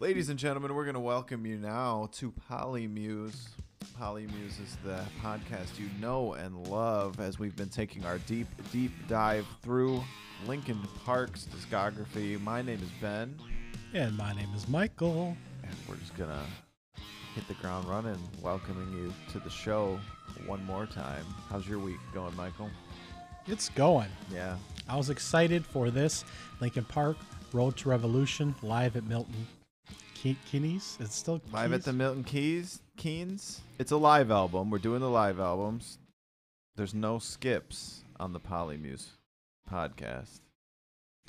Ladies 0.00 0.30
and 0.30 0.38
gentlemen, 0.38 0.74
we're 0.74 0.84
going 0.84 0.94
to 0.94 1.00
welcome 1.00 1.44
you 1.44 1.58
now 1.58 2.08
to 2.12 2.32
Polymuse. 2.50 3.48
Polymuse 3.98 4.58
is 4.62 4.78
the 4.82 4.98
podcast 5.22 5.78
you 5.78 5.90
know 6.00 6.32
and 6.32 6.66
love 6.68 7.20
as 7.20 7.38
we've 7.38 7.54
been 7.54 7.68
taking 7.68 8.06
our 8.06 8.16
deep, 8.20 8.46
deep 8.72 8.92
dive 9.08 9.46
through 9.62 10.02
Linkin 10.46 10.80
Park's 11.04 11.46
discography. 11.54 12.40
My 12.40 12.62
name 12.62 12.80
is 12.82 12.88
Ben, 13.02 13.38
And 13.92 14.16
my 14.16 14.32
name 14.32 14.48
is 14.56 14.66
Michal. 14.68 15.36
and 15.64 15.74
we're 15.86 15.96
just 15.96 16.16
going 16.16 16.30
to 16.30 17.02
hit 17.34 17.46
the 17.46 17.54
ground 17.54 17.86
running, 17.86 18.16
welcoming 18.40 18.90
you 18.94 19.12
to 19.32 19.38
the 19.38 19.50
show 19.50 20.00
one 20.46 20.64
more 20.64 20.86
time. 20.86 21.26
How's 21.50 21.68
your 21.68 21.78
week 21.78 21.98
going, 22.14 22.34
Michal? 22.36 22.70
It's 23.46 23.68
going. 23.68 24.08
Yeah. 24.32 24.56
I 24.88 24.96
was 24.96 25.10
excited 25.10 25.66
for 25.66 25.90
this 25.90 26.24
Linkin 26.58 26.84
Park 26.84 27.18
Road 27.52 27.76
to 27.78 27.90
Revolution 27.90 28.54
live 28.62 28.96
at 28.96 29.04
Milton 29.04 29.46
Ke- 30.20 30.36
Keynes. 30.50 30.98
It's 31.00 31.14
still 31.14 31.40
Live 31.52 31.72
at 31.72 31.84
the 31.84 31.92
Milton 31.92 32.24
Keys, 32.24 32.80
Keens. 32.96 33.60
It's 33.78 33.90
a 33.92 33.96
live 33.96 34.30
album. 34.30 34.70
We're 34.70 34.78
doing 34.78 35.00
the 35.00 35.08
live 35.08 35.40
albums. 35.40 35.98
There's 36.76 36.94
no 36.94 37.18
skips 37.18 38.04
on 38.18 38.32
the 38.32 38.40
Polymuse 38.40 39.06
podcast. 39.70 40.40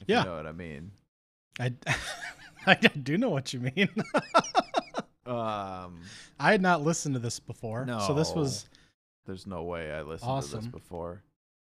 If 0.01 0.07
Yeah. 0.07 0.19
you 0.19 0.25
know 0.25 0.35
what 0.35 0.45
I 0.47 0.51
mean. 0.51 0.91
I, 1.59 1.73
I 2.67 2.75
do 2.75 3.17
know 3.17 3.29
what 3.29 3.53
you 3.53 3.59
mean. 3.61 3.89
Um, 5.23 6.01
I 6.39 6.51
had 6.51 6.61
not 6.63 6.81
listened 6.81 7.13
to 7.13 7.19
this 7.19 7.39
before, 7.39 7.85
No, 7.85 7.99
so 7.99 8.13
this 8.15 8.33
was 8.33 8.65
there's 9.27 9.45
no 9.45 9.63
way 9.63 9.91
I 9.91 10.01
listened 10.01 10.41
to 10.43 10.55
this 10.57 10.65
before. 10.67 11.21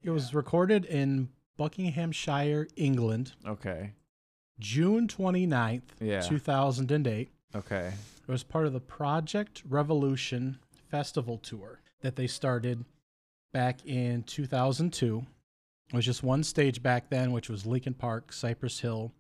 it 0.03 0.11
was 0.11 0.35
recorded 0.35 0.85
in 0.85 1.29
Buckinghamshire, 1.57 2.67
England, 2.77 3.33
Okay. 3.47 3.93
June 4.59 5.07
29th, 5.09 5.83
Yeah. 6.01 6.21
2008. 6.21 7.31
Okay. 7.55 7.93
It 8.27 8.31
was 8.31 8.43
part 8.43 8.67
of 8.67 8.73
the 8.73 8.81
Projekt 8.81 9.63
Revolution 9.69 10.59
Festival 10.91 11.39
tour 11.39 11.81
that 12.01 12.17
they 12.17 12.27
started 12.27 12.85
back 13.53 13.85
in 13.87 14.23
2002. 14.25 15.27
It 15.89 15.95
was 15.95 16.05
just 16.05 16.23
one 16.23 16.43
stage 16.43 16.83
back 16.83 17.11
then, 17.11 17.33
which 17.33 17.49
was 17.49 17.65
Linkin 17.67 17.95
Park, 17.95 18.33
Cypress 18.33 18.81
Hill, 18.81 19.13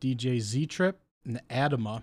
DJ 0.00 0.38
Z 0.40 0.66
Trip, 0.66 1.00
and 1.24 1.40
Adema 1.48 2.02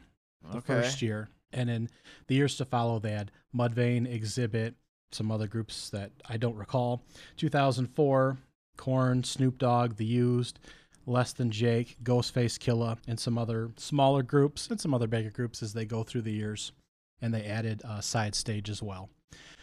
the 0.51 0.57
Okay. 0.57 0.73
first 0.81 1.01
year. 1.01 1.29
And 1.53 1.69
in 1.69 1.89
the 2.27 2.35
years 2.35 2.55
to 2.57 2.65
follow, 2.65 2.97
they 2.97 3.11
had 3.11 3.31
Mudvayne, 3.53 4.07
Xzibit, 4.07 4.73
some 5.11 5.29
other 5.31 5.47
groups 5.47 5.89
that 5.91 6.11
I 6.27 6.37
don't 6.37 6.55
recall. 6.55 7.03
2004, 7.37 8.37
Korn, 8.77 9.23
Snoop 9.23 9.57
Dogg, 9.57 9.97
The 9.97 10.05
Used, 10.05 10.59
Less 11.05 11.33
Than 11.33 11.51
Jake, 11.51 11.97
Ghostface 12.03 12.57
Killah, 12.57 12.97
and 13.07 13.19
some 13.19 13.37
other 13.37 13.71
smaller 13.77 14.23
groups 14.23 14.67
and 14.69 14.79
some 14.79 14.93
other 14.93 15.07
bigger 15.07 15.31
groups 15.31 15.63
as 15.63 15.73
they 15.73 15.85
go 15.85 16.03
through 16.03 16.21
the 16.21 16.31
years. 16.31 16.71
And 17.21 17.33
they 17.33 17.45
added 17.45 17.81
a 17.83 18.01
side 18.01 18.35
stage 18.35 18.69
as 18.69 18.81
well. 18.81 19.09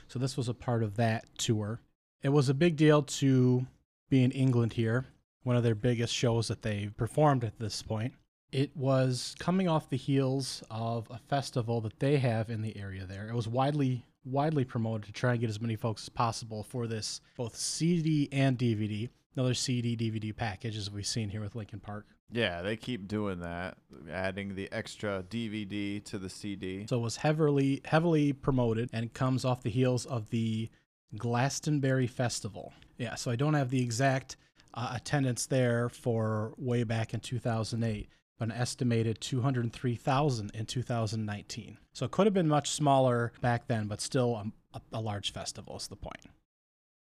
So 0.08 0.18
this 0.18 0.36
was 0.36 0.48
a 0.48 0.54
part 0.54 0.82
of 0.82 0.96
that 0.96 1.26
tour. 1.36 1.80
It 2.22 2.30
was 2.30 2.48
a 2.48 2.54
big 2.54 2.76
deal 2.76 3.02
to 3.02 3.66
be 4.08 4.24
in 4.24 4.30
England 4.30 4.72
here, 4.72 5.06
one 5.42 5.56
of 5.56 5.62
their 5.62 5.74
biggest 5.74 6.14
shows 6.14 6.48
that 6.48 6.62
they 6.62 6.90
performed 6.96 7.44
at 7.44 7.58
this 7.58 7.82
point. 7.82 8.14
It 8.50 8.74
was 8.76 9.34
coming 9.38 9.68
off 9.68 9.90
the 9.90 9.96
heels 9.96 10.62
of 10.70 11.06
a 11.10 11.18
festival 11.18 11.80
that 11.82 11.98
they 12.00 12.16
have 12.16 12.48
in 12.48 12.62
the 12.62 12.76
area 12.78 13.04
there. 13.04 13.28
It 13.28 13.34
was 13.34 13.46
widely 13.46 14.04
widely 14.24 14.64
promoted 14.64 15.06
to 15.06 15.12
try 15.12 15.32
and 15.32 15.40
get 15.40 15.50
as 15.50 15.60
many 15.60 15.76
folks 15.76 16.02
as 16.02 16.08
possible 16.08 16.62
for 16.62 16.86
this 16.86 17.20
both 17.36 17.56
CD 17.56 18.28
and 18.32 18.58
DVD. 18.58 19.08
Another 19.36 19.54
CD 19.54 19.96
DVD 19.96 20.34
package 20.34 20.76
as 20.76 20.90
we've 20.90 21.06
seen 21.06 21.28
here 21.28 21.40
with 21.40 21.54
Linkin 21.54 21.80
Park. 21.80 22.06
Yeah, 22.30 22.60
they 22.60 22.76
keep 22.76 23.08
doing 23.08 23.40
that, 23.40 23.78
adding 24.10 24.54
the 24.54 24.70
extra 24.70 25.24
DVD 25.28 26.04
to 26.04 26.18
the 26.18 26.28
CD. 26.28 26.86
So 26.88 26.98
it 26.98 27.02
was 27.02 27.16
heavily 27.16 27.80
heavily 27.84 28.32
promoted 28.32 28.90
and 28.92 29.04
it 29.04 29.14
comes 29.14 29.44
off 29.44 29.62
the 29.62 29.70
heels 29.70 30.04
of 30.06 30.28
the 30.30 30.68
Glastonbury 31.16 32.06
Festival. 32.06 32.72
Yeah, 32.98 33.14
so 33.14 33.30
I 33.30 33.36
don't 33.36 33.54
have 33.54 33.70
the 33.70 33.82
exact 33.82 34.36
uh, 34.74 34.92
attendance 34.94 35.46
there 35.46 35.88
for 35.88 36.52
way 36.58 36.84
back 36.84 37.14
in 37.14 37.20
2008, 37.20 38.08
but 38.38 38.48
an 38.48 38.52
estimated 38.52 39.20
203,000 39.20 40.50
in 40.54 40.66
2019. 40.66 41.78
So 41.92 42.04
it 42.04 42.10
could 42.10 42.26
have 42.26 42.34
been 42.34 42.48
much 42.48 42.70
smaller 42.70 43.32
back 43.40 43.66
then, 43.68 43.86
but 43.86 44.00
still 44.00 44.52
a, 44.74 44.80
a 44.92 45.00
large 45.00 45.32
festival 45.32 45.76
is 45.76 45.88
the 45.88 45.96
point. 45.96 46.26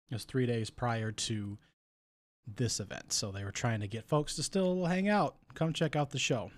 It 0.09 0.15
was 0.15 0.23
three 0.25 0.45
days 0.45 0.69
prior 0.69 1.11
to 1.11 1.57
this 2.47 2.79
event, 2.79 3.13
so 3.13 3.31
they 3.31 3.43
were 3.43 3.51
trying 3.51 3.79
to 3.79 3.87
get 3.87 4.07
folks 4.07 4.35
to 4.35 4.43
still 4.43 4.85
hang 4.85 5.09
out, 5.09 5.35
come 5.53 5.73
check 5.73 5.95
out 5.95 6.09
the 6.11 6.19
show. 6.19 6.51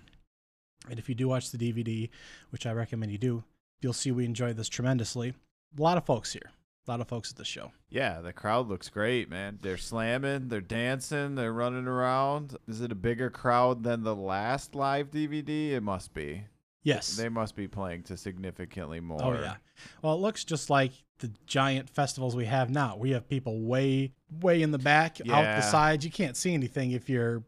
And 0.88 0.98
if 0.98 1.08
you 1.08 1.14
do 1.14 1.28
watch 1.28 1.50
the 1.50 1.58
DVD, 1.58 2.08
which 2.50 2.66
I 2.66 2.72
recommend 2.72 3.12
you 3.12 3.18
do, 3.18 3.44
you'll 3.80 3.92
see 3.92 4.10
we 4.10 4.24
enjoyed 4.24 4.56
this 4.56 4.68
tremendously. 4.68 5.34
A 5.78 5.82
lot 5.82 5.98
of 5.98 6.06
folks 6.06 6.32
here, 6.32 6.50
a 6.86 6.90
lot 6.90 7.00
of 7.00 7.08
folks 7.08 7.30
at 7.30 7.36
the 7.36 7.44
show. 7.44 7.72
Yeah, 7.88 8.20
the 8.20 8.32
crowd 8.32 8.68
looks 8.68 8.88
great, 8.88 9.28
man. 9.28 9.58
They're 9.62 9.76
slamming, 9.76 10.48
they're 10.48 10.60
dancing, 10.60 11.34
they're 11.34 11.52
running 11.52 11.86
around. 11.86 12.56
Is 12.68 12.80
it 12.80 12.92
a 12.92 12.96
bigger 12.96 13.30
crowd 13.30 13.82
than 13.82 14.02
the 14.02 14.16
last 14.16 14.74
live 14.74 15.10
DVD? 15.10 15.72
It 15.72 15.82
must 15.82 16.14
be. 16.14 16.44
Yes. 16.86 17.16
They 17.16 17.28
must 17.28 17.56
be 17.56 17.66
playing 17.66 18.04
to 18.04 18.16
significantly 18.16 19.00
more. 19.00 19.20
Oh 19.20 19.32
yeah. 19.32 19.56
Well, 20.02 20.14
it 20.14 20.18
looks 20.18 20.44
just 20.44 20.70
like 20.70 20.92
the 21.18 21.32
giant 21.44 21.90
festivals 21.90 22.36
we 22.36 22.44
have 22.44 22.70
now. 22.70 22.96
We 22.96 23.10
have 23.10 23.28
people 23.28 23.60
way, 23.62 24.12
way 24.40 24.62
in 24.62 24.70
the 24.70 24.78
back, 24.78 25.18
out 25.28 25.56
the 25.56 25.62
sides. 25.62 26.04
You 26.04 26.12
can't 26.12 26.36
see 26.36 26.54
anything 26.54 26.92
if 26.92 27.08
you're 27.10 27.42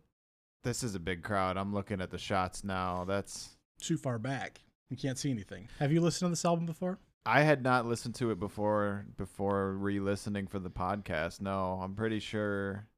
This 0.64 0.82
is 0.82 0.96
a 0.96 0.98
big 0.98 1.22
crowd. 1.22 1.56
I'm 1.56 1.72
looking 1.72 2.00
at 2.00 2.10
the 2.10 2.18
shots 2.18 2.64
now. 2.64 3.04
That's 3.04 3.50
too 3.80 3.96
far 3.96 4.18
back. 4.18 4.60
You 4.90 4.96
can't 4.96 5.16
see 5.16 5.30
anything. 5.30 5.68
Have 5.78 5.92
you 5.92 6.00
listened 6.00 6.26
to 6.26 6.30
this 6.30 6.44
album 6.44 6.66
before? 6.66 6.98
I 7.24 7.42
had 7.42 7.62
not 7.62 7.86
listened 7.86 8.16
to 8.16 8.32
it 8.32 8.40
before 8.40 9.06
before 9.16 9.74
re-listening 9.74 10.48
for 10.48 10.58
the 10.58 10.70
podcast. 10.70 11.40
No, 11.40 11.78
I'm 11.80 11.94
pretty 11.94 12.18
sure 12.18 12.88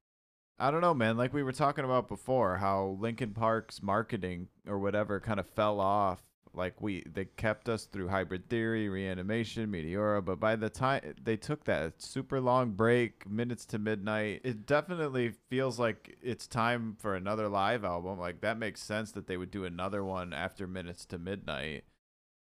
I 0.58 0.70
don't 0.70 0.80
know, 0.80 0.94
man. 0.94 1.18
Like 1.18 1.34
we 1.34 1.42
were 1.42 1.52
talking 1.52 1.84
about 1.84 2.08
before, 2.08 2.56
how 2.56 2.96
Linkin 2.98 3.32
Park's 3.32 3.82
marketing 3.82 4.48
or 4.66 4.78
whatever 4.78 5.20
kind 5.20 5.38
of 5.40 5.46
fell 5.46 5.80
off. 5.80 6.22
Like 6.54 6.80
we, 6.80 7.04
they 7.12 7.26
kept 7.26 7.68
us 7.68 7.84
through 7.84 8.08
Hybrid 8.08 8.48
Theory, 8.48 8.88
Reanimation, 8.88 9.70
Meteora, 9.70 10.24
but 10.24 10.40
by 10.40 10.56
the 10.56 10.70
time 10.70 11.14
they 11.22 11.36
took 11.36 11.64
that 11.64 12.02
super 12.02 12.40
long 12.40 12.72
break, 12.72 13.28
minutes 13.28 13.64
to 13.66 13.78
midnight, 13.78 14.40
it 14.44 14.66
definitely 14.66 15.34
feels 15.48 15.78
like 15.78 16.18
it's 16.22 16.46
time 16.46 16.96
for 16.98 17.14
another 17.14 17.48
live 17.48 17.84
album. 17.84 18.18
Like 18.18 18.40
that 18.40 18.58
makes 18.58 18.82
sense 18.82 19.12
that 19.12 19.26
they 19.26 19.36
would 19.36 19.50
do 19.50 19.64
another 19.64 20.04
one 20.04 20.32
after 20.32 20.66
minutes 20.66 21.04
to 21.06 21.18
midnight. 21.18 21.84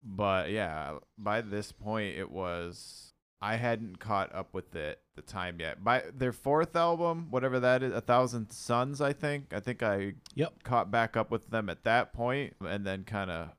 But 0.03 0.49
yeah, 0.51 0.97
by 1.17 1.41
this 1.41 1.71
point, 1.71 2.17
it 2.17 2.31
was 2.31 3.13
I 3.41 3.55
hadn't 3.55 3.99
caught 3.99 4.33
up 4.35 4.53
with 4.53 4.75
it 4.75 5.01
the 5.15 5.21
time 5.23 5.59
yet. 5.59 5.83
By 5.83 6.03
their 6.13 6.31
fourth 6.31 6.75
album, 6.75 7.27
whatever 7.31 7.59
that 7.59 7.81
is, 7.81 7.91
A 7.93 8.01
Thousand 8.01 8.51
Suns, 8.51 9.01
I 9.01 9.13
think. 9.13 9.51
I 9.53 9.59
think 9.59 9.81
I 9.81 10.13
Yep. 10.35 10.63
caught 10.63 10.91
back 10.91 11.17
up 11.17 11.31
with 11.31 11.49
them 11.49 11.67
at 11.69 11.83
that 11.83 12.13
point, 12.13 12.55
and 12.61 12.85
then 12.85 13.03
kind 13.03 13.31
of 13.31 13.49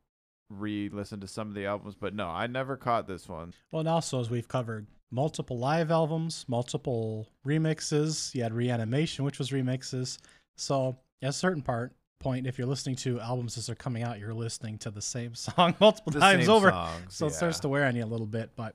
re-listened 0.58 1.22
to 1.22 1.28
some 1.28 1.48
of 1.48 1.54
the 1.54 1.66
albums. 1.66 1.94
But 1.98 2.14
no, 2.14 2.28
I 2.28 2.46
never 2.46 2.76
caught 2.76 3.06
this 3.06 3.28
one. 3.28 3.52
Well, 3.70 3.80
and 3.80 3.88
also 3.88 4.20
as 4.20 4.30
we've 4.30 4.48
covered 4.48 4.86
multiple 5.10 5.58
live 5.58 5.90
albums, 5.90 6.44
multiple 6.48 7.28
remixes. 7.46 8.34
You 8.34 8.42
had 8.42 8.52
Reanimation, 8.52 9.24
which 9.24 9.38
was 9.38 9.50
remixes. 9.50 10.18
So 10.56 10.96
at 11.22 11.30
a 11.30 11.32
certain 11.32 11.62
part 11.62 11.92
point, 12.18 12.46
if 12.46 12.56
you're 12.56 12.68
listening 12.68 12.96
to 12.96 13.20
albums 13.20 13.58
as 13.58 13.66
they're 13.66 13.74
coming 13.74 14.02
out, 14.02 14.18
you're 14.18 14.32
listening 14.34 14.78
to 14.78 14.90
the 14.90 15.02
same 15.02 15.34
song 15.36 15.74
multiple 15.80 16.12
The 16.12 16.20
times 16.20 16.48
over. 16.48 16.70
songs, 16.70 17.14
so 17.14 17.26
it 17.26 17.34
starts 17.34 17.60
to 17.60 17.68
wear 17.68 17.84
on 17.84 17.96
you 17.96 18.04
a 18.04 18.06
little 18.06 18.26
bit. 18.26 18.50
But 18.56 18.74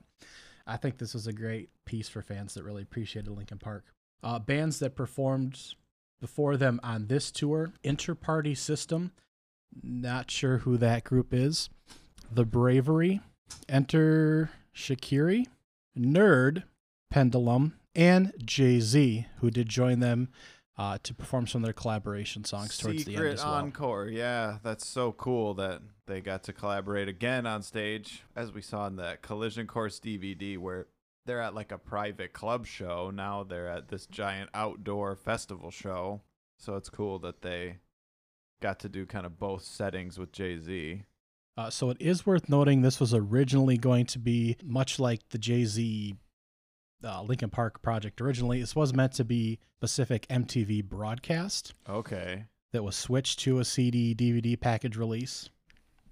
I 0.66 0.76
think 0.76 0.98
this 0.98 1.14
was 1.14 1.26
a 1.26 1.32
great 1.32 1.70
piece 1.86 2.08
for 2.08 2.22
fans 2.22 2.54
that 2.54 2.62
really 2.64 2.82
appreciated 2.82 3.30
Linkin 3.30 3.58
Park. 3.58 3.84
Uh, 4.22 4.38
bands 4.38 4.80
that 4.80 4.96
performed 4.96 5.58
before 6.20 6.56
them 6.56 6.80
on 6.82 7.06
this 7.06 7.30
tour, 7.30 7.72
Innerpartysystem. 7.84 9.10
Not 9.82 10.30
sure 10.30 10.58
who 10.58 10.76
that 10.78 11.04
group 11.04 11.32
is. 11.32 11.70
The 12.30 12.44
Bravery, 12.44 13.20
Enter 13.68 14.50
Shikari, 14.72 15.46
Nerd, 15.96 16.64
Pendulum, 17.10 17.74
and 17.94 18.32
Jay 18.44 18.80
Z, 18.80 19.26
who 19.40 19.50
did 19.50 19.68
join 19.68 20.00
them 20.00 20.28
uh, 20.76 20.98
to 21.02 21.14
perform 21.14 21.46
some 21.46 21.62
of 21.62 21.64
their 21.64 21.72
collaboration 21.72 22.44
songs 22.44 22.78
towards 22.78 23.04
the 23.04 23.16
end 23.16 23.26
as 23.26 23.44
well. 23.44 23.54
encore. 23.54 24.08
Yeah, 24.08 24.58
that's 24.62 24.86
so 24.86 25.12
cool 25.12 25.54
that 25.54 25.82
they 26.06 26.20
got 26.20 26.44
to 26.44 26.52
collaborate 26.52 27.08
again 27.08 27.46
on 27.46 27.62
stage, 27.62 28.22
as 28.36 28.52
we 28.52 28.62
saw 28.62 28.86
in 28.86 28.96
that 28.96 29.22
Collision 29.22 29.66
Course 29.66 29.98
DVD, 29.98 30.56
where 30.56 30.86
they're 31.26 31.42
at 31.42 31.54
like 31.54 31.72
a 31.72 31.78
private 31.78 32.32
club 32.32 32.66
show. 32.66 33.10
Now 33.10 33.42
they're 33.42 33.68
at 33.68 33.88
this 33.88 34.06
giant 34.06 34.50
outdoor 34.54 35.16
festival 35.16 35.70
show. 35.70 36.22
So 36.56 36.76
it's 36.76 36.88
cool 36.88 37.18
that 37.20 37.42
they 37.42 37.78
got 38.60 38.78
to 38.80 38.88
do 38.88 39.06
kind 39.06 39.26
of 39.26 39.38
both 39.38 39.62
settings 39.62 40.18
with 40.18 40.32
Jay 40.32 40.58
Z. 40.58 41.02
Uh, 41.56 41.70
so 41.70 41.90
it 41.90 41.96
is 42.00 42.24
worth 42.24 42.48
noting 42.48 42.82
this 42.82 43.00
was 43.00 43.12
originally 43.12 43.76
going 43.76 44.06
to 44.06 44.18
be 44.18 44.56
much 44.62 44.98
like 45.00 45.28
the 45.30 45.38
Jay 45.38 45.64
Z 45.64 46.14
uh, 47.04 47.22
Linkin 47.22 47.50
Park 47.50 47.82
project 47.82 48.20
originally. 48.20 48.60
This 48.60 48.76
was 48.76 48.92
meant 48.94 49.12
to 49.14 49.24
be 49.24 49.58
Pacific 49.80 50.26
MTV 50.28 50.84
broadcast 50.84 51.74
Okay. 51.88 52.44
that 52.72 52.82
was 52.82 52.96
switched 52.96 53.38
to 53.40 53.58
a 53.60 53.64
CD 53.64 54.14
DVD 54.14 54.58
package 54.60 54.96
release. 54.96 55.48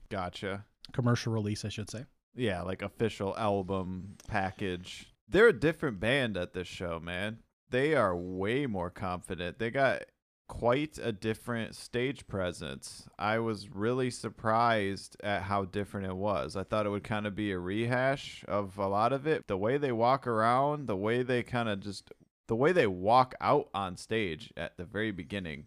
Gotcha. 0.08 0.64
commercial 0.92 1.32
release, 1.32 1.64
I 1.64 1.68
should 1.68 1.90
say. 1.90 2.04
Yeah, 2.34 2.62
like 2.62 2.82
official 2.82 3.36
album 3.36 4.16
package. 4.28 5.12
They're 5.28 5.48
a 5.48 5.52
different 5.58 5.98
band 6.00 6.36
at 6.36 6.52
this 6.52 6.68
show, 6.68 7.00
man. 7.00 7.38
They 7.70 7.94
are 7.94 8.14
way 8.16 8.66
more 8.66 8.90
confident. 8.90 9.58
They 9.58 9.70
got 9.70 10.02
quite 10.48 10.98
a 11.02 11.12
different 11.12 11.74
stage 11.74 12.26
presence. 12.26 13.08
I 13.18 13.38
was 13.38 13.68
really 13.68 14.10
surprised 14.10 15.16
at 15.22 15.42
how 15.42 15.64
different 15.64 16.06
it 16.06 16.16
was. 16.16 16.56
I 16.56 16.62
thought 16.62 16.86
it 16.86 16.90
would 16.90 17.04
kind 17.04 17.26
of 17.26 17.34
be 17.34 17.52
a 17.52 17.58
rehash 17.58 18.44
of 18.48 18.78
a 18.78 18.86
lot 18.86 19.12
of 19.12 19.26
it. 19.26 19.46
The 19.46 19.56
way 19.56 19.76
they 19.76 19.92
walk 19.92 20.26
around, 20.26 20.86
the 20.86 20.96
way 20.96 21.22
they 21.22 21.42
kind 21.42 21.68
of 21.68 21.80
just 21.80 22.12
the 22.48 22.56
way 22.56 22.72
they 22.72 22.86
walk 22.86 23.34
out 23.40 23.68
on 23.74 23.96
stage 23.96 24.52
at 24.56 24.76
the 24.76 24.84
very 24.84 25.10
beginning 25.10 25.66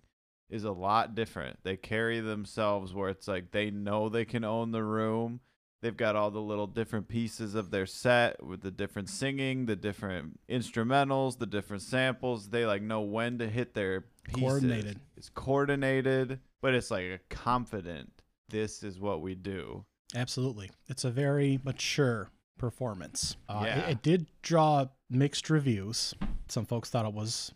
is 0.50 0.64
a 0.64 0.72
lot 0.72 1.14
different. 1.14 1.60
They 1.64 1.78
carry 1.78 2.20
themselves 2.20 2.94
where 2.94 3.10
it's 3.10 3.28
like 3.28 3.52
they 3.52 3.70
know 3.70 4.10
they 4.10 4.26
can 4.26 4.44
own 4.44 4.72
the 4.72 4.84
room. 4.84 5.42
They've 5.82 5.96
got 5.96 6.16
all 6.18 6.30
the 6.30 6.42
little 6.42 6.68
different 6.68 7.08
pieces 7.08 7.56
of 7.56 7.72
their 7.72 7.86
set 7.86 8.44
with 8.44 8.62
the 8.62 8.72
different 8.72 9.10
singing, 9.10 9.66
the 9.66 9.78
different 9.78 10.38
instrumentals, 10.50 11.38
the 11.40 11.46
different 11.46 11.84
samples. 11.84 12.50
They 12.50 12.66
like 12.66 12.82
know 12.82 13.00
when 13.02 13.38
to 13.40 13.48
hit 13.50 13.74
their 13.74 14.02
pieces. 14.26 14.42
Coordinated. 14.42 15.00
It's 15.16 15.30
coordinated, 15.30 16.40
but 16.62 16.74
it's 16.76 16.92
like 16.92 17.06
a 17.06 17.20
confident. 17.30 18.12
This 18.50 18.84
is 18.84 19.00
what 19.00 19.22
we 19.22 19.36
do. 19.36 19.86
Absolutely. 20.16 20.70
It's 20.88 21.06
a 21.06 21.12
very 21.12 21.60
mature 21.64 22.30
performance. 22.58 23.38
Uh, 23.48 23.62
Yeah. 23.66 23.80
it, 23.88 23.90
it 23.92 24.02
did 24.02 24.26
draw 24.42 24.88
mixed 25.10 25.50
reviews. 25.50 26.14
Some 26.50 26.66
folks 26.66 26.90
thought 26.90 27.06
it 27.06 27.14
was, 27.14 27.54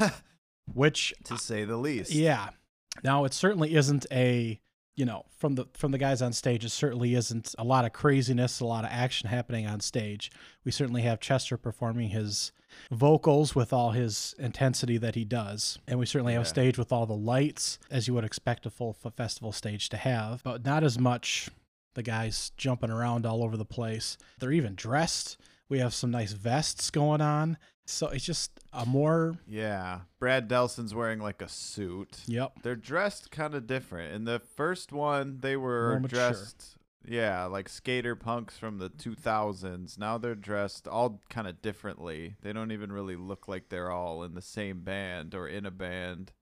which, 0.72 1.12
to 1.24 1.36
say 1.38 1.64
the 1.64 1.76
least. 1.76 2.10
yeah. 2.12 2.50
Now, 3.04 3.24
it 3.24 3.32
certainly 3.34 3.74
isn't 3.74 4.06
a, 4.10 4.60
you 4.98 5.04
know, 5.04 5.24
from 5.30 5.54
the 5.54 5.66
from 5.74 5.92
the 5.92 5.98
guys 5.98 6.20
on 6.20 6.32
stage, 6.32 6.64
it 6.64 6.70
certainly 6.70 7.14
isn't 7.14 7.54
a 7.56 7.62
lot 7.62 7.84
of 7.84 7.92
craziness, 7.92 8.58
a 8.58 8.66
lot 8.66 8.84
of 8.84 8.90
action 8.92 9.28
happening 9.28 9.64
on 9.64 9.78
stage. 9.78 10.28
We 10.64 10.72
certainly 10.72 11.02
have 11.02 11.20
Chester 11.20 11.56
performing 11.56 12.08
his 12.08 12.50
vocals 12.90 13.54
with 13.54 13.72
all 13.72 13.92
his 13.92 14.34
intensity 14.40 14.98
that 14.98 15.14
he 15.14 15.24
does, 15.24 15.78
and 15.86 16.00
we 16.00 16.06
certainly 16.06 16.32
have 16.32 16.42
a 16.42 16.46
stage 16.46 16.76
with 16.76 16.90
all 16.90 17.06
the 17.06 17.14
lights 17.14 17.78
as 17.92 18.08
you 18.08 18.14
would 18.14 18.24
expect 18.24 18.66
a 18.66 18.70
full 18.70 18.92
festival 18.92 19.52
stage 19.52 19.88
to 19.90 19.96
have, 19.96 20.42
but 20.42 20.64
not 20.64 20.82
as 20.82 20.98
much 20.98 21.48
the 21.94 22.02
guys 22.02 22.50
jumping 22.56 22.90
around 22.90 23.24
all 23.24 23.44
over 23.44 23.56
the 23.56 23.64
place. 23.64 24.18
They're 24.40 24.52
even 24.52 24.74
dressed. 24.74 25.38
We 25.68 25.78
have 25.78 25.94
some 25.94 26.10
nice 26.10 26.32
vests 26.32 26.90
going 26.90 27.20
on. 27.20 27.56
So 27.88 28.08
it's 28.08 28.24
just 28.24 28.50
a 28.72 28.84
more 28.84 29.38
Yeah. 29.46 30.00
Brad 30.18 30.48
Delson's 30.48 30.94
wearing 30.94 31.20
like 31.20 31.40
a 31.40 31.48
suit. 31.48 32.18
yep. 32.26 32.52
They're 32.62 32.76
dressed 32.76 33.30
kind 33.30 33.54
of 33.54 33.66
different. 33.66 34.12
In 34.14 34.24
the 34.24 34.38
first 34.38 34.92
one, 34.92 35.38
they 35.40 35.56
were 35.56 35.98
dressed, 36.06 36.76
yeah, 37.06 37.44
like 37.46 37.68
skater 37.68 38.14
punks 38.14 38.58
from 38.58 38.76
the 38.78 38.90
2000s. 38.90 39.98
Now 39.98 40.18
they're 40.18 40.34
dressed 40.34 40.86
all 40.86 41.22
kind 41.30 41.48
of 41.48 41.62
differently. 41.62 42.36
They 42.42 42.52
don't 42.52 42.72
even 42.72 42.92
really 42.92 43.16
look 43.16 43.48
like 43.48 43.70
they're 43.70 43.90
all 43.90 44.22
in 44.22 44.34
the 44.34 44.42
same 44.42 44.80
band 44.80 45.34
or 45.34 45.48
in 45.48 45.64
a 45.64 45.70
band. 45.70 46.32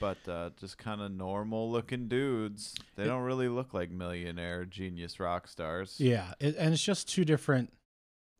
But 0.00 0.26
uh, 0.28 0.50
just 0.58 0.78
kind 0.78 1.00
of 1.00 1.10
normal 1.12 1.70
looking 1.70 2.08
dudes. 2.08 2.74
They 2.96 3.04
It- 3.04 3.06
don't 3.08 3.22
really 3.24 3.48
look 3.48 3.72
like 3.74 3.90
millionaire 3.90 4.64
genius 4.64 5.20
rock 5.20 5.48
stars. 5.48 5.96
Yeah, 6.00 6.32
it, 6.40 6.56
and 6.56 6.72
it's 6.74 6.82
just 6.82 7.08
two 7.08 7.24
different 7.24 7.72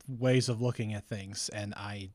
ways 0.08 0.49
of 0.49 0.61
looking 0.62 0.93
at 0.94 1.06
things 1.08 1.49
and 1.50 1.75
I 1.75 2.11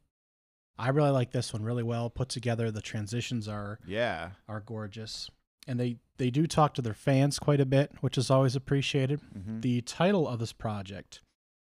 I 0.80 0.90
really 0.90 1.12
like 1.12 1.32
this 1.32 1.54
one 1.54 1.62
really 1.64 1.84
well 1.84 2.10
put 2.10 2.30
together. 2.30 2.72
The 2.72 2.82
transitions 2.82 3.48
are 3.48 3.80
Yeah. 3.86 4.32
are 4.48 4.62
gorgeous. 4.62 5.30
And 5.68 5.80
they 5.80 5.98
they 6.18 6.30
do 6.32 6.48
talk 6.48 6.74
to 6.76 6.82
their 6.82 6.94
fans 6.94 7.38
quite 7.40 7.60
a 7.60 7.66
bit, 7.66 7.92
which 8.02 8.18
is 8.18 8.32
always 8.32 8.56
appreciated. 8.56 9.20
hmm 9.34 9.60
The 9.62 9.82
title 9.82 10.28
of 10.28 10.40
this 10.40 10.54
project 10.54 11.22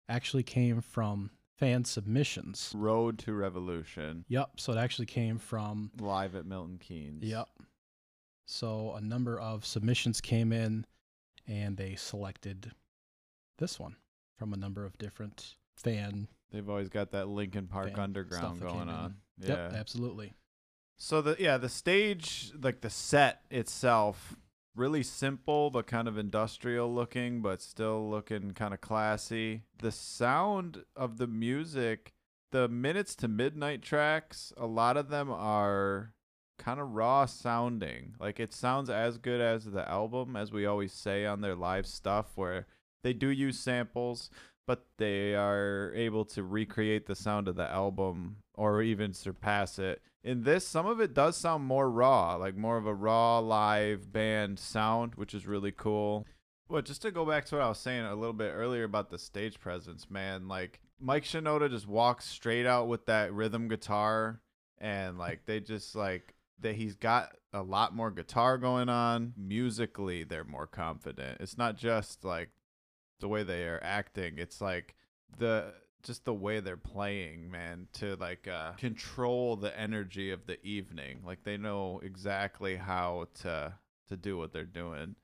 actually 0.09 0.43
came 0.43 0.81
from 0.81 1.31
fan 1.59 1.85
submissions. 1.85 2.73
Road 2.75 3.19
to 3.21 3.33
Revolution. 3.33 4.25
Yep, 4.29 4.59
so 4.61 4.73
it 4.73 4.79
actually 4.79 5.07
came 5.07 5.39
from 5.39 5.91
Live 5.99 6.35
at 6.35 6.47
Milton 6.47 6.79
Keynes. 6.79 7.23
Yep. 7.25 7.49
So 8.47 8.93
a 8.95 9.01
number 9.01 9.39
of 9.39 9.65
submissions 9.67 10.21
came 10.21 10.53
in 10.53 10.87
and 11.47 11.77
they 11.77 11.95
selected 11.95 12.73
this 13.59 13.79
one 13.79 13.97
from 14.37 14.53
a 14.53 14.57
number 14.57 14.85
of 14.85 14.99
different 14.99 15.57
fan. 15.77 16.29
They've 16.51 16.69
always 16.69 16.89
got 16.89 17.11
that 17.13 17.29
Linkin 17.29 17.67
Park 17.67 17.99
Underground 17.99 18.61
going 18.61 18.83
in. 18.83 18.89
on. 18.89 19.17
Yeah. 19.39 19.49
Yep, 19.49 19.73
absolutely. 19.75 20.35
So 20.97 21.21
the 21.21 21.37
yeah, 21.39 21.57
the 21.57 21.69
stage 21.69 22.53
like 22.61 22.81
the 22.81 22.91
set 22.91 23.43
itself 23.51 24.37
really 24.77 25.03
simple 25.03 25.71
but 25.71 25.87
kind 25.87 26.09
of 26.09 26.19
industrial 26.19 26.93
looking 26.93 27.41
but 27.41 27.63
still 27.63 28.09
looking 28.09 28.53
kind 28.53 28.73
of 28.73 28.81
classy. 28.81 29.63
The 29.79 29.93
sound 29.93 30.85
of 30.95 31.19
the 31.19 31.27
music, 31.27 32.13
the 32.53 32.69
minutes 32.69 33.15
to 33.17 33.29
midnight 33.29 33.83
tracks, 33.83 34.53
a 34.57 34.67
lot 34.67 34.97
of 34.97 35.09
them 35.09 35.31
are 35.31 36.13
kind 36.59 36.79
of 36.81 36.93
raw 36.93 37.27
sounding. 37.27 38.15
Like 38.21 38.39
it 38.39 38.53
sounds 38.53 38.89
as 38.89 39.19
good 39.19 39.41
as 39.41 39.65
the 39.65 39.89
album 39.89 40.37
as 40.37 40.53
we 40.53 40.67
always 40.67 40.93
say 40.93 41.27
on 41.27 41.41
their 41.41 41.57
live 41.57 41.87
stuff 41.87 42.27
where 42.37 42.67
they 43.03 43.13
do 43.13 43.29
use 43.29 43.59
samples 43.59 44.31
but 44.67 44.87
they 44.99 45.35
are 45.35 45.93
able 45.95 46.25
to 46.25 46.43
recreate 46.43 47.07
the 47.07 47.15
sound 47.15 47.49
of 47.49 47.57
the 47.57 47.71
album 47.71 48.37
or 48.55 48.83
even 48.83 49.13
surpass 49.13 49.79
it. 49.79 50.01
In 50.23 50.43
this, 50.43 50.67
some 50.67 50.87
of 50.87 51.01
it 51.01 51.13
does 51.13 51.37
sound 51.37 51.65
more 51.65 51.91
raw, 51.91 52.37
like 52.37 52.57
more 52.57 52.79
of 52.79 52.87
a 52.87 52.95
raw 52.95 53.39
live 53.41 54.11
band 54.13 54.59
sound, 54.59 55.17
which 55.17 55.35
is 55.35 55.47
really 55.47 55.73
cool. 55.73 56.27
But 56.69 56.87
just 56.87 57.03
to 57.03 57.11
go 57.11 57.27
back 57.27 57.45
to 57.47 57.57
what 57.57 57.65
I 57.65 57.69
was 57.69 57.79
saying 57.79 58.05
a 58.05 58.15
little 58.15 58.33
bit 58.33 58.53
earlier 58.55 58.85
about 58.85 59.11
the 59.11 59.19
stage 59.19 59.61
presence, 59.61 60.09
man, 60.09 60.49
like 60.49 60.81
Mike 60.99 61.25
Shinoda 61.25 61.69
just 61.69 61.87
walks 61.87 62.25
straight 62.25 62.67
out 62.67 62.89
with 62.89 63.05
that 63.07 63.35
rhythm 63.35 63.69
guitar 63.69 64.41
and 64.79 65.19
like 65.19 65.45
they 65.45 65.61
just 65.61 65.95
like 65.95 66.35
that 66.61 66.77
he's 66.77 66.95
got 66.97 67.37
a 67.53 67.63
lot 67.63 67.95
more 67.95 68.11
guitar 68.11 68.57
going 68.57 68.89
on. 68.89 69.35
Musically, 69.37 70.25
they're 70.25 70.45
more 70.45 70.67
confident. 70.67 71.39
It's 71.41 71.59
not 71.59 71.77
just 71.77 72.25
like 72.25 72.51
the 73.21 73.29
way 73.29 73.43
they 73.43 73.65
are 73.65 73.81
acting 73.83 74.35
it's 74.39 74.61
like 74.61 74.95
the 75.39 75.73
just 76.03 76.25
the 76.25 76.35
way 76.35 76.61
they're 76.61 76.77
playing 76.77 77.51
man 77.51 77.89
to 77.93 78.15
like 78.17 78.47
uh 78.47 78.73
control 78.73 79.57
the 79.57 79.79
energy 79.79 80.31
of 80.31 80.47
the 80.47 80.63
evening 80.65 81.21
like 81.25 81.43
they 81.45 81.57
know 81.57 82.01
exactly 82.03 82.77
how 82.77 83.27
to 83.35 83.73
to 84.09 84.17
do 84.17 84.37
what 84.37 84.53
they're 84.53 84.65
doing 84.65 85.17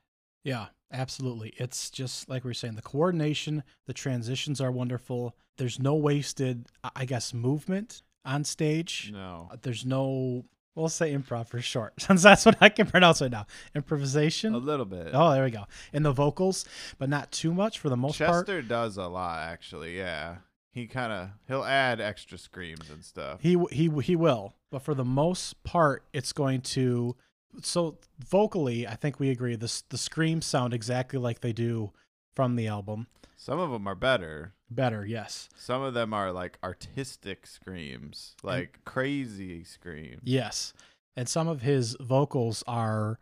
Yeah, 0.43 0.69
absolutely. 0.91 1.53
It's 1.59 1.91
just 1.91 2.31
like 2.31 2.45
we 2.45 2.49
were 2.49 2.55
saying, 2.55 2.77
the 2.77 2.81
coordination, 2.83 3.63
the 3.87 3.93
transitions 3.93 4.59
are 4.59 4.73
wonderful. 4.73 5.37
There's 5.59 5.79
no 5.79 5.95
wasted, 5.95 6.67
I- 6.83 7.05
guess, 7.05 7.35
movement 7.35 8.01
on 8.25 8.45
stage. 8.45 9.11
no 9.13 9.51
There's 9.61 9.85
no, 9.85 10.47
we'll 10.75 10.89
say 10.89 11.13
improv 11.15 11.49
for 11.49 11.61
short, 11.61 11.95
since 12.01 12.23
that's 12.23 12.45
what 12.47 12.57
I 12.61 12.69
can 12.69 12.87
pronounce 12.87 13.21
right 13.21 13.31
now. 13.31 13.47
Improvisation. 13.75 14.55
a 14.55 14.59
little 14.59 14.87
bit 14.87 15.09
Oh, 15.13 15.33
there 15.33 15.45
we 15.45 15.51
go. 15.51 15.65
And 15.93 16.05
the 16.05 16.13
vocals, 16.13 16.65
but 16.99 17.09
not 17.09 17.33
too 17.33 17.53
much 17.55 17.79
for 17.79 17.89
the 17.89 17.97
most 17.97 18.19
part. 18.19 18.47
chester 18.47 18.63
does 18.63 18.97
a 18.97 19.07
lot 19.07 19.41
actually 19.41 19.97
yeah 19.97 20.37
he 20.73 20.87
kind 20.87 21.13
of 21.13 21.31
he'll 21.49 21.65
add 21.65 22.01
extra 22.01 22.39
screams 22.39 22.91
and 22.91 23.05
stuff 23.05 23.41
He 23.41 23.57
he 23.73 23.89
he 24.03 24.15
will, 24.17 24.55
but 24.71 24.83
for 24.83 24.95
the 24.95 25.05
most 25.05 25.63
part, 25.65 26.05
it's 26.13 26.33
going 26.33 26.61
to. 26.61 27.17
So 27.63 27.99
vocally, 28.25 28.87
I 28.87 28.95
think 28.95 29.19
we 29.19 29.31
agree. 29.31 29.57
The 29.57 29.83
the 29.89 29.99
screams 29.99 30.47
sound 30.47 30.73
exactly 30.73 31.19
like 31.19 31.41
they 31.41 31.53
do 31.53 31.91
from 32.37 32.55
the 32.55 32.69
album. 32.69 33.09
some 33.37 33.59
of 33.59 33.71
them 33.73 33.89
are 33.89 33.97
better 33.97 34.55
Better, 34.71 35.05
yes, 35.05 35.49
some 35.57 35.83
of 35.83 35.95
them 35.95 36.15
are 36.15 36.31
like 36.33 36.59
artistic 36.63 37.47
screams 37.47 38.37
like 38.43 38.79
crazy 38.85 39.65
screams 39.65 40.21
yes, 40.25 40.73
and 41.17 41.29
some 41.29 41.49
of 41.49 41.63
his 41.63 41.97
vocals 42.01 42.63
are 42.67 43.19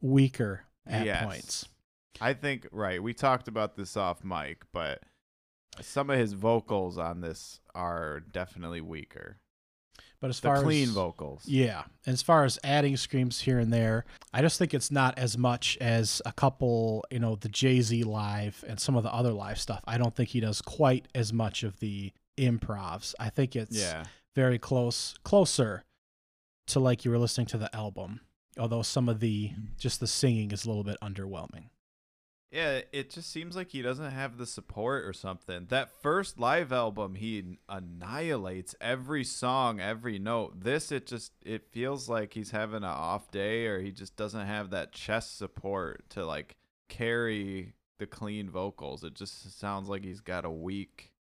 weaker 0.00 0.64
at 0.86 1.04
Yes. 1.04 1.24
points. 1.24 1.68
I 2.20 2.32
think 2.32 2.66
right. 2.72 3.02
We 3.02 3.12
talked 3.14 3.48
about 3.48 3.76
this 3.76 3.96
off 3.96 4.24
mic, 4.24 4.62
but 4.72 5.02
some 5.80 6.10
of 6.10 6.18
his 6.18 6.32
vocals 6.32 6.98
on 6.98 7.20
this 7.20 7.60
are 7.74 8.20
definitely 8.20 8.80
weaker. 8.80 9.38
But 10.20 10.30
as 10.30 10.40
The 10.40 10.48
far 10.48 10.62
clean 10.62 10.88
as 10.88 10.94
vocals. 10.94 11.46
Yeah. 11.46 11.84
And 12.04 12.14
as 12.14 12.22
far 12.22 12.44
as 12.44 12.58
adding 12.64 12.96
screams 12.96 13.40
here 13.40 13.58
and 13.58 13.72
there, 13.72 14.04
I 14.32 14.42
just 14.42 14.58
think 14.58 14.74
it's 14.74 14.90
not 14.90 15.16
as 15.16 15.38
much 15.38 15.78
as 15.80 16.20
a 16.26 16.32
couple, 16.32 17.04
you 17.10 17.20
know, 17.20 17.36
the 17.36 17.48
Jay 17.48 17.80
Z 17.80 18.02
live 18.02 18.64
and 18.66 18.80
some 18.80 18.96
of 18.96 19.04
the 19.04 19.12
other 19.12 19.32
live 19.32 19.60
stuff. 19.60 19.80
I 19.86 19.96
don't 19.96 20.14
think 20.14 20.30
he 20.30 20.40
does 20.40 20.60
quite 20.60 21.06
as 21.14 21.32
much 21.32 21.62
of 21.62 21.78
the 21.78 22.12
improvs. 22.36 23.14
I 23.20 23.30
think 23.30 23.54
it's 23.54 23.76
Yeah. 23.76 24.04
very 24.34 24.58
close, 24.58 25.14
closer 25.22 25.84
to 26.68 26.80
like 26.80 27.04
you 27.04 27.10
were 27.10 27.18
listening 27.18 27.46
to 27.48 27.58
the 27.58 27.74
album. 27.74 28.20
Although 28.58 28.82
some 28.82 29.08
of 29.08 29.20
the 29.20 29.50
mm-hmm. 29.50 29.64
just 29.78 30.00
the 30.00 30.08
singing 30.08 30.50
is 30.50 30.64
a 30.64 30.68
little 30.68 30.84
bit 30.84 30.96
underwhelming. 31.00 31.66
Yeah, 32.50 32.80
it 32.92 33.10
just 33.10 33.30
seems 33.30 33.56
like 33.56 33.70
he 33.70 33.82
doesn't 33.82 34.10
have 34.10 34.38
the 34.38 34.46
support 34.46 35.04
or 35.04 35.12
something. 35.12 35.66
That 35.68 35.90
first 36.02 36.38
live 36.38 36.72
album, 36.72 37.14
he 37.14 37.58
annihilates 37.68 38.74
every 38.80 39.22
song, 39.22 39.80
every 39.80 40.18
note. 40.18 40.62
This, 40.64 40.90
it 40.90 41.06
just 41.06 41.32
it 41.44 41.70
feels 41.72 42.08
like 42.08 42.32
he's 42.32 42.52
having 42.52 42.78
an 42.78 42.84
off 42.84 43.30
day, 43.30 43.66
or 43.66 43.80
he 43.80 43.92
just 43.92 44.16
doesn't 44.16 44.46
have 44.46 44.70
that 44.70 44.92
chest 44.92 45.36
support 45.36 46.08
to 46.10 46.24
like 46.24 46.56
carry 46.88 47.74
the 47.98 48.06
clean 48.06 48.48
vocals. 48.48 49.04
It 49.04 49.14
just 49.14 49.58
sounds 49.58 49.90
like 49.90 50.04
he's 50.04 50.20
got 50.20 50.46
a 50.46 50.50
weak 50.50 51.12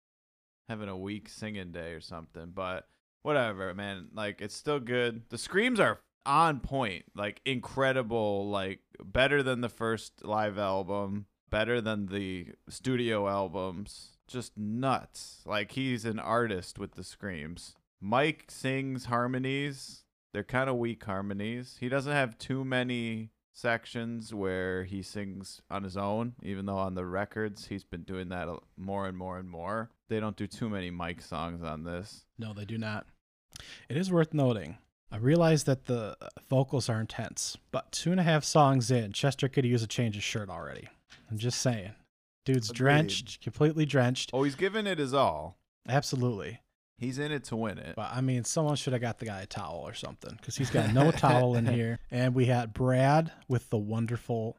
having 0.69 0.89
a 0.89 0.98
weak 0.98 1.27
singing 1.27 1.72
day 1.72 1.91
or 1.91 2.01
something. 2.01 2.51
But 2.53 2.88
whatever, 3.24 3.74
man. 3.74 4.07
Like 4.13 4.41
it's 4.41 4.55
still 4.55 4.79
good. 4.79 5.24
The 5.29 5.38
screams 5.38 5.79
are 5.81 6.00
on 6.27 6.60
point, 6.60 7.05
like 7.15 7.41
incredible, 7.46 8.50
like 8.50 8.79
better 9.03 9.41
than 9.41 9.62
the 9.62 9.69
first 9.69 10.24
live 10.24 10.60
album, 10.60 11.25
better 11.50 11.81
than 11.81 12.07
the 12.07 12.50
studio 12.69 13.27
albums. 13.27 14.17
Just 14.27 14.57
nuts. 14.57 15.41
Like 15.46 15.72
he's 15.72 16.03
an 16.03 16.19
artist 16.19 16.77
with 16.77 16.91
the 16.91 17.03
screams. 17.03 17.75
Mike 18.01 18.46
sings 18.50 19.05
harmonies. 19.05 20.03
They're 20.34 20.43
kind 20.43 20.69
of 20.69 20.75
weak 20.75 21.03
harmonies. 21.05 21.77
He 21.79 21.88
doesn't 21.89 22.12
have 22.12 22.38
too 22.38 22.65
many 22.65 23.31
sections 23.53 24.34
where 24.34 24.84
he 24.84 25.01
sings 25.01 25.62
on 25.72 25.84
his 25.84 25.98
own, 25.98 26.36
even 26.43 26.65
though 26.65 26.77
on 26.77 26.93
the 26.93 27.05
records 27.05 27.67
he's 27.67 27.84
been 27.84 28.03
doing 28.03 28.29
that 28.29 28.48
more 28.77 29.07
and 29.07 29.17
more 29.17 29.39
and 29.39 29.50
more. 29.50 29.89
They 30.10 30.19
don't 30.19 30.36
do 30.36 30.46
too 30.46 30.69
many 30.69 30.91
Mike 30.91 31.22
songs 31.22 31.63
on 31.63 31.84
this. 31.84 32.25
No, 32.38 32.53
they 32.53 32.65
do 32.65 32.77
not. 32.77 33.07
It 33.89 33.98
is 33.98 34.12
worth 34.12 34.34
noting. 34.34 34.77
I 35.12 35.18
realize 35.18 35.64
that 35.64 35.86
the 35.86 36.18
uh, 36.22 36.28
vocals 36.50 36.90
are 36.90 37.00
intense, 37.00 37.58
but 37.72 37.92
two 37.92 38.12
and 38.12 38.20
a 38.20 38.24
half 38.24 38.44
songs 38.44 38.92
in, 38.92 39.14
Chester 39.14 39.48
could 39.48 39.66
use 39.66 39.82
a 39.82 39.88
change 39.88 40.18
of 40.18 40.24
shirt 40.24 40.50
already. 40.50 40.90
I'm 41.32 41.38
just 41.38 41.62
saying. 41.62 41.92
Dude's 42.46 42.70
Agreed. 42.70 42.78
drenched, 42.78 43.42
completely 43.42 43.86
drenched. 43.86 44.32
Oh, 44.34 44.44
he's 44.44 44.56
giving 44.56 44.88
it 44.88 45.00
his 45.00 45.14
all. 45.14 45.58
Absolutely. 45.88 46.62
He's 46.98 47.20
in 47.20 47.32
it 47.32 47.44
to 47.46 47.56
win 47.56 47.78
it. 47.78 47.96
But 47.96 48.10
I 48.12 48.22
mean, 48.22 48.44
someone 48.44 48.76
should 48.76 48.94
have 48.94 49.02
got 49.02 49.20
the 49.20 49.26
guy 49.26 49.42
a 49.42 49.46
towel 49.46 49.84
or 49.86 49.94
something 49.94 50.36
because 50.36 50.56
he's 50.56 50.72
got 50.72 50.94
no 50.94 51.12
towel 51.12 51.56
in 51.56 51.66
here. 51.66 52.00
And 52.10 52.34
we 52.34 52.46
had 52.46 52.74
Brad 52.74 53.32
with 53.48 53.70
the 53.70 53.78
wonderful 53.78 54.58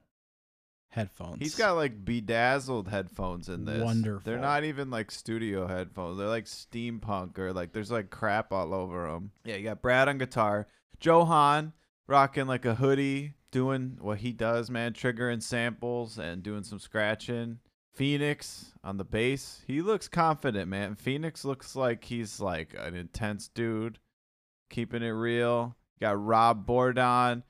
headphones. 0.91 1.39
He's 1.41 1.55
got 1.55 1.77
like 1.77 2.05
bedazzled 2.05 2.89
headphones 2.89 3.49
in 3.49 3.65
this. 3.65 3.83
Wonderful. 3.83 4.23
They're 4.25 4.41
not 4.41 4.65
even 4.65 4.91
like 4.91 5.11
studio 5.11 5.67
headphones. 5.67 6.19
They're 6.19 6.29
like 6.29 6.47
steampunk 6.47 7.39
or 7.39 7.53
like 7.53 7.73
there's 7.73 7.91
like 7.91 8.11
crap 8.11 8.53
all 8.53 8.75
over 8.75 9.07
them. 9.07 9.33
Yeah, 9.45 9.57
you 9.57 9.65
got 9.65 9.83
Brad 9.83 10.09
on 10.09 10.19
guitar, 10.19 10.67
Joe 11.01 11.25
Hahn 11.25 11.73
rocking 12.07 12.47
like 12.47 12.65
a 12.65 12.75
hoodie, 12.75 13.35
doing 13.51 13.99
what 14.01 14.19
he 14.19 14.33
does, 14.33 14.71
man, 14.71 14.93
triggering 14.93 15.43
samples 15.43 16.19
and 16.19 16.43
doing 16.43 16.65
some 16.65 16.79
scratching. 16.79 17.59
Phoenix 17.95 18.73
on 18.85 18.97
the 18.97 19.05
bass. 19.05 19.63
He 19.67 19.83
looks 19.83 20.07
confident, 20.07 20.69
man. 20.69 20.95
Phoenix 20.95 21.45
looks 21.45 21.75
like 21.75 22.05
he's 22.05 22.41
like 22.41 22.75
an 22.79 22.95
intense 22.95 23.49
dude, 23.49 23.99
keeping 24.71 25.03
it 25.03 25.09
real. 25.09 25.77
Got 26.01 26.25
Rob 26.25 26.65
Bourdon. 26.65 27.43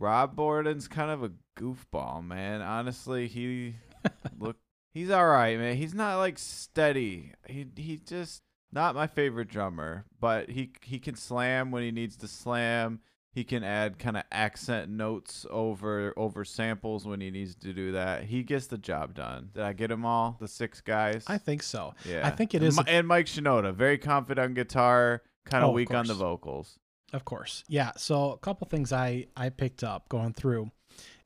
Rob 0.00 0.34
Bourdon's 0.34 0.88
kind 0.88 1.10
of 1.10 1.22
a 1.22 1.30
goofball, 1.58 2.26
man. 2.26 2.62
Honestly, 2.62 3.28
he 3.28 3.76
look 4.38 4.56
he's 4.92 5.10
all 5.10 5.26
right, 5.28 5.58
man. 5.58 5.76
He's 5.76 5.94
not 5.94 6.16
like 6.18 6.38
steady. 6.38 7.32
He 7.46 7.66
he 7.76 7.98
just 7.98 8.42
not 8.72 8.94
my 8.94 9.06
favorite 9.06 9.48
drummer, 9.48 10.06
but 10.18 10.50
he 10.50 10.72
he 10.82 10.98
can 10.98 11.14
slam 11.14 11.70
when 11.70 11.82
he 11.82 11.90
needs 11.92 12.16
to 12.16 12.28
slam. 12.28 13.00
He 13.32 13.44
can 13.44 13.62
add 13.62 14.00
kind 14.00 14.16
of 14.16 14.24
accent 14.32 14.90
notes 14.90 15.46
over 15.50 16.12
over 16.16 16.44
samples 16.44 17.06
when 17.06 17.20
he 17.20 17.30
needs 17.30 17.54
to 17.56 17.72
do 17.72 17.92
that. 17.92 18.24
He 18.24 18.42
gets 18.42 18.66
the 18.66 18.78
job 18.78 19.14
done. 19.14 19.50
Did 19.54 19.62
I 19.62 19.72
get 19.72 19.88
them 19.88 20.04
all? 20.04 20.36
The 20.40 20.48
six 20.48 20.80
guys? 20.80 21.24
I 21.28 21.38
think 21.38 21.62
so. 21.62 21.94
yeah. 22.04 22.26
I 22.26 22.30
think 22.30 22.54
it 22.54 22.58
and, 22.58 22.66
is 22.66 22.80
and 22.88 23.06
Mike 23.06 23.26
Shinoda, 23.26 23.72
very 23.72 23.98
confident 23.98 24.44
on 24.46 24.54
guitar, 24.54 25.22
kind 25.44 25.62
Oh, 25.62 25.68
of 25.68 25.74
weak 25.74 25.92
on 25.94 26.06
the 26.08 26.14
vocals. 26.14 26.78
Of 27.12 27.24
course. 27.24 27.64
Yeah. 27.68 27.92
So 27.96 28.32
a 28.32 28.38
couple 28.38 28.66
things 28.68 28.92
I 28.92 29.26
I 29.36 29.48
picked 29.50 29.82
up 29.82 30.08
going 30.08 30.32
through 30.32 30.70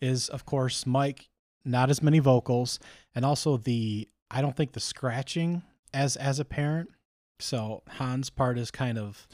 is 0.00 0.28
of 0.28 0.44
course 0.44 0.86
Mike 0.86 1.28
not 1.64 1.90
as 1.90 2.02
many 2.02 2.18
vocals 2.18 2.78
and 3.14 3.24
also 3.24 3.56
the 3.56 4.08
I 4.30 4.40
don't 4.40 4.56
think 4.56 4.72
the 4.72 4.80
scratching 4.80 5.62
as 5.92 6.16
as 6.16 6.40
apparent. 6.40 6.90
So 7.40 7.82
Hahn's 7.88 8.30
part 8.30 8.58
is 8.58 8.70
kind 8.70 8.98
of 8.98 9.26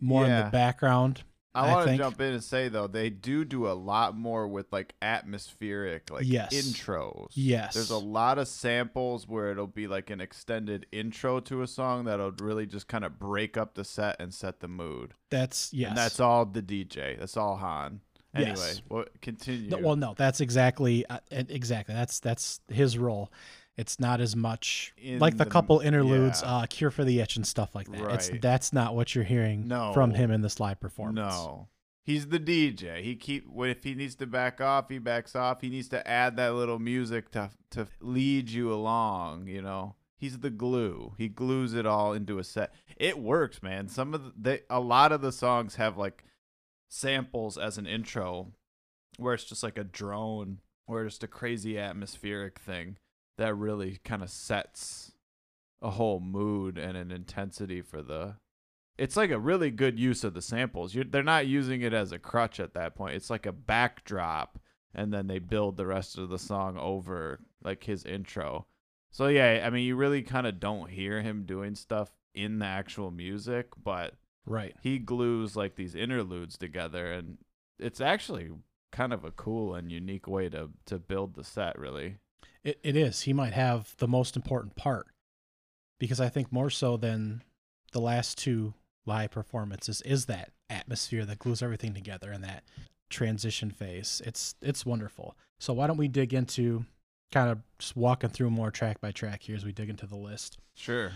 more 0.00 0.24
in 0.24 0.30
the 0.30 0.50
background. 0.50 1.22
I 1.56 1.68
I 1.70 1.74
want 1.74 1.88
to 1.88 1.96
jump 1.96 2.20
in 2.20 2.34
and 2.34 2.44
say 2.44 2.68
though 2.68 2.86
they 2.86 3.10
do 3.10 3.44
do 3.44 3.66
a 3.66 3.72
lot 3.72 4.16
more 4.16 4.46
with 4.46 4.66
like 4.72 4.94
atmospheric 5.02 6.10
like 6.10 6.24
Yes. 6.26 6.52
intros. 6.54 7.28
Yes. 7.34 7.74
There's 7.74 7.90
a 7.90 7.98
lot 7.98 8.38
of 8.38 8.48
samples 8.48 9.26
where 9.28 9.50
it'll 9.50 9.66
be 9.66 9.86
like 9.86 10.10
an 10.10 10.20
extended 10.20 10.86
intro 10.92 11.40
to 11.40 11.62
a 11.62 11.66
song 11.66 12.04
that'll 12.04 12.32
really 12.40 12.66
just 12.66 12.88
kind 12.88 13.04
of 13.04 13.18
break 13.18 13.56
up 13.56 13.74
the 13.74 13.84
set 13.84 14.16
and 14.20 14.32
set 14.32 14.60
the 14.60 14.68
mood. 14.68 15.14
That's 15.30 15.72
yes. 15.72 15.88
And 15.90 15.98
that's 15.98 16.20
all 16.20 16.44
the 16.46 16.62
DJ. 16.62 17.18
That's 17.18 17.36
all 17.36 17.56
Hahn. 17.56 18.00
Anyway, 18.34 18.50
Yes. 18.56 18.82
what 18.88 19.20
continue. 19.22 19.70
No, 19.70 19.78
well, 19.78 19.96
no, 19.96 20.14
that's 20.14 20.40
exactly 20.40 21.06
uh, 21.06 21.20
exactly 21.30 21.94
that's 21.94 22.20
that's 22.20 22.60
his 22.68 22.98
role. 22.98 23.32
It's 23.76 24.00
not 24.00 24.20
as 24.22 24.34
much 24.34 24.94
In 24.96 25.18
like 25.18 25.36
the, 25.36 25.44
the- 25.44 25.50
couple 25.50 25.80
interludes, 25.80 26.40
yeah. 26.42 26.56
uh, 26.56 26.66
"Cure 26.66 26.90
for 26.90 27.04
the 27.04 27.20
Itch" 27.20 27.36
and 27.36 27.46
stuff 27.46 27.74
like 27.74 27.90
that. 27.92 28.10
It's 28.14 28.30
Right. 28.30 28.40
that's 28.40 28.72
not 28.72 28.94
what 28.94 29.14
you're 29.14 29.24
hearing 29.24 29.68
No. 29.68 29.92
from 29.92 30.12
him 30.12 30.30
in 30.30 30.40
this 30.40 30.58
live 30.60 30.80
performance. 30.80 31.16
No. 31.34 31.68
He's 32.02 32.28
the 32.28 32.38
DJ. 32.38 33.02
He 33.02 33.16
keep 33.16 33.46
when- 33.48 33.68
if 33.70 33.82
he 33.84 33.94
needs 33.94 34.14
to 34.16 34.26
back 34.26 34.60
off, 34.60 34.88
he 34.88 34.98
backs 34.98 35.34
off. 35.36 35.60
He 35.60 35.68
needs 35.68 35.88
to 35.88 36.06
add 36.08 36.36
that 36.36 36.54
little 36.54 36.78
music 36.78 37.30
to 37.32 37.50
to 37.70 37.88
lead 38.00 38.48
you 38.48 38.72
along, 38.72 39.48
you 39.48 39.60
know. 39.60 39.96
He's 40.16 40.38
the 40.38 40.48
glue. 40.50 41.14
He 41.18 41.28
glues 41.28 41.74
it 41.74 41.84
all 41.84 42.14
into 42.14 42.38
a 42.38 42.44
set. 42.44 42.72
It 42.96 43.18
works, 43.18 43.62
man. 43.62 43.88
Some 43.88 44.14
of 44.14 44.24
the 44.24 44.32
they, 44.38 44.60
a 44.70 44.80
lot 44.80 45.12
of 45.12 45.20
the 45.20 45.32
songs 45.32 45.74
have 45.74 45.98
like 45.98 46.24
samples 46.88 47.58
as 47.58 47.78
an 47.78 47.86
intro 47.86 48.52
where 49.18 49.34
it's 49.34 49.44
just 49.44 49.62
like 49.62 49.76
a 49.78 49.84
drone 49.84 50.60
or 50.86 51.04
just 51.04 51.24
a 51.24 51.28
crazy 51.28 51.78
atmospheric 51.78 52.58
thing 52.58 52.96
that 53.38 53.54
really 53.54 53.98
kind 54.04 54.22
of 54.22 54.30
sets 54.30 55.12
a 55.82 55.90
whole 55.90 56.20
mood 56.20 56.78
and 56.78 56.96
an 56.96 57.10
intensity 57.10 57.82
for 57.82 58.02
the 58.02 58.36
it's 58.98 59.16
like 59.16 59.30
a 59.30 59.38
really 59.38 59.70
good 59.70 59.98
use 59.98 60.24
of 60.24 60.32
the 60.32 60.40
samples. 60.40 60.94
You're, 60.94 61.04
they're 61.04 61.22
not 61.22 61.46
using 61.46 61.82
it 61.82 61.92
as 61.92 62.12
a 62.12 62.18
crutch 62.18 62.58
at 62.58 62.72
that 62.74 62.94
point. 62.94 63.14
It's 63.14 63.28
like 63.28 63.44
a 63.44 63.52
backdrop, 63.52 64.58
and 64.94 65.12
then 65.12 65.26
they 65.26 65.38
build 65.38 65.76
the 65.76 65.84
rest 65.86 66.16
of 66.16 66.30
the 66.30 66.38
song 66.38 66.78
over 66.78 67.40
like 67.62 67.84
his 67.84 68.06
intro. 68.06 68.66
So 69.10 69.26
yeah, 69.26 69.62
I 69.66 69.70
mean, 69.70 69.84
you 69.84 69.96
really 69.96 70.22
kind 70.22 70.46
of 70.46 70.60
don't 70.60 70.90
hear 70.90 71.20
him 71.20 71.44
doing 71.44 71.74
stuff 71.74 72.10
in 72.34 72.58
the 72.58 72.66
actual 72.66 73.10
music, 73.10 73.68
but 73.82 74.14
Right. 74.46 74.74
he 74.82 74.98
glues 74.98 75.56
like 75.56 75.74
these 75.76 75.94
interludes 75.94 76.56
together, 76.56 77.12
and 77.12 77.38
it's 77.78 78.00
actually 78.00 78.50
kind 78.92 79.12
of 79.12 79.24
a 79.24 79.30
cool 79.30 79.74
and 79.74 79.92
unique 79.92 80.26
way 80.26 80.48
to 80.48 80.70
to 80.86 80.98
build 80.98 81.34
the 81.34 81.44
set. 81.44 81.78
Really, 81.78 82.16
It, 82.64 82.78
it 82.82 82.96
is. 82.96 83.22
He 83.22 83.32
might 83.32 83.52
have 83.52 83.94
the 83.98 84.08
most 84.08 84.36
important 84.36 84.76
part 84.76 85.06
because 85.98 86.20
I 86.20 86.28
think 86.28 86.52
more 86.52 86.70
so 86.70 86.96
than 86.96 87.42
the 87.92 88.00
last 88.00 88.38
two 88.38 88.74
live 89.06 89.30
performances 89.30 90.02
is 90.02 90.26
that 90.26 90.50
atmosphere 90.68 91.24
that 91.24 91.38
glues 91.38 91.62
everything 91.62 91.94
together 91.94 92.32
and 92.32 92.42
that 92.44 92.64
transition 93.08 93.70
phase. 93.70 94.20
It's 94.24 94.54
it's 94.60 94.84
wonderful. 94.84 95.36
So 95.58 95.72
why 95.72 95.86
don't 95.86 95.96
we 95.96 96.08
dig 96.08 96.34
into 96.34 96.84
kind 97.32 97.50
of 97.50 97.58
just 97.78 97.96
walking 97.96 98.30
through 98.30 98.50
more 98.50 98.70
track 98.70 99.00
by 99.00 99.12
track 99.12 99.42
here 99.42 99.56
as 99.56 99.64
we 99.64 99.72
dig 99.72 99.88
into 99.88 100.06
the 100.06 100.16
list. 100.16 100.58
sure. 100.74 101.12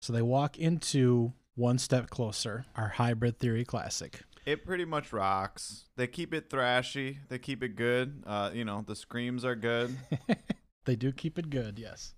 So 0.00 0.12
they 0.12 0.22
walk 0.22 0.58
into 0.58 1.32
one 1.54 1.78
step 1.78 2.10
closer, 2.10 2.64
our 2.74 2.88
hybrid 2.88 3.38
theory 3.38 3.64
classic. 3.64 4.22
It 4.44 4.64
pretty 4.64 4.84
much 4.84 5.12
rocks. 5.12 5.84
They 5.96 6.06
keep 6.06 6.34
it 6.34 6.50
thrashy. 6.50 7.18
They 7.28 7.38
keep 7.38 7.62
it 7.62 7.76
good. 7.76 8.24
Uh, 8.26 8.50
you 8.52 8.64
know, 8.64 8.84
the 8.86 8.96
screams 8.96 9.44
are 9.44 9.54
good. 9.54 9.96
they 10.84 10.96
do 10.96 11.12
keep 11.12 11.38
it 11.38 11.48
good, 11.48 11.78
yes. 11.78 12.14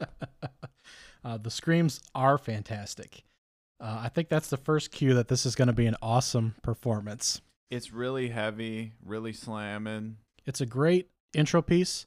uh, 1.24 1.36
the 1.36 1.50
screams 1.50 2.00
are 2.14 2.38
fantastic. 2.38 3.24
Uh, 3.80 4.00
I 4.04 4.08
think 4.08 4.28
that's 4.28 4.48
the 4.48 4.56
first 4.56 4.90
cue 4.90 5.14
that 5.14 5.28
this 5.28 5.44
is 5.44 5.54
going 5.54 5.68
to 5.68 5.74
be 5.74 5.86
an 5.86 5.96
awesome 6.00 6.54
performance. 6.62 7.42
It's 7.70 7.92
really 7.92 8.30
heavy, 8.30 8.94
really 9.04 9.34
slamming. 9.34 10.16
It's 10.46 10.62
a 10.62 10.66
great 10.66 11.10
intro 11.34 11.60
piece 11.60 12.06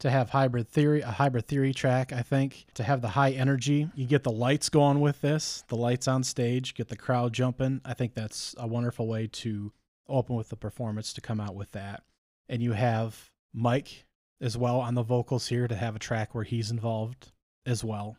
to 0.00 0.10
have 0.10 0.30
hybrid 0.30 0.68
theory, 0.68 1.00
a 1.00 1.10
hybrid 1.10 1.46
theory 1.46 1.72
track. 1.72 2.12
I 2.12 2.22
think 2.22 2.66
to 2.74 2.82
have 2.82 3.02
the 3.02 3.08
high 3.08 3.30
energy, 3.30 3.88
you 3.94 4.06
get 4.06 4.24
the 4.24 4.32
lights 4.32 4.68
going 4.68 5.00
with 5.00 5.20
this, 5.20 5.64
the 5.68 5.76
lights 5.76 6.08
on 6.08 6.24
stage, 6.24 6.74
get 6.74 6.88
the 6.88 6.96
crowd 6.96 7.32
jumping. 7.32 7.80
I 7.84 7.94
think 7.94 8.14
that's 8.14 8.54
a 8.58 8.66
wonderful 8.66 9.06
way 9.06 9.28
to 9.28 9.72
open 10.08 10.34
with 10.36 10.48
the 10.48 10.56
performance 10.56 11.12
to 11.12 11.20
come 11.20 11.40
out 11.40 11.54
with 11.54 11.72
that. 11.72 12.02
And 12.48 12.62
you 12.62 12.72
have 12.72 13.30
Mike 13.54 14.06
as 14.40 14.58
well 14.58 14.80
on 14.80 14.94
the 14.94 15.02
vocals 15.02 15.46
here 15.48 15.68
to 15.68 15.76
have 15.76 15.94
a 15.94 16.00
track 16.00 16.34
where 16.34 16.44
he's 16.44 16.70
involved 16.70 17.30
as 17.64 17.84
well. 17.84 18.16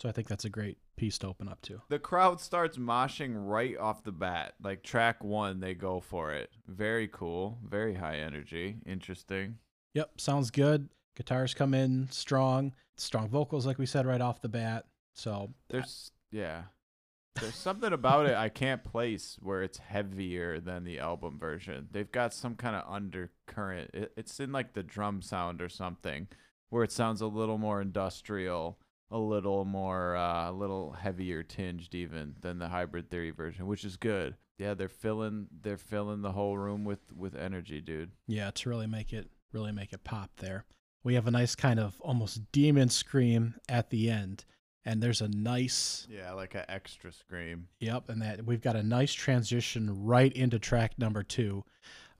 So 0.00 0.08
I 0.08 0.12
think 0.12 0.28
that's 0.28 0.44
a 0.44 0.50
great 0.50 0.76
piece 0.96 1.18
to 1.18 1.28
open 1.28 1.48
up 1.48 1.62
to. 1.62 1.80
The 1.88 1.98
crowd 1.98 2.40
starts 2.40 2.76
moshing 2.76 3.32
right 3.36 3.76
off 3.78 4.04
the 4.04 4.12
bat. 4.12 4.54
Like 4.62 4.82
track 4.82 5.24
one, 5.24 5.60
they 5.60 5.74
go 5.74 6.00
for 6.00 6.32
it. 6.32 6.50
Very 6.68 7.08
cool. 7.08 7.58
Very 7.66 7.94
high 7.94 8.16
energy. 8.16 8.76
Interesting. 8.84 9.58
Yep, 9.94 10.20
sounds 10.20 10.50
good. 10.50 10.88
Guitars 11.16 11.54
come 11.54 11.74
in 11.74 12.08
strong, 12.10 12.72
strong 12.96 13.28
vocals 13.28 13.66
like 13.66 13.78
we 13.78 13.86
said 13.86 14.06
right 14.06 14.20
off 14.20 14.40
the 14.40 14.48
bat. 14.48 14.86
So 15.12 15.50
There's 15.68 16.10
yeah. 16.30 16.64
There's 17.40 17.54
something 17.54 17.92
about 17.92 18.26
it 18.26 18.36
I 18.36 18.48
can't 18.48 18.84
place 18.84 19.36
where 19.40 19.62
it's 19.62 19.78
heavier 19.78 20.60
than 20.60 20.84
the 20.84 21.00
album 21.00 21.38
version. 21.38 21.88
They've 21.90 22.10
got 22.10 22.32
some 22.32 22.54
kind 22.54 22.76
of 22.76 22.84
undercurrent. 22.88 23.90
It, 23.92 24.12
it's 24.16 24.38
in 24.38 24.52
like 24.52 24.74
the 24.74 24.84
drum 24.84 25.20
sound 25.20 25.60
or 25.60 25.68
something 25.68 26.28
where 26.70 26.84
it 26.84 26.92
sounds 26.92 27.20
a 27.20 27.26
little 27.26 27.58
more 27.58 27.80
industrial, 27.80 28.78
a 29.10 29.18
little 29.18 29.64
more, 29.64 30.16
uh, 30.16 30.50
a 30.50 30.52
little 30.52 30.92
heavier 30.92 31.42
tinged 31.42 31.94
even 31.94 32.34
than 32.40 32.58
the 32.58 32.68
hybrid 32.68 33.10
theory 33.10 33.30
version, 33.30 33.66
which 33.66 33.84
is 33.84 33.96
good. 33.96 34.36
Yeah, 34.58 34.74
they're 34.74 34.88
filling 34.88 35.48
they're 35.62 35.76
filling 35.76 36.22
the 36.22 36.32
whole 36.32 36.56
room 36.56 36.84
with 36.84 37.12
with 37.12 37.34
energy, 37.34 37.80
dude. 37.80 38.12
Yeah, 38.28 38.52
to 38.52 38.68
really 38.68 38.86
make 38.86 39.12
it 39.12 39.28
really 39.52 39.72
make 39.72 39.92
it 39.92 40.04
pop 40.04 40.30
there. 40.36 40.64
We 41.04 41.14
have 41.14 41.26
a 41.26 41.30
nice 41.30 41.54
kind 41.54 41.78
of 41.78 42.00
almost 42.00 42.50
demon 42.50 42.88
scream 42.88 43.54
at 43.68 43.90
the 43.90 44.10
end 44.10 44.44
and 44.84 45.02
there's 45.02 45.20
a 45.20 45.28
nice 45.28 46.06
Yeah, 46.10 46.32
like 46.32 46.54
an 46.54 46.64
extra 46.68 47.12
scream. 47.12 47.68
Yep, 47.80 48.08
and 48.10 48.22
that 48.22 48.44
we've 48.44 48.60
got 48.60 48.76
a 48.76 48.82
nice 48.82 49.12
transition 49.12 50.04
right 50.04 50.32
into 50.32 50.58
track 50.58 50.98
number 50.98 51.22
two 51.22 51.64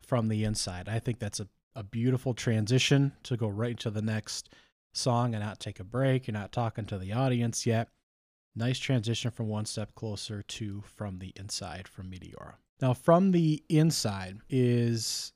from 0.01 0.29
the 0.29 0.45
inside. 0.45 0.89
I 0.89 0.99
think 0.99 1.19
that's 1.19 1.41
a, 1.41 1.49
a 1.75 1.83
beautiful 1.83 2.35
transition 2.35 3.13
to 3.25 3.37
go 3.37 3.49
right 3.49 3.73
into 3.73 3.91
the 3.91 4.03
next 4.03 4.51
song 4.93 5.35
and 5.35 5.45
not 5.45 5.61
take 5.61 5.81
a 5.81 5.85
break. 5.85 6.27
You're 6.27 6.33
not 6.33 6.53
talking 6.53 6.87
to 6.87 6.99
the 6.99 7.13
audience 7.13 7.67
yet. 7.67 7.89
Nice 8.57 8.79
transition 8.79 9.31
from 9.31 9.49
one 9.49 9.67
step 9.67 9.95
closer 9.95 10.43
to 10.43 10.83
from 10.87 11.19
the 11.19 11.33
inside 11.37 11.89
from 11.89 12.11
Meteora. 12.11 12.55
Now, 12.81 12.95
from 12.95 13.33
the 13.33 13.63
inside 13.69 14.39
is 14.49 15.33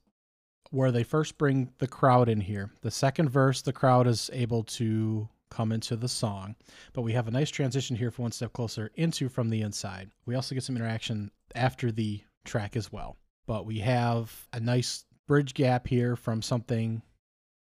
where 0.70 0.92
they 0.92 1.02
first 1.02 1.38
bring 1.38 1.72
the 1.78 1.88
crowd 1.88 2.28
in 2.28 2.40
here. 2.40 2.70
The 2.82 2.90
second 2.90 3.30
verse, 3.30 3.62
the 3.62 3.72
crowd 3.72 4.06
is 4.06 4.30
able 4.32 4.64
to 4.64 5.28
come 5.50 5.72
into 5.72 5.96
the 5.96 6.08
song. 6.08 6.54
But 6.92 7.02
we 7.02 7.12
have 7.12 7.28
a 7.28 7.32
nice 7.32 7.50
transition 7.50 7.96
here 7.96 8.10
for 8.10 8.22
one 8.22 8.32
step 8.32 8.52
closer 8.52 8.90
into 8.94 9.28
from 9.28 9.50
the 9.50 9.62
inside. 9.62 10.10
We 10.26 10.34
also 10.34 10.54
get 10.54 10.64
some 10.64 10.76
interaction 10.76 11.30
after 11.54 11.90
the 11.90 12.22
track 12.44 12.76
as 12.76 12.92
well. 12.92 13.16
But 13.46 13.64
we 13.64 13.78
have 13.78 14.46
a 14.52 14.60
nice 14.60 15.04
bridge 15.26 15.54
gap 15.54 15.86
here 15.86 16.16
from 16.16 16.42
something 16.42 17.02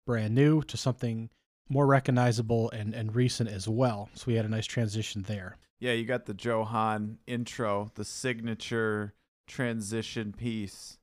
brand 0.07 0.35
new 0.35 0.63
to 0.63 0.77
something 0.77 1.31
more 1.69 1.87
recognizable 1.87 2.71
and, 2.71 2.93
and 2.95 3.15
recent 3.15 3.49
as 3.49 3.69
well. 3.69 4.11
So 4.15 4.25
we 4.27 4.35
had 4.35 4.45
a 4.45 4.51
nice 4.51 4.67
transition 4.67 5.23
there. 5.23 5.57
Yeah, 5.81 5.93
you 5.93 6.05
got 6.05 6.27
the 6.27 6.35
Joe 6.35 6.65
Hahn 6.65 7.19
intro, 7.27 7.91
the 7.95 8.05
signature 8.05 9.15
transition 9.47 10.33
piece 10.33 10.99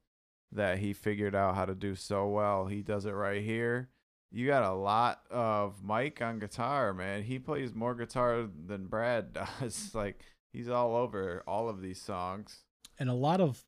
that 0.52 0.80
he 0.80 0.94
figured 0.94 1.36
out 1.36 1.56
how 1.56 1.66
to 1.66 1.76
do 1.76 1.96
so 1.96 2.28
well. 2.28 2.68
He 2.68 2.82
does 2.82 3.06
it 3.06 3.12
right 3.12 3.44
here 3.44 3.90
you 4.32 4.46
got 4.48 4.64
a 4.64 4.74
lot 4.74 5.22
of 5.32 5.84
Mike 5.84 6.22
on 6.22 6.40
guitar, 6.40 6.94
man. 6.94 7.24
He 7.24 7.40
plays 7.40 7.74
more 7.74 7.96
guitar 7.96 8.48
than 8.68 8.88
Brad 8.88 9.34
does. 9.62 9.92
like 9.94 10.22
he's 10.54 10.70
all 10.70 10.96
over 10.96 11.44
all 11.48 11.70
of 11.70 11.82
these 11.82 12.02
songs. 12.02 12.64
And 13.00 13.10
a 13.10 13.14
lot 13.14 13.42
of 13.42 13.66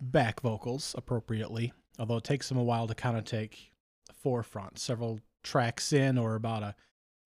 back 0.00 0.40
vocals 0.40 0.94
appropriately, 0.98 1.72
although 1.98 2.16
it 2.16 2.24
takes 2.24 2.50
him 2.50 2.58
a 2.58 2.64
while 2.64 2.86
to 2.86 2.94
kind 2.94 3.16
of 3.16 3.24
take 3.24 3.72
forefront. 4.12 4.78
Several 4.78 5.20
tracks 5.42 5.92
in 5.92 6.18
or 6.18 6.34
about 6.34 6.62
a 6.62 6.74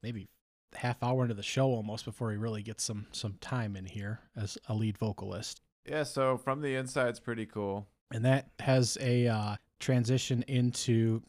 maybe 0.02 0.28
half 0.74 1.02
hour 1.02 1.22
into 1.22 1.34
the 1.34 1.42
show 1.42 1.68
almost 1.68 2.04
before 2.04 2.30
he 2.30 2.36
really 2.36 2.62
gets 2.62 2.84
some 2.84 3.06
some 3.10 3.34
time 3.40 3.74
in 3.74 3.86
here 3.86 4.20
as 4.36 4.58
a 4.68 4.74
lead 4.74 4.98
vocalist. 4.98 5.60
Yeah, 5.88 6.02
so 6.02 6.36
from 6.36 6.60
the 6.60 6.74
inside 6.74 7.08
it's 7.08 7.20
pretty 7.20 7.46
cool. 7.46 7.88
And 8.10 8.24
that 8.24 8.48
has 8.58 8.96
a 9.00 9.26
uh, 9.26 9.56
transition 9.80 10.42
into 10.48 11.22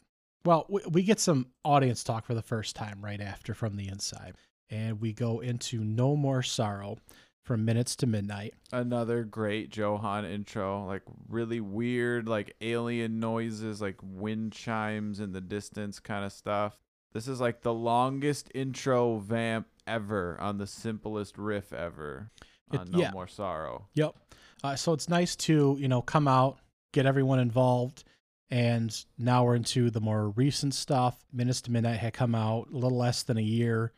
well, 0.46 0.66
we, 0.70 0.82
we 0.90 1.04
get 1.04 1.20
some 1.20 1.48
audience 1.66 2.04
talk 2.04 2.26
for 2.26 2.34
the 2.34 2.42
first 2.42 2.76
time 2.76 3.00
right 3.04 3.22
after 3.22 3.54
from 3.54 3.76
the 3.76 3.88
inside. 3.88 4.36
And 4.70 5.02
we 5.02 5.14
go 5.14 5.40
into 5.40 5.84
No 5.84 6.16
More 6.16 6.44
Sorrow 6.44 6.98
from 7.44 7.66
Minutes 7.66 7.96
to 7.98 8.08
Midnight. 8.08 8.54
Another 8.72 9.24
great 9.24 9.72
Joe 9.72 9.98
Hahn 9.98 10.24
intro, 10.24 10.86
like 10.86 11.02
really 11.28 11.60
weird, 11.60 12.28
like 12.28 12.56
alien 12.62 13.20
noises, 13.20 13.82
like 13.82 13.98
wind 14.04 14.54
chimes 14.54 15.20
in 15.20 15.32
the 15.32 15.42
distance 15.42 16.00
kind 16.00 16.24
of 16.24 16.32
stuff. 16.32 16.80
This 17.12 17.28
is 17.28 17.42
like 17.42 17.62
the 17.62 17.74
longest 17.74 18.52
intro 18.54 19.18
vamp 19.18 19.68
ever 19.88 20.38
on 20.40 20.60
the 20.60 20.68
simplest 20.68 21.40
riff 21.40 21.74
ever 21.74 22.30
on 22.70 22.82
it, 22.82 22.92
No 22.92 23.00
yeah. 23.00 23.12
More 23.12 23.28
Sorrow. 23.28 23.88
Yep. 23.96 24.16
Uh, 24.64 24.76
so 24.76 24.94
it's 24.94 25.10
nice 25.10 25.36
to, 25.38 25.76
you 25.80 25.88
know, 25.88 26.04
come 26.04 26.28
out, 26.28 26.60
get 26.92 27.06
everyone 27.06 27.40
involved 27.40 28.04
and 28.52 29.06
now 29.18 29.44
we're 29.44 29.56
into 29.56 29.92
the 29.92 30.02
more 30.02 30.30
recent 30.30 30.74
stuff. 30.74 31.18
Minutes 31.32 31.62
to 31.62 31.72
Midnight 31.72 32.00
had 32.00 32.14
come 32.14 32.34
out 32.34 32.68
a 32.72 32.74
little 32.74 32.98
less 32.98 33.24
than 33.24 33.38
a 33.38 33.42
year 33.42 33.94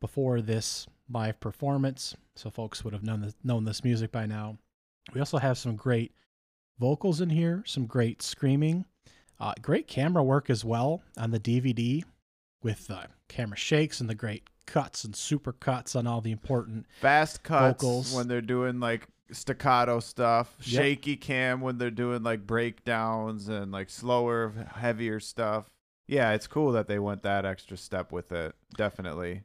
before 0.00 0.40
this 0.40 0.86
live 1.10 1.38
performance, 1.40 2.16
so 2.34 2.48
folks 2.48 2.82
would 2.82 2.94
have 2.94 3.02
known 3.02 3.20
this, 3.20 3.34
known 3.44 3.64
this 3.64 3.84
music 3.84 4.10
by 4.10 4.24
now. 4.24 4.56
We 5.12 5.20
also 5.20 5.38
have 5.38 5.58
some 5.58 5.76
great 5.76 6.14
vocals 6.78 7.20
in 7.20 7.28
here, 7.28 7.62
some 7.66 7.86
great 7.86 8.22
screaming, 8.22 8.86
uh, 9.38 9.52
great 9.60 9.86
camera 9.86 10.22
work 10.22 10.48
as 10.48 10.64
well 10.64 11.02
on 11.18 11.30
the 11.30 11.40
DVD 11.40 12.02
with 12.62 12.86
the 12.86 12.96
uh, 12.96 13.06
camera 13.28 13.56
shakes 13.56 14.00
and 14.00 14.08
the 14.08 14.14
great 14.14 14.48
cuts 14.66 15.04
and 15.04 15.16
super 15.16 15.52
cuts 15.52 15.96
on 15.96 16.06
all 16.06 16.20
the 16.20 16.30
important 16.30 16.86
fast 17.00 17.42
cuts 17.42 17.82
vocals. 17.82 18.14
when 18.14 18.28
they're 18.28 18.40
doing 18.40 18.78
like 18.80 19.08
staccato 19.32 20.00
stuff, 20.00 20.54
yep. 20.60 20.82
shaky 20.82 21.16
cam 21.16 21.60
when 21.60 21.78
they're 21.78 21.90
doing 21.90 22.22
like 22.22 22.46
breakdowns 22.46 23.48
and 23.48 23.72
like 23.72 23.90
slower, 23.90 24.52
heavier 24.76 25.20
stuff. 25.20 25.70
Yeah, 26.06 26.32
it's 26.32 26.46
cool 26.46 26.72
that 26.72 26.88
they 26.88 26.98
went 26.98 27.22
that 27.22 27.44
extra 27.44 27.76
step 27.76 28.10
with 28.10 28.32
it. 28.32 28.54
Definitely. 28.76 29.42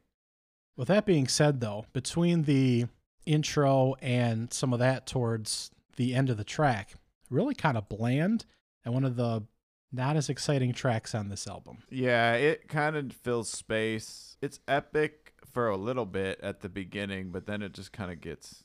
With 0.76 0.88
that 0.88 1.06
being 1.06 1.28
said, 1.28 1.60
though, 1.60 1.86
between 1.92 2.42
the 2.42 2.86
intro 3.24 3.94
and 4.02 4.52
some 4.52 4.72
of 4.72 4.78
that 4.80 5.06
towards 5.06 5.70
the 5.96 6.14
end 6.14 6.28
of 6.28 6.36
the 6.36 6.44
track, 6.44 6.94
really 7.30 7.54
kind 7.54 7.76
of 7.76 7.88
bland 7.88 8.44
and 8.84 8.92
one 8.92 9.04
of 9.04 9.16
the 9.16 9.44
not 9.92 10.16
as 10.16 10.28
exciting 10.28 10.72
tracks 10.72 11.14
on 11.14 11.28
this 11.28 11.46
album. 11.46 11.78
Yeah, 11.90 12.34
it 12.34 12.68
kind 12.68 12.96
of 12.96 13.12
fills 13.12 13.48
space. 13.48 14.36
It's 14.42 14.60
epic 14.68 15.32
for 15.52 15.68
a 15.68 15.76
little 15.76 16.04
bit 16.04 16.38
at 16.42 16.60
the 16.60 16.68
beginning, 16.68 17.30
but 17.30 17.46
then 17.46 17.62
it 17.62 17.72
just 17.72 17.92
kind 17.92 18.10
of 18.10 18.20
gets 18.20 18.64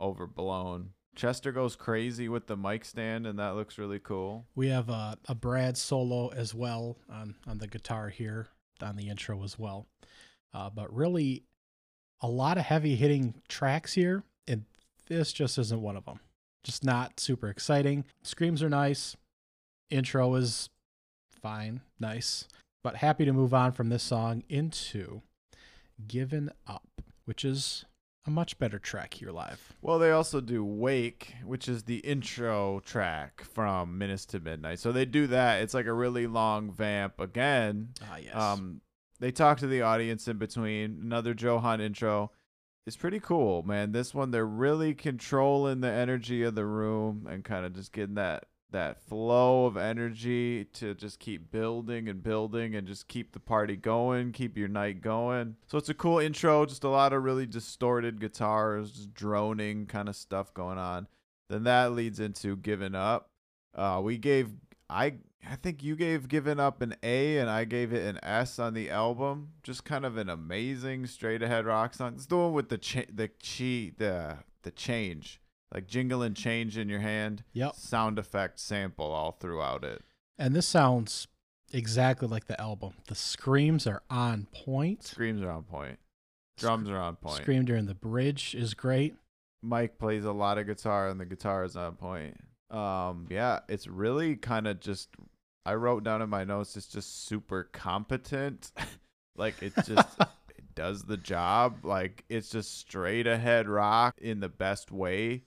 overblown. 0.00 0.90
Chester 1.14 1.52
goes 1.52 1.76
crazy 1.76 2.28
with 2.28 2.46
the 2.46 2.56
mic 2.56 2.84
stand, 2.84 3.26
and 3.26 3.38
that 3.38 3.54
looks 3.54 3.76
really 3.76 3.98
cool. 3.98 4.46
We 4.54 4.68
have 4.68 4.88
a, 4.88 5.18
a 5.28 5.34
Brad 5.34 5.76
solo 5.76 6.28
as 6.28 6.54
well 6.54 6.96
on, 7.10 7.34
on 7.46 7.58
the 7.58 7.66
guitar 7.66 8.08
here 8.08 8.48
on 8.82 8.96
the 8.96 9.08
intro 9.08 9.42
as 9.44 9.58
well. 9.58 9.86
Uh, 10.54 10.70
but 10.70 10.92
really, 10.94 11.44
a 12.20 12.28
lot 12.28 12.58
of 12.58 12.64
heavy 12.64 12.96
hitting 12.96 13.34
tracks 13.48 13.92
here, 13.92 14.22
and 14.46 14.64
this 15.06 15.32
just 15.32 15.58
isn't 15.58 15.82
one 15.82 15.96
of 15.96 16.04
them. 16.04 16.20
Just 16.64 16.84
not 16.84 17.20
super 17.20 17.48
exciting. 17.48 18.04
Screams 18.22 18.62
are 18.62 18.70
nice. 18.70 19.16
Intro 19.90 20.34
is 20.34 20.70
fine, 21.42 21.82
nice. 22.00 22.46
But 22.82 22.96
happy 22.96 23.24
to 23.24 23.32
move 23.32 23.52
on 23.52 23.72
from 23.72 23.88
this 23.90 24.02
song 24.02 24.44
into 24.48 25.22
Given 26.06 26.50
Up, 26.66 27.02
which 27.24 27.44
is 27.44 27.84
a 28.26 28.30
much 28.30 28.58
better 28.58 28.78
track 28.78 29.14
here 29.14 29.30
live. 29.30 29.72
Well, 29.80 29.98
they 29.98 30.12
also 30.12 30.40
do 30.40 30.64
Wake, 30.64 31.34
which 31.44 31.68
is 31.68 31.82
the 31.82 31.98
intro 31.98 32.80
track 32.80 33.42
from 33.42 33.98
Minutes 33.98 34.26
to 34.26 34.40
Midnight. 34.40 34.78
So 34.78 34.92
they 34.92 35.04
do 35.04 35.26
that. 35.28 35.62
It's 35.62 35.74
like 35.74 35.86
a 35.86 35.92
really 35.92 36.26
long 36.26 36.70
vamp 36.70 37.20
again. 37.20 37.88
Ah, 38.02 38.16
yes. 38.18 38.34
Um, 38.34 38.80
they 39.18 39.32
talk 39.32 39.58
to 39.58 39.66
the 39.66 39.82
audience 39.82 40.28
in 40.28 40.38
between. 40.38 41.00
Another 41.02 41.34
Joe 41.34 41.58
Hahn 41.58 41.80
intro. 41.80 42.30
It's 42.86 42.96
pretty 42.96 43.20
cool, 43.20 43.62
man. 43.62 43.92
This 43.92 44.12
one, 44.12 44.30
they're 44.30 44.44
really 44.44 44.94
controlling 44.94 45.80
the 45.80 45.90
energy 45.90 46.42
of 46.42 46.54
the 46.54 46.66
room 46.66 47.28
and 47.30 47.44
kind 47.44 47.64
of 47.64 47.74
just 47.74 47.92
getting 47.92 48.16
that 48.16 48.46
that 48.72 49.00
flow 49.02 49.66
of 49.66 49.76
energy 49.76 50.64
to 50.74 50.94
just 50.94 51.18
keep 51.18 51.50
building 51.50 52.08
and 52.08 52.22
building 52.22 52.74
and 52.74 52.86
just 52.86 53.08
keep 53.08 53.32
the 53.32 53.40
party 53.40 53.76
going, 53.76 54.32
keep 54.32 54.56
your 54.56 54.68
night 54.68 55.00
going. 55.00 55.56
So 55.66 55.78
it's 55.78 55.88
a 55.88 55.94
cool 55.94 56.18
intro, 56.18 56.66
just 56.66 56.84
a 56.84 56.88
lot 56.88 57.12
of 57.12 57.22
really 57.22 57.46
distorted 57.46 58.20
guitars, 58.20 58.92
just 58.92 59.14
droning 59.14 59.86
kind 59.86 60.08
of 60.08 60.16
stuff 60.16 60.52
going 60.52 60.78
on. 60.78 61.06
Then 61.48 61.64
that 61.64 61.92
leads 61.92 62.20
into 62.20 62.56
giving 62.56 62.94
up. 62.94 63.30
Uh, 63.74 64.00
we 64.02 64.18
gave 64.18 64.50
I 64.88 65.14
I 65.48 65.56
think 65.56 65.82
you 65.82 65.96
gave 65.96 66.28
Given 66.28 66.60
Up 66.60 66.82
an 66.82 66.94
A 67.02 67.38
and 67.38 67.50
I 67.50 67.64
gave 67.64 67.92
it 67.92 68.06
an 68.06 68.20
S 68.22 68.58
on 68.58 68.74
the 68.74 68.90
album. 68.90 69.52
Just 69.62 69.84
kind 69.84 70.04
of 70.04 70.16
an 70.16 70.28
amazing 70.28 71.06
straight 71.06 71.42
ahead 71.42 71.66
rock 71.66 71.94
song. 71.94 72.14
It's 72.14 72.26
the 72.26 72.36
one 72.36 72.52
with 72.52 72.68
the 72.68 72.78
cha- 72.78 73.10
the 73.12 73.28
chi 73.28 73.92
the 73.96 74.38
the 74.62 74.70
change 74.70 75.41
like 75.72 75.86
jingle 75.86 76.22
and 76.22 76.36
change 76.36 76.76
in 76.76 76.88
your 76.88 77.00
hand. 77.00 77.44
Yep. 77.52 77.76
Sound 77.76 78.18
effect 78.18 78.60
sample 78.60 79.10
all 79.10 79.32
throughout 79.32 79.84
it. 79.84 80.02
And 80.38 80.54
this 80.54 80.66
sounds 80.66 81.28
exactly 81.72 82.28
like 82.28 82.46
the 82.46 82.60
album. 82.60 82.94
The 83.08 83.14
screams 83.14 83.86
are 83.86 84.02
on 84.10 84.46
point. 84.52 85.04
Screams 85.04 85.42
are 85.42 85.50
on 85.50 85.62
point. 85.62 85.98
Drums 86.58 86.90
are 86.90 86.98
on 86.98 87.16
point. 87.16 87.36
Scream 87.36 87.64
during 87.64 87.86
the 87.86 87.94
bridge 87.94 88.54
is 88.54 88.74
great. 88.74 89.14
Mike 89.62 89.98
plays 89.98 90.24
a 90.24 90.32
lot 90.32 90.58
of 90.58 90.66
guitar 90.66 91.08
and 91.08 91.18
the 91.18 91.24
guitar 91.24 91.64
is 91.64 91.76
on 91.76 91.96
point. 91.96 92.36
Um 92.70 93.26
yeah, 93.30 93.60
it's 93.68 93.86
really 93.86 94.36
kind 94.36 94.66
of 94.66 94.80
just 94.80 95.08
I 95.64 95.74
wrote 95.74 96.04
down 96.04 96.22
in 96.22 96.28
my 96.28 96.44
notes 96.44 96.76
it's 96.76 96.88
just 96.88 97.26
super 97.26 97.64
competent. 97.64 98.72
like 99.36 99.62
it 99.62 99.72
just 99.86 100.20
it 100.20 100.74
does 100.74 101.04
the 101.04 101.16
job. 101.16 101.84
Like 101.84 102.24
it's 102.28 102.50
just 102.50 102.78
straight 102.78 103.26
ahead 103.26 103.68
rock 103.68 104.18
in 104.20 104.40
the 104.40 104.48
best 104.48 104.90
way. 104.90 105.44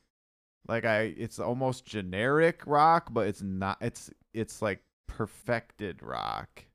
Like 0.67 0.85
I 0.85 1.13
it's 1.17 1.39
almost 1.39 1.85
generic 1.85 2.61
rock, 2.65 3.09
but 3.11 3.27
it's 3.27 3.41
not 3.41 3.77
it's 3.81 4.09
it's 4.33 4.61
like 4.61 4.81
perfected 5.07 6.01
rock. 6.01 6.65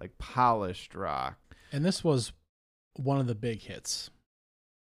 Like 0.00 0.16
polished 0.18 0.94
rock. 0.94 1.38
And 1.72 1.84
this 1.84 2.02
was 2.02 2.32
one 2.96 3.18
of 3.20 3.26
the 3.26 3.34
big 3.34 3.60
hits. 3.62 4.10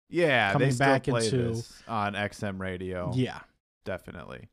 Yeah, 0.09 0.53
Coming 0.53 0.69
they 0.69 0.75
back 0.77 1.07
into- 1.07 1.49
this 1.53 1.83
on 1.87 2.13
XM 2.13 2.59
radio. 2.59 3.11
Yeah. 3.13 3.39
definitely. 3.85 4.49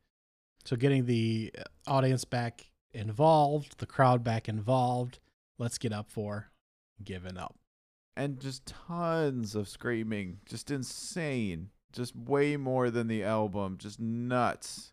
So 0.64 0.76
getting 0.76 1.06
the 1.06 1.52
uh, 1.58 1.62
audience 1.90 2.24
back 2.24 2.70
involved, 2.92 3.78
the 3.78 3.86
crowd 3.86 4.22
back 4.24 4.48
involved. 4.48 5.18
Let's 5.58 5.76
get 5.78 5.92
up 5.92 6.10
for 6.10 6.50
giving 7.04 7.36
up. 7.36 7.56
and 8.16 8.38
just 8.40 8.66
tons 8.66 9.54
of 9.54 9.68
screaming 9.68 10.38
just 10.46 10.70
insane 10.70 11.70
just 11.92 12.16
way 12.16 12.56
more 12.56 12.90
than 12.90 13.08
the 13.08 13.22
album 13.22 13.76
just 13.78 14.00
nuts. 14.00 14.92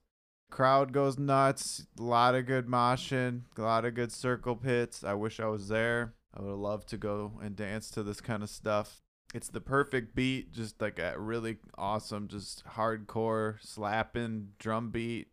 Crowd 0.52 0.94
goes 0.94 1.20
nuts 1.20 1.86
a 2.00 2.02
lot 2.02 2.34
of 2.34 2.48
good 2.48 2.66
moshing 2.66 3.44
a 3.58 3.62
lot 3.62 3.86
of 3.86 3.94
good 3.94 4.12
circle 4.12 4.56
pits. 4.56 5.04
I 5.04 5.14
wish 5.14 5.40
i 5.40 5.46
was 5.46 5.68
there. 5.68 6.14
I 6.36 6.42
would 6.42 6.56
love 6.56 6.86
to 6.88 6.98
go 6.98 7.34
and 7.42 7.56
dance 7.56 7.90
to 7.92 8.04
this 8.04 8.22
kind 8.22 8.44
of 8.44 8.50
stuff. 8.50 9.02
It's 9.34 9.50
the 9.50 9.62
perfect 9.62 10.16
beat 10.16 10.52
just 10.52 10.82
like 10.82 10.98
a 11.00 11.20
really 11.20 11.58
awesome 11.78 12.28
just 12.28 12.64
hardcore 12.66 13.58
slapping 13.62 14.50
drum 14.58 14.90
beat. 14.90 15.28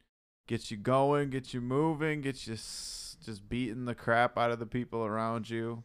Gets 0.47 0.71
you 0.71 0.77
going 0.77 1.31
gets 1.31 1.53
you 1.53 1.61
moving 1.61 2.21
gets 2.21 2.47
you 2.47 2.55
just 2.55 3.49
beating 3.49 3.85
the 3.85 3.95
crap 3.95 4.39
out 4.39 4.53
of 4.53 4.59
the 4.59 4.67
people 4.67 5.05
around 5.05 5.51
you 5.51 5.83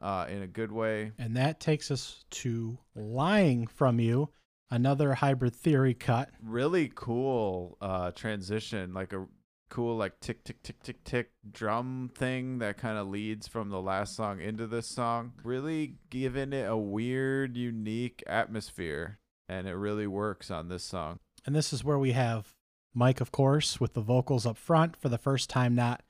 uh, 0.00 0.26
in 0.28 0.42
a 0.42 0.46
good 0.46 0.72
way. 0.72 1.12
And 1.18 1.36
that 1.36 1.60
takes 1.60 1.90
us 1.90 2.24
to 2.30 2.78
Lying 2.94 3.66
from 3.66 4.00
You, 4.00 4.30
another 4.70 5.14
hybrid 5.14 5.54
theory 5.54 5.94
cut. 5.94 6.30
Really 6.42 6.90
cool 6.94 7.76
uh, 7.80 8.10
transition, 8.12 8.94
like 8.94 9.12
a 9.12 9.26
cool 9.70 9.96
like 9.96 10.18
tick 10.20 10.44
tick 10.44 10.62
tick 10.62 10.82
tick 10.82 11.04
tick 11.04 11.30
drum 11.50 12.10
thing 12.14 12.58
that 12.58 12.78
kind 12.78 12.96
of 12.96 13.06
leads 13.08 13.46
from 13.46 13.68
the 13.68 13.80
last 13.80 14.16
song 14.16 14.40
into 14.40 14.66
this 14.66 14.86
song. 14.86 15.32
Really 15.42 15.96
giving 16.10 16.52
it 16.52 16.68
a 16.68 16.76
weird, 16.76 17.56
unique 17.56 18.22
atmosphere, 18.26 19.18
and 19.48 19.66
it 19.66 19.74
really 19.74 20.06
works 20.06 20.50
on 20.50 20.68
this 20.68 20.84
song. 20.84 21.18
And 21.46 21.54
this 21.54 21.72
is 21.72 21.84
where 21.84 21.98
we 21.98 22.12
have 22.12 22.54
Mike, 22.94 23.20
of 23.20 23.30
course, 23.30 23.80
with 23.80 23.94
the 23.94 24.00
vocals 24.00 24.46
up 24.46 24.56
front 24.56 24.96
for 24.96 25.08
the 25.08 25.18
first 25.18 25.48
time, 25.50 25.74
not 25.74 26.02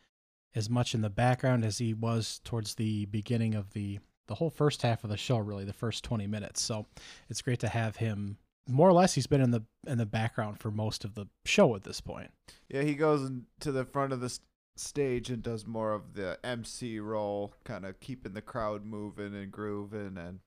as 0.54 0.70
much 0.70 0.94
in 0.94 1.02
the 1.02 1.10
background 1.10 1.64
as 1.64 1.78
he 1.78 1.92
was 1.92 2.40
towards 2.44 2.74
the 2.74 3.06
beginning 3.06 3.54
of 3.54 3.72
the 3.72 3.98
the 4.26 4.34
whole 4.34 4.50
first 4.50 4.82
half 4.82 5.04
of 5.04 5.10
the 5.10 5.16
show, 5.16 5.38
really, 5.38 5.64
the 5.64 5.72
first 5.72 6.04
20 6.04 6.26
minutes. 6.26 6.60
So 6.60 6.84
it's 7.30 7.40
great 7.40 7.60
to 7.60 7.68
have 7.68 7.96
him 7.96 8.36
more 8.68 8.88
or 8.88 8.92
less 8.92 9.14
he's 9.14 9.26
been 9.26 9.40
in 9.40 9.50
the 9.50 9.62
in 9.86 9.98
the 9.98 10.06
background 10.06 10.60
for 10.60 10.70
most 10.70 11.04
of 11.04 11.14
the 11.14 11.26
show 11.44 11.74
at 11.74 11.84
this 11.84 12.00
point. 12.00 12.30
Yeah, 12.68 12.82
he 12.82 12.94
goes 12.94 13.30
to 13.60 13.72
the 13.72 13.84
front 13.84 14.12
of 14.12 14.20
the 14.20 14.26
s- 14.26 14.40
stage 14.76 15.30
and 15.30 15.42
does 15.42 15.66
more 15.66 15.92
of 15.92 16.14
the 16.14 16.38
MC 16.44 16.98
role, 17.00 17.54
kind 17.64 17.84
of 17.86 17.98
keeping 18.00 18.34
the 18.34 18.42
crowd 18.42 18.84
moving 18.84 19.34
and 19.34 19.50
grooving 19.50 20.16
and 20.18 20.40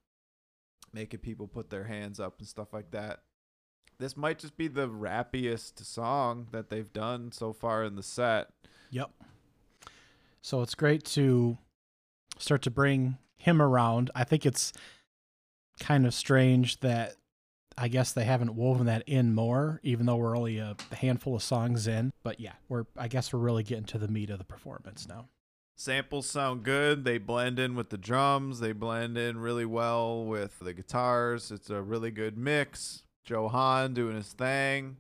making 0.94 1.20
people 1.22 1.48
put 1.48 1.70
their 1.70 1.86
hands 1.86 2.20
up 2.20 2.36
and 2.40 2.48
stuff 2.48 2.74
like 2.74 2.92
that. 2.92 3.22
This 3.98 4.16
might 4.18 4.40
just 4.40 4.58
be 4.58 4.68
the 4.68 4.88
rappiest 4.90 5.84
song 5.86 6.48
that 6.52 6.70
they've 6.70 6.92
done 6.92 7.32
so 7.32 7.54
far 7.54 7.84
in 7.84 7.96
the 7.96 8.04
set. 8.04 8.50
Yep. 8.90 9.12
So 10.42 10.62
it's 10.62 10.76
great 10.76 11.04
to 11.06 11.58
start 12.38 12.62
to 12.64 12.72
bring 12.72 13.18
him 13.38 13.62
around. 13.62 14.10
I 14.16 14.24
think 14.24 14.46
it's 14.46 14.74
kind 15.80 16.06
of 16.06 16.14
strange 16.14 16.80
that 16.80 17.16
I 17.78 17.88
guess 17.88 18.12
they 18.12 18.26
haven't 18.26 18.56
woven 18.56 18.86
that 18.88 19.04
in 19.08 19.34
more, 19.34 19.80
even 19.84 20.06
though 20.06 20.18
we're 20.18 20.38
only 20.38 20.58
a 20.58 20.76
handful 20.92 21.36
of 21.36 21.44
songs 21.44 21.88
in. 21.88 22.12
But 22.24 22.40
yeah, 22.40 22.54
we're 22.70 22.86
I 22.98 23.08
guess 23.08 23.32
we're 23.32 23.40
really 23.40 23.64
getting 23.64 23.86
to 23.86 23.98
the 23.98 24.08
meat 24.08 24.30
of 24.30 24.38
the 24.38 24.44
performance 24.44 25.08
now. 25.08 25.28
Samples 25.76 26.28
sound 26.30 26.64
good. 26.64 27.06
They 27.06 27.18
blend 27.18 27.58
in 27.58 27.76
with 27.76 27.90
the 27.90 27.98
drums. 27.98 28.60
They 28.60 28.72
blend 28.72 29.18
in 29.18 29.40
really 29.40 29.66
well 29.66 30.26
with 30.26 30.60
the 30.60 30.74
guitars. 30.74 31.50
It's 31.50 31.70
a 31.70 31.82
really 31.82 32.12
good 32.12 32.38
mix. 32.38 33.04
Joe 33.24 33.48
Hahn 33.48 33.94
doing 33.94 34.16
his 34.16 34.34
thing. 34.34 34.98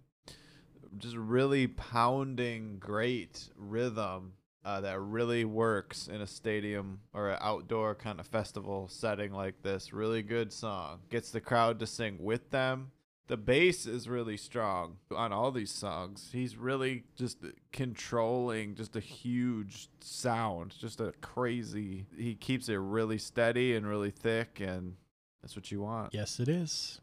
Just 0.98 1.16
really 1.16 1.68
pounding 1.68 2.78
great 2.80 3.50
rhythm 3.56 4.34
uh, 4.64 4.82
that 4.82 5.00
really 5.00 5.46
works 5.46 6.08
in 6.08 6.22
a 6.22 6.28
stadium 6.28 7.00
or 7.14 7.30
an 7.30 7.38
outdoor 7.42 7.96
kind 7.96 8.20
of 8.20 8.28
festival 8.28 8.88
setting 8.88 9.32
like 9.34 9.62
this. 9.64 9.92
Really 9.94 10.22
good 10.22 10.54
song. 10.54 11.00
Gets 11.10 11.32
the 11.32 11.42
crowd 11.42 11.80
to 11.80 11.88
sing 11.88 12.18
with 12.20 12.52
them. 12.52 12.92
The 13.28 13.38
bass 13.38 13.86
is 13.86 14.10
really 14.10 14.36
strong 14.36 14.98
on 15.16 15.32
all 15.32 15.52
these 15.52 15.72
songs. 15.72 16.32
He's 16.34 16.58
really 16.58 17.06
just 17.16 17.38
controlling 17.72 18.76
just 18.76 18.96
a 18.96 19.00
huge 19.00 19.88
sound, 20.02 20.76
just 20.78 21.00
a 21.00 21.14
crazy. 21.22 22.08
He 22.18 22.36
keeps 22.36 22.68
it 22.68 22.76
really 22.76 23.18
steady 23.18 23.74
and 23.76 23.88
really 23.88 24.12
thick, 24.12 24.60
and 24.60 24.96
that's 25.42 25.56
what 25.56 25.72
you 25.72 25.82
want. 25.82 26.14
Yes, 26.14 26.42
it 26.42 26.50
is. 26.50 27.00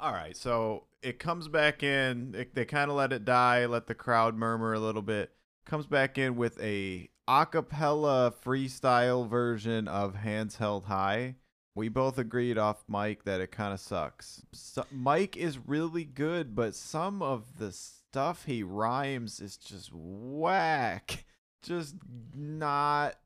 All 0.00 0.12
right, 0.12 0.36
so 0.36 0.84
it 1.00 1.20
comes 1.20 1.46
back 1.46 1.82
in. 1.82 2.34
It, 2.36 2.54
they 2.54 2.64
kind 2.64 2.90
of 2.90 2.96
let 2.96 3.12
it 3.12 3.24
die, 3.24 3.66
let 3.66 3.86
the 3.86 3.94
crowd 3.94 4.34
murmur 4.34 4.74
a 4.74 4.80
little 4.80 5.00
bit. 5.00 5.30
Comes 5.66 5.86
back 5.86 6.16
in 6.16 6.36
with 6.36 6.58
a 6.62 7.10
acapella 7.28 8.32
freestyle 8.32 9.28
version 9.28 9.88
of 9.88 10.14
Hands 10.14 10.54
Held 10.56 10.84
High. 10.84 11.34
We 11.74 11.88
both 11.88 12.16
agreed 12.18 12.56
off 12.56 12.84
mic 12.88 13.24
that 13.24 13.40
it 13.40 13.50
kind 13.50 13.74
of 13.74 13.80
sucks. 13.80 14.42
So, 14.52 14.86
Mike 14.90 15.36
is 15.36 15.58
really 15.58 16.04
good, 16.04 16.54
but 16.54 16.74
some 16.74 17.20
of 17.20 17.58
the 17.58 17.72
stuff 17.72 18.44
he 18.46 18.62
rhymes 18.62 19.40
is 19.40 19.56
just 19.56 19.90
whack. 19.92 21.24
Just 21.62 21.96
not 22.34 23.16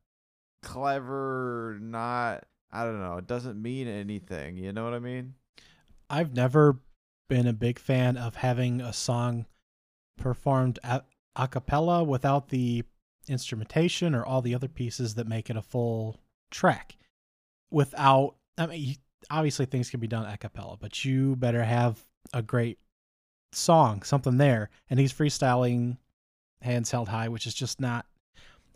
clever, 0.63 1.79
not 1.81 2.47
I 2.73 2.85
don't 2.85 3.01
know, 3.01 3.17
it 3.17 3.27
doesn't 3.27 3.61
mean 3.61 3.89
anything, 3.89 4.57
you 4.57 4.73
know 4.73 4.85
what 4.85 4.95
I 4.95 5.01
mean? 5.01 5.35
I've 6.09 6.35
never 6.35 6.81
been 7.29 7.47
a 7.47 7.53
big 7.53 7.79
fan 7.79 8.17
of 8.17 8.37
having 8.37 8.81
a 8.81 8.93
song 8.93 9.47
performed 10.17 10.79
a, 10.85 11.03
a 11.37 11.47
cappella 11.49 12.03
without 12.05 12.49
the 12.49 12.85
instrumentation 13.29 14.15
or 14.15 14.25
all 14.25 14.43
the 14.43 14.55
other 14.55 14.69
pieces 14.69 15.15
that 15.15 15.27
make 15.29 15.51
it 15.51 15.57
a 15.57 15.63
full 15.63 16.19
track. 16.51 16.97
Without, 17.71 18.35
I 18.59 18.67
mean, 18.67 18.97
obviously 19.31 19.67
things 19.67 19.91
can 19.91 20.01
be 20.01 20.09
done 20.09 20.27
a 20.27 20.37
cappella, 20.37 20.77
but 20.81 21.05
you 21.05 21.37
better 21.37 21.63
have 21.63 22.05
a 22.33 22.43
great 22.43 22.79
song, 23.53 24.03
something 24.03 24.37
there. 24.39 24.71
And 24.89 24.99
he's 24.99 25.13
freestyling 25.13 25.99
hands 26.63 26.91
held 26.91 27.09
high, 27.09 27.29
which 27.29 27.47
is 27.47 27.55
just 27.55 27.81
not, 27.81 28.07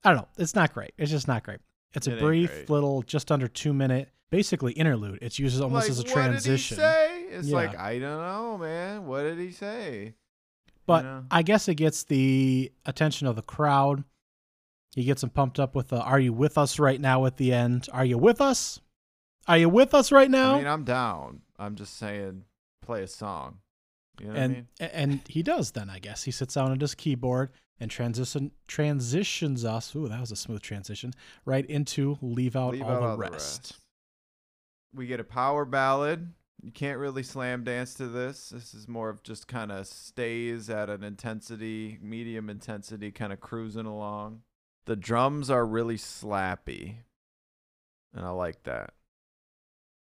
I 0.05 0.11
don't 0.11 0.19
know, 0.19 0.29
it's 0.39 0.55
not 0.55 0.73
great. 0.73 0.93
It's 0.97 1.11
just 1.11 1.27
not 1.29 1.43
great. 1.43 1.59
It's 1.95 2.07
It 2.07 2.19
a 2.19 2.21
brief 2.21 2.69
little, 2.71 3.03
just 3.03 3.33
under 3.33 3.49
two 3.49 3.73
minute, 3.73 4.11
basically 4.31 4.73
interlude. 4.73 5.19
It's 5.23 5.39
used 5.39 5.61
almost 5.61 5.85
like, 5.85 5.91
as 5.91 5.99
a 6.01 6.03
What 6.03 6.13
transition. 6.13 6.77
did 6.77 6.83
he 6.85 6.91
say? 6.93 7.23
It's 7.37 7.49
Yeah. 7.49 7.57
like 7.57 7.77
I 7.79 7.99
don't 7.99 8.21
know, 8.21 8.59
man. 8.59 9.07
What 9.07 9.23
did 9.23 9.39
he 9.39 9.51
say? 9.51 10.15
But 10.87 11.03
know? 11.03 11.25
I 11.31 11.43
guess 11.43 11.69
it 11.69 11.77
gets 11.77 12.05
the 12.05 12.73
attention 12.85 13.27
of 13.27 13.37
the 13.37 13.43
crowd. 13.43 14.05
He 14.95 15.05
gets 15.05 15.23
them 15.23 15.31
pumped 15.31 15.59
up 15.59 15.75
with 15.75 15.89
the 15.89 16.01
"Are 16.01 16.21
you 16.21 16.33
with 16.33 16.57
us 16.59 16.79
right 16.79 17.01
now?" 17.01 17.27
at 17.27 17.37
the 17.37 17.53
end. 17.53 17.89
Are 17.93 18.05
you 18.05 18.19
with 18.19 18.41
us? 18.41 18.81
Are 19.47 19.59
you 19.59 19.69
with 19.69 19.95
us 19.95 20.13
right 20.13 20.31
now? 20.31 20.55
I 20.55 20.59
mean, 20.59 20.67
I'm 20.67 20.85
down. 20.85 21.41
I'm 21.59 21.75
just 21.75 21.97
saying, 21.99 22.45
play 22.81 23.03
a 23.03 23.07
song. 23.07 23.59
You 24.21 24.27
know 24.27 24.33
what 24.33 24.39
I 24.39 24.43
and 24.43 24.55
mean? 24.55 24.67
and 24.79 25.21
he 25.29 25.43
does. 25.43 25.73
Then 25.73 25.91
I 25.91 25.99
guess 25.99 26.25
he 26.25 26.31
sits 26.31 26.55
down 26.55 26.73
at 26.73 26.81
his 26.81 26.95
keyboard 26.95 27.51
and 27.81 27.91
transition 27.91 28.53
transitions 28.69 29.65
us. 29.65 29.95
Ooh, 29.97 30.09
that 30.09 30.21
was 30.21 30.31
a 30.31 30.37
smooth 30.37 30.63
transition. 30.63 31.13
Right 31.45 31.67
into 31.67 32.19
"Leave 32.21 32.57
Out, 32.57 32.73
Leave 32.73 32.83
all, 32.83 32.91
out 32.91 33.01
the, 33.01 33.07
all 33.07 33.17
rest. 33.17 33.79
We 34.95 35.07
get 35.07 35.19
a 35.19 35.25
power 35.25 35.65
ballad. 35.65 36.33
You 36.65 36.71
can't 36.71 36.99
really 36.99 37.23
slam 37.23 37.63
dance 37.63 37.93
to 37.95 38.07
this. 38.07 38.49
This 38.49 38.73
is 38.73 38.89
more 38.89 39.11
of 39.11 39.23
just 39.23 39.47
kind 39.47 39.71
of 39.71 39.87
stays 39.87 40.71
at 40.71 40.89
an 40.89 41.05
intensity, 41.05 41.99
medium 42.01 42.49
intensity, 42.49 43.11
kind 43.11 43.35
of 43.35 43.41
cruising 43.41 43.85
along. 43.85 44.41
The 44.87 44.97
drums 44.97 45.51
are 45.51 45.67
really 45.67 45.99
slappy, 45.99 46.95
and 48.15 48.25
I 48.25 48.31
like 48.31 48.63
that. 48.63 48.95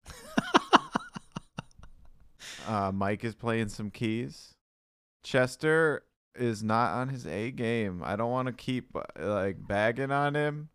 Uh, 2.66 2.90
Mike 2.90 3.24
is 3.24 3.34
playing 3.34 3.68
some 3.68 3.90
keys. 3.90 4.54
Chester 5.22 6.02
is 6.34 6.62
not 6.62 6.92
on 6.92 7.10
his 7.10 7.26
A 7.26 7.50
game. 7.50 8.00
I 8.02 8.16
don't 8.16 8.30
want 8.30 8.46
to 8.46 8.54
keep 8.54 8.96
uh, 8.96 9.02
like 9.18 9.56
bagging 9.66 10.10
on 10.10 10.34
him. 10.34 10.70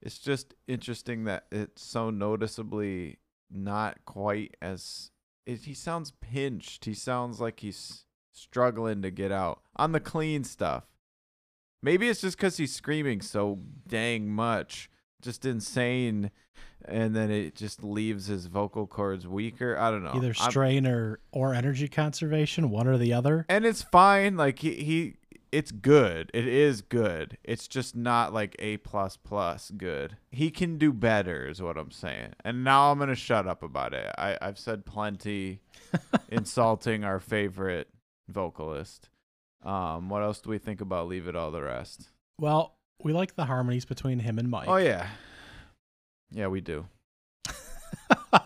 It's 0.00 0.18
just 0.18 0.54
interesting 0.66 1.22
that 1.24 1.46
it's 1.52 1.84
so 1.84 2.10
noticeably 2.10 3.18
not 3.54 4.04
quite 4.04 4.56
as 4.62 5.10
it, 5.46 5.60
he 5.64 5.74
sounds 5.74 6.12
pinched. 6.20 6.84
He 6.84 6.94
sounds 6.94 7.40
like 7.40 7.60
he's 7.60 8.04
struggling 8.32 9.02
to 9.02 9.10
get 9.10 9.32
out 9.32 9.60
on 9.76 9.92
the 9.92 10.00
clean 10.00 10.44
stuff. 10.44 10.84
Maybe 11.82 12.08
it's 12.08 12.20
just 12.20 12.36
because 12.36 12.56
he's 12.56 12.74
screaming 12.74 13.20
so 13.20 13.58
dang 13.88 14.28
much, 14.30 14.88
just 15.20 15.44
insane 15.44 16.30
and 16.84 17.14
then 17.14 17.30
it 17.30 17.54
just 17.54 17.82
leaves 17.84 18.26
his 18.26 18.46
vocal 18.46 18.86
cords 18.86 19.26
weaker. 19.26 19.78
I 19.78 19.90
don't 19.90 20.02
know. 20.02 20.12
Either 20.14 20.34
I'm- 20.38 20.50
strain 20.50 20.86
or 20.86 21.20
or 21.30 21.54
energy 21.54 21.88
conservation, 21.88 22.70
one 22.70 22.86
or 22.86 22.98
the 22.98 23.12
other. 23.12 23.46
and 23.48 23.64
it's 23.64 23.82
fine. 23.82 24.36
Like 24.36 24.58
he, 24.60 24.74
he 24.74 25.14
it's 25.52 25.70
good. 25.70 26.30
It 26.32 26.48
is 26.48 26.80
good. 26.80 27.36
It's 27.44 27.68
just 27.68 27.94
not 27.94 28.32
like 28.32 28.56
A 28.58 28.78
plus 28.78 29.18
plus 29.18 29.70
good. 29.76 30.16
He 30.30 30.50
can 30.50 30.78
do 30.78 30.92
better, 30.92 31.46
is 31.46 31.60
what 31.60 31.76
I'm 31.76 31.90
saying. 31.90 32.32
And 32.42 32.64
now 32.64 32.90
I'm 32.90 32.98
gonna 32.98 33.14
shut 33.14 33.46
up 33.46 33.62
about 33.62 33.92
it. 33.92 34.10
I, 34.16 34.38
I've 34.40 34.58
said 34.58 34.86
plenty 34.86 35.60
insulting 36.30 37.04
our 37.04 37.20
favorite 37.20 37.88
vocalist. 38.28 39.10
Um, 39.62 40.08
what 40.08 40.22
else 40.22 40.40
do 40.40 40.50
we 40.50 40.58
think 40.58 40.80
about 40.80 41.06
Leave 41.06 41.28
It 41.28 41.36
All 41.36 41.50
the 41.50 41.62
Rest? 41.62 42.08
Well, 42.40 42.76
we 43.02 43.12
like 43.12 43.36
the 43.36 43.44
harmonies 43.44 43.84
between 43.84 44.18
him 44.18 44.38
and 44.38 44.48
Mike. 44.48 44.68
Oh 44.68 44.76
yeah. 44.78 45.06
Yeah, 46.30 46.46
we 46.46 46.62
do. 46.62 46.86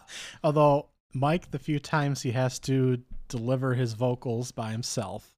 Although 0.45 0.89
Mike, 1.15 1.53
the 1.53 1.59
few 1.59 1.79
times 1.79 2.23
he 2.23 2.33
has 2.33 2.59
to 2.61 3.01
deliver 3.29 3.75
his 3.75 3.93
vocals 3.93 4.51
by 4.51 4.73
himself, 4.73 5.36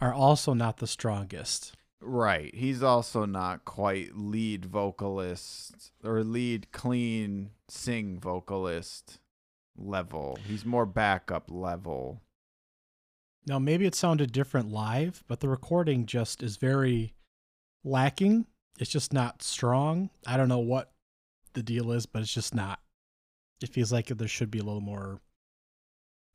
are 0.00 0.14
also 0.14 0.54
not 0.54 0.78
the 0.78 0.86
strongest. 0.86 1.74
Right. 2.00 2.54
He's 2.54 2.82
also 2.82 3.24
not 3.24 3.64
quite 3.64 4.16
lead 4.16 4.66
vocalist 4.66 5.90
or 6.04 6.22
lead 6.22 6.70
clean 6.70 7.50
sing 7.68 8.20
vocalist 8.20 9.18
level. 9.76 10.38
He's 10.46 10.64
more 10.64 10.86
backup 10.86 11.50
level. 11.50 12.20
Now, 13.46 13.58
maybe 13.58 13.86
it 13.86 13.94
sounded 13.94 14.30
different 14.32 14.70
live, 14.70 15.24
but 15.26 15.40
the 15.40 15.48
recording 15.48 16.06
just 16.06 16.42
is 16.42 16.56
very 16.56 17.14
lacking. 17.82 18.46
It's 18.78 18.90
just 18.90 19.12
not 19.12 19.42
strong. 19.42 20.10
I 20.26 20.36
don't 20.36 20.48
know 20.48 20.58
what 20.58 20.92
the 21.54 21.62
deal 21.62 21.90
is, 21.92 22.06
but 22.06 22.22
it's 22.22 22.32
just 22.32 22.54
not. 22.54 22.80
It 23.60 23.70
feels 23.70 23.90
like 23.90 24.06
there 24.06 24.28
should 24.28 24.50
be 24.50 24.58
a 24.60 24.64
little 24.64 24.80
more 24.80 25.20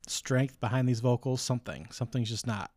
strength 0.06 0.60
behind 0.60 0.88
these 0.88 1.00
vocals. 1.00 1.40
Something, 1.40 1.86
something's 1.90 2.28
just 2.28 2.46
not, 2.46 2.70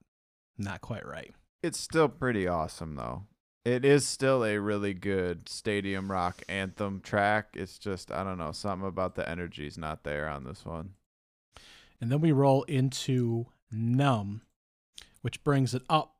not 0.57 0.81
quite 0.81 1.05
right. 1.05 1.33
It's 1.63 1.79
still 1.79 2.09
pretty 2.09 2.47
awesome 2.47 2.95
though. 2.95 3.23
It 3.65 3.83
is 3.83 4.07
still 4.07 4.45
a 4.45 4.59
really 4.59 4.93
good 4.93 5.49
stadium 5.49 6.09
rock 6.09 6.41
anthem 6.47 7.01
track. 7.01 7.49
It's 7.53 7.77
just 7.77 8.11
I 8.11 8.23
don't 8.23 8.37
know, 8.37 8.51
something 8.51 8.87
about 8.87 9.15
the 9.15 9.27
energy's 9.27 9.77
not 9.77 10.03
there 10.03 10.29
on 10.29 10.43
this 10.43 10.65
one. 10.65 10.93
And 11.99 12.11
then 12.11 12.21
we 12.21 12.31
roll 12.31 12.63
into 12.63 13.47
Numb, 13.71 14.41
which 15.21 15.43
brings 15.43 15.73
it 15.73 15.81
up 15.89 16.15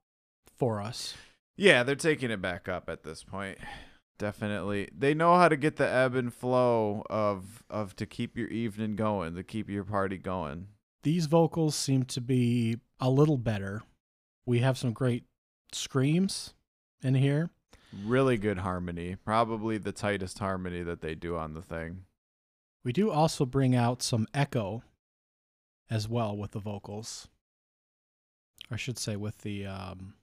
for 0.57 0.81
us. 0.81 1.13
Yeah, 1.55 1.83
they're 1.83 1.95
taking 1.95 2.31
it 2.31 2.41
back 2.41 2.67
up 2.67 2.89
at 2.89 3.03
this 3.03 3.23
point. 3.23 3.57
Definitely. 4.19 4.89
They 4.97 5.13
know 5.13 5.35
how 5.35 5.47
to 5.47 5.55
get 5.55 5.75
the 5.75 5.87
ebb 5.87 6.15
and 6.15 6.33
flow 6.33 7.03
of 7.09 7.63
of 7.69 7.95
to 7.97 8.05
keep 8.05 8.35
your 8.35 8.47
evening 8.47 8.95
going, 8.95 9.35
to 9.35 9.43
keep 9.43 9.69
your 9.69 9.83
party 9.83 10.17
going. 10.17 10.67
These 11.03 11.27
vocals 11.27 11.75
seem 11.75 12.03
to 12.05 12.21
be 12.21 12.77
a 12.99 13.09
little 13.09 13.37
better. 13.37 13.83
We 14.47 14.59
have 14.59 14.77
some 14.77 14.93
great 14.93 15.25
screams 15.73 16.53
in 17.03 17.15
here. 17.15 17.49
Really 18.05 18.37
good 18.37 18.59
harmony. 18.59 19.17
Probably 19.25 19.77
the 19.77 19.91
tightest 19.91 20.39
harmony 20.39 20.83
that 20.83 21.01
they 21.01 21.15
do 21.15 21.35
on 21.35 21.53
the 21.53 21.61
thing. 21.61 22.05
We 22.85 22.93
do 22.93 23.11
also 23.11 23.45
bring 23.45 23.75
out 23.75 24.01
some 24.01 24.25
echo 24.33 24.83
as 25.89 26.07
well 26.07 26.35
with 26.35 26.51
the 26.51 26.59
vocals. 26.59 27.27
I 28.71 28.77
should 28.77 28.97
say 28.97 29.17
with 29.17 29.39
the 29.39 29.65
um 29.65 30.13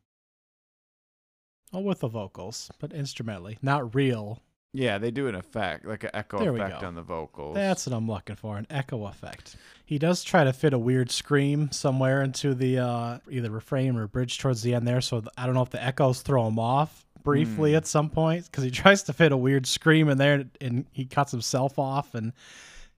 oh 1.71 1.81
with 1.81 2.01
the 2.01 2.09
vocals, 2.09 2.71
but 2.79 2.95
instrumentally, 2.95 3.59
not 3.61 3.95
real. 3.95 4.41
Yeah, 4.77 4.99
they 4.99 5.13
do 5.13 5.29
an 5.29 5.37
effect, 5.37 5.87
like 5.87 6.03
an 6.03 6.11
echo 6.13 6.39
There 6.39 6.53
effect 6.55 6.83
on 6.83 6.97
the 6.97 7.03
vocals. 7.03 7.55
That's 7.55 7.87
what 7.87 7.95
I'm 7.97 8.09
looking 8.09 8.35
for, 8.35 8.59
an 8.59 8.67
echo 8.71 9.07
effect. 9.07 9.55
He 9.87 9.99
does 9.99 10.25
try 10.25 10.43
to 10.43 10.53
fit 10.53 10.73
a 10.73 10.79
weird 10.79 11.11
scream 11.13 11.71
somewhere 11.71 12.23
into 12.23 12.55
the 12.55 12.79
uh 12.81 13.19
either 13.31 13.51
refrain 13.51 13.97
or 13.97 14.09
bridge 14.09 14.39
towards 14.39 14.63
the 14.63 14.75
end 14.75 14.87
there, 14.87 15.01
so 15.01 15.23
I 15.39 15.47
don't 15.47 15.55
know 15.55 15.63
if 15.63 15.71
the 15.71 15.83
echoes 15.83 16.23
throw 16.23 16.47
him 16.49 16.59
off 16.59 17.07
briefly 17.23 17.71
Hmm. 17.71 17.77
at 17.77 17.87
some 17.87 18.11
point 18.11 18.45
because 18.47 18.65
he 18.65 18.71
tries 18.71 19.05
to 19.05 19.13
fit 19.13 19.31
a 19.33 19.37
weird 19.37 19.67
scream 19.67 20.09
in 20.09 20.19
there 20.19 20.45
and 20.61 20.85
he 20.91 21.05
cuts 21.07 21.31
himself 21.33 21.79
off 21.79 22.15
and, 22.15 22.33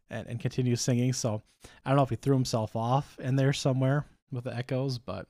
and 0.09 0.27
and 0.29 0.41
continues 0.41 0.81
singing. 0.81 1.13
So 1.13 1.43
I 1.85 1.91
don't 1.91 1.97
know 1.97 2.03
if 2.05 2.11
he 2.11 2.17
threw 2.17 2.35
himself 2.35 2.75
off 2.75 3.19
in 3.21 3.37
there 3.37 3.53
somewhere 3.53 4.07
with 4.33 4.45
the 4.45 4.57
echoes, 4.57 4.99
but 4.99 5.27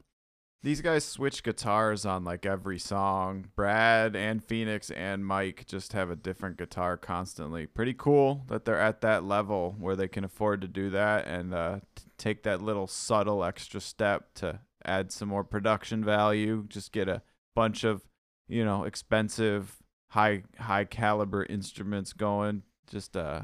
These 0.63 0.81
guys 0.81 1.05
switch 1.05 1.43
guitars 1.43 2.05
on 2.05 2.25
like 2.25 2.45
every 2.45 2.79
song. 2.79 3.47
Brad 3.55 4.17
and 4.17 4.43
Phoenix 4.43 4.91
and 4.91 5.25
Mike 5.25 5.65
just 5.67 5.93
have 5.93 6.11
a 6.11 6.17
different 6.17 6.57
guitar 6.57 6.97
constantly. 6.97 7.67
Pretty 7.67 7.95
cool 7.95 8.45
that 8.49 8.65
they're 8.65 8.81
at 8.81 9.01
that 9.03 9.23
level 9.23 9.77
where 9.79 9.95
they 9.95 10.09
can 10.09 10.25
afford 10.25 10.61
to 10.63 10.69
do 10.69 10.91
that 10.91 11.27
and 11.27 11.55
uh, 11.55 11.81
take 12.19 12.43
that 12.43 12.63
little 12.63 12.87
subtle 12.87 13.45
extra 13.45 13.81
step 13.81 14.35
to 14.35 14.61
add 14.85 15.13
some 15.13 15.29
more 15.29 15.45
production 15.45 16.05
value. 16.05 16.65
Just 16.69 16.91
get 16.91 17.09
a 17.09 17.23
bunch 17.55 17.85
of, 17.85 18.03
you 18.49 18.65
know, 18.65 18.85
expensive, 18.85 19.77
high 20.11 20.43
high 20.59 20.85
caliber 20.85 21.45
instruments 21.45 22.13
going. 22.13 22.63
Just 22.91 23.17
uh, 23.17 23.43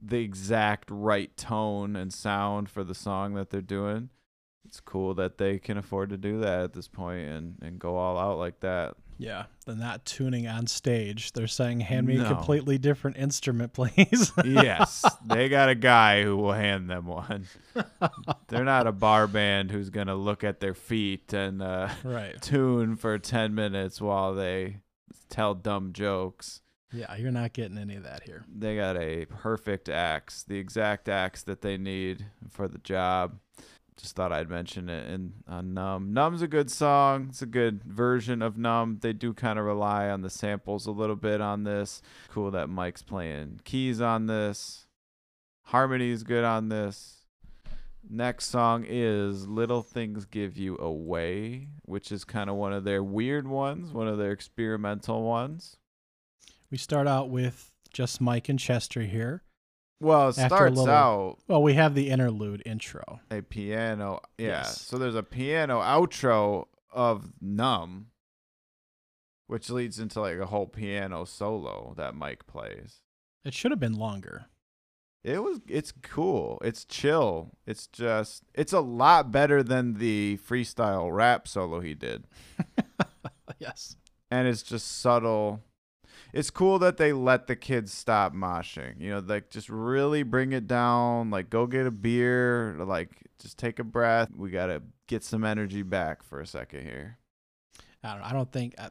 the 0.00 0.20
exact 0.20 0.88
right 0.90 1.36
tone 1.36 1.94
and 1.94 2.12
sound 2.12 2.70
for 2.70 2.84
the 2.84 2.94
song 2.94 3.34
that 3.34 3.50
they're 3.50 3.60
doing 3.60 4.08
it's 4.68 4.80
cool 4.80 5.14
that 5.14 5.38
they 5.38 5.58
can 5.58 5.78
afford 5.78 6.10
to 6.10 6.16
do 6.16 6.40
that 6.40 6.60
at 6.60 6.72
this 6.74 6.86
point 6.88 7.26
and, 7.28 7.56
and 7.62 7.78
go 7.78 7.96
all 7.96 8.18
out 8.18 8.38
like 8.38 8.60
that. 8.60 8.94
yeah, 9.16 9.44
they're 9.66 9.74
not 9.74 10.04
tuning 10.04 10.46
on 10.46 10.66
stage. 10.66 11.32
They're 11.32 11.46
saying, 11.48 11.80
"Hand 11.80 12.06
me 12.06 12.16
No. 12.18 12.24
a 12.24 12.28
completely 12.28 12.76
different 12.78 13.16
instrument, 13.16 13.72
please." 13.78 14.30
yes, 14.44 15.04
they 15.26 15.48
got 15.48 15.68
a 15.70 15.74
guy 15.74 16.22
who 16.22 16.36
will 16.36 16.52
hand 16.52 16.88
them 16.90 17.06
one. 17.06 17.46
They're 18.48 18.64
not 18.64 18.86
a 18.86 18.92
bar 18.92 19.26
band 19.26 19.70
who's 19.70 19.90
gonna 19.90 20.14
look 20.14 20.44
at 20.44 20.60
their 20.60 20.74
feet 20.74 21.32
and 21.32 21.60
uh, 21.62 21.88
right. 22.04 22.40
tune 22.40 22.96
for 22.96 23.18
ten 23.18 23.54
minutes 23.54 24.00
while 24.00 24.34
they 24.34 24.78
tell 25.30 25.54
dumb 25.54 25.92
jokes. 25.92 26.60
Yeah, 26.92 27.14
you're 27.16 27.30
not 27.32 27.52
getting 27.52 27.76
any 27.76 27.96
of 27.96 28.04
that 28.04 28.22
here. 28.22 28.44
They 28.54 28.76
got 28.76 28.96
a 28.96 29.26
perfect 29.26 29.88
axe, 29.90 30.42
the 30.42 30.58
exact 30.58 31.08
axe 31.08 31.42
that 31.42 31.60
they 31.60 31.76
need 31.76 32.26
for 32.48 32.66
the 32.68 32.78
job. 32.78 33.38
Just 33.98 34.14
thought 34.14 34.32
I'd 34.32 34.48
mention 34.48 34.88
it 34.88 35.10
And 35.10 35.32
on 35.48 35.74
Numb. 35.74 36.12
Numb's 36.12 36.40
a 36.40 36.48
good 36.48 36.70
song. 36.70 37.26
It's 37.30 37.42
a 37.42 37.46
good 37.46 37.82
version 37.82 38.42
of 38.42 38.56
Numb. 38.56 38.98
They 39.00 39.12
do 39.12 39.34
kind 39.34 39.58
of 39.58 39.64
rely 39.64 40.08
on 40.08 40.22
the 40.22 40.30
samples 40.30 40.86
a 40.86 40.92
little 40.92 41.16
bit 41.16 41.40
on 41.40 41.64
this. 41.64 42.00
Cool 42.28 42.52
that 42.52 42.68
Mike's 42.68 43.02
playing 43.02 43.60
keys 43.64 44.00
on 44.00 44.26
this. 44.26 44.86
Harmony 45.64 46.10
is 46.10 46.22
good 46.22 46.44
on 46.44 46.68
this. 46.68 47.16
Next 48.08 48.46
song 48.46 48.86
is 48.88 49.48
Little 49.48 49.82
Things 49.82 50.24
Give 50.24 50.56
You 50.56 50.78
Away, 50.78 51.68
which 51.82 52.10
is 52.10 52.24
kind 52.24 52.48
of 52.48 52.56
one 52.56 52.72
of 52.72 52.84
their 52.84 53.02
weird 53.02 53.46
ones, 53.46 53.92
one 53.92 54.08
of 54.08 54.16
their 54.16 54.32
experimental 54.32 55.24
ones. 55.24 55.76
We 56.70 56.78
start 56.78 57.06
out 57.06 57.28
with 57.28 57.72
just 57.92 58.20
Mike 58.20 58.48
and 58.48 58.58
Chester 58.58 59.02
here. 59.02 59.42
Well, 60.00 60.28
it 60.28 60.34
starts 60.34 60.76
little- 60.76 60.94
out 60.94 61.38
Well, 61.48 61.62
we 61.62 61.74
have 61.74 61.94
the 61.94 62.08
interlude 62.10 62.62
intro. 62.64 63.20
a 63.30 63.42
piano. 63.42 64.20
Yeah. 64.38 64.46
Yes. 64.46 64.80
So 64.82 64.96
there's 64.98 65.14
a 65.16 65.22
piano 65.22 65.80
outro 65.80 66.66
of 66.92 67.32
Numb, 67.40 68.10
which 69.48 69.70
leads 69.70 69.98
into 69.98 70.20
like 70.20 70.38
a 70.38 70.46
whole 70.46 70.66
piano 70.66 71.24
solo 71.24 71.94
that 71.96 72.14
Mike 72.14 72.46
plays. 72.46 73.00
It 73.44 73.54
should 73.54 73.70
have 73.72 73.80
been 73.80 73.94
longer. 73.98 74.46
It 75.24 75.42
was 75.42 75.60
it's 75.66 75.92
cool. 76.02 76.60
It's 76.62 76.84
chill. 76.84 77.50
It's 77.66 77.86
just 77.88 78.44
it's 78.54 78.72
a 78.72 78.80
lot 78.80 79.32
better 79.32 79.62
than 79.64 79.94
the 79.94 80.38
freestyle 80.48 81.12
rap 81.12 81.48
solo 81.48 81.80
he 81.80 81.94
did. 81.94 82.24
yes. 83.58 83.96
And 84.30 84.46
it's 84.46 84.62
just 84.62 85.00
subtle. 85.00 85.60
It's 86.32 86.50
cool 86.50 86.78
that 86.80 86.96
they 86.96 87.12
let 87.12 87.46
the 87.46 87.56
kids 87.56 87.92
stop 87.92 88.34
moshing. 88.34 89.00
You 89.00 89.10
know, 89.10 89.18
like 89.18 89.50
just 89.50 89.68
really 89.68 90.22
bring 90.22 90.52
it 90.52 90.66
down, 90.66 91.30
like 91.30 91.50
go 91.50 91.66
get 91.66 91.86
a 91.86 91.90
beer, 91.90 92.76
like 92.78 93.10
just 93.38 93.58
take 93.58 93.78
a 93.78 93.84
breath. 93.84 94.30
We 94.36 94.50
got 94.50 94.66
to 94.66 94.82
get 95.06 95.24
some 95.24 95.44
energy 95.44 95.82
back 95.82 96.22
for 96.22 96.40
a 96.40 96.46
second 96.46 96.82
here. 96.82 97.18
I 98.02 98.14
don't. 98.14 98.22
I 98.22 98.32
don't 98.32 98.52
think 98.52 98.74
I, 98.78 98.90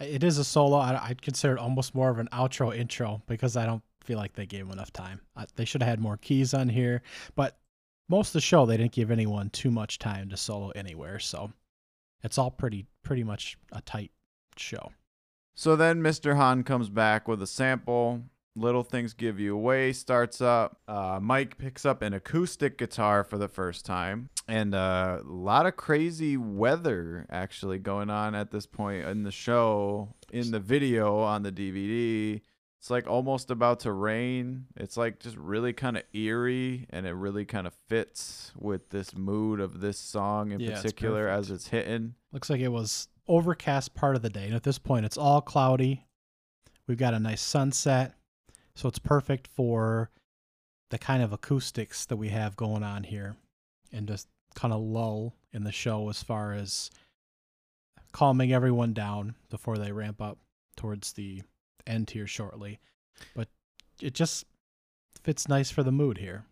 it 0.00 0.24
is 0.24 0.38
a 0.38 0.44
solo. 0.44 0.78
I, 0.78 1.08
I'd 1.08 1.22
consider 1.22 1.54
it 1.54 1.60
almost 1.60 1.94
more 1.94 2.10
of 2.10 2.18
an 2.18 2.28
outro 2.32 2.74
intro 2.74 3.22
because 3.26 3.56
I 3.56 3.66
don't 3.66 3.82
feel 4.04 4.18
like 4.18 4.32
they 4.34 4.46
gave 4.46 4.66
him 4.66 4.72
enough 4.72 4.92
time. 4.92 5.20
I, 5.36 5.46
they 5.56 5.64
should 5.64 5.82
have 5.82 5.88
had 5.90 6.00
more 6.00 6.16
keys 6.16 6.54
on 6.54 6.68
here, 6.68 7.02
but 7.34 7.58
most 8.08 8.28
of 8.28 8.32
the 8.34 8.40
show 8.40 8.64
they 8.64 8.76
didn't 8.76 8.92
give 8.92 9.10
anyone 9.10 9.50
too 9.50 9.70
much 9.70 9.98
time 9.98 10.30
to 10.30 10.36
solo 10.36 10.70
anywhere. 10.70 11.18
So 11.18 11.52
it's 12.22 12.38
all 12.38 12.50
pretty 12.50 12.86
pretty 13.02 13.24
much 13.24 13.58
a 13.72 13.80
tight 13.82 14.10
show. 14.56 14.92
So 15.58 15.74
then 15.74 16.02
Mr. 16.02 16.36
Hahn 16.36 16.62
comes 16.62 16.88
back 16.88 17.26
with 17.26 17.42
a 17.42 17.46
sample. 17.48 18.22
Little 18.54 18.84
Things 18.84 19.12
Give 19.12 19.40
You 19.40 19.56
Away 19.56 19.92
starts 19.92 20.40
up. 20.40 20.78
Uh, 20.86 21.18
Mike 21.20 21.58
picks 21.58 21.84
up 21.84 22.00
an 22.00 22.14
acoustic 22.14 22.78
guitar 22.78 23.24
for 23.24 23.38
the 23.38 23.48
first 23.48 23.84
time. 23.84 24.28
And 24.46 24.72
uh, 24.72 25.18
a 25.20 25.28
lot 25.28 25.66
of 25.66 25.74
crazy 25.74 26.36
weather 26.36 27.26
actually 27.28 27.80
going 27.80 28.08
on 28.08 28.36
at 28.36 28.52
this 28.52 28.66
point 28.66 29.04
in 29.06 29.24
the 29.24 29.32
show. 29.32 30.14
In 30.30 30.52
the 30.52 30.60
video 30.60 31.18
on 31.18 31.42
the 31.42 31.50
DVD, 31.50 32.40
It's 32.78 32.88
like 32.88 33.08
almost 33.08 33.50
about 33.50 33.80
to 33.80 33.90
rain. 33.90 34.66
It's 34.76 34.96
like 34.96 35.18
just 35.18 35.36
really 35.36 35.72
kind 35.72 35.96
of 35.96 36.04
eerie 36.12 36.86
and 36.90 37.04
it 37.04 37.14
really 37.14 37.44
kind 37.44 37.66
of 37.66 37.74
fits 37.88 38.52
with 38.56 38.90
this 38.90 39.12
mood 39.16 39.58
of 39.58 39.80
this 39.80 39.98
song 39.98 40.52
in 40.52 40.60
Yeah, 40.60 40.70
it's 40.70 40.82
particular 40.82 41.26
as 41.26 41.50
it's 41.50 41.66
hitting. 41.66 42.14
Looks 42.30 42.48
like 42.48 42.60
it 42.60 42.68
was 42.68 43.08
overcast 43.28 43.94
part 43.94 44.16
of 44.16 44.22
the 44.22 44.30
day. 44.30 44.46
And 44.46 44.54
at 44.54 44.62
this 44.62 44.78
point, 44.78 45.06
it's 45.06 45.18
all 45.18 45.40
cloudy. 45.40 46.04
We've 46.86 46.98
got 46.98 47.14
a 47.14 47.20
nice 47.20 47.42
sunset. 47.42 48.14
So 48.74 48.88
it's 48.88 48.98
perfect 48.98 49.48
for 49.48 50.10
the 50.90 50.98
kind 50.98 51.22
of 51.22 51.32
acoustics 51.32 52.06
that 52.06 52.16
we 52.16 52.28
have 52.28 52.56
going 52.56 52.82
on 52.82 53.04
here 53.04 53.36
and 53.92 54.08
just 54.08 54.28
kind 54.54 54.72
of 54.72 54.80
lull 54.80 55.34
in 55.52 55.64
the 55.64 55.72
show 55.72 56.08
as 56.08 56.22
far 56.22 56.52
as 56.52 56.90
calming 58.12 58.52
everyone 58.52 58.92
down 58.92 59.34
before 59.50 59.78
they 59.78 59.92
ramp 59.92 60.22
up 60.22 60.38
towards 60.76 61.12
the 61.12 61.42
end 61.86 62.10
here 62.10 62.26
shortly. 62.26 62.78
But 63.34 63.48
it 64.00 64.14
just 64.14 64.46
fits 65.22 65.48
nice 65.48 65.70
for 65.70 65.82
the 65.82 65.92
mood 65.92 66.18
here. 66.18 66.44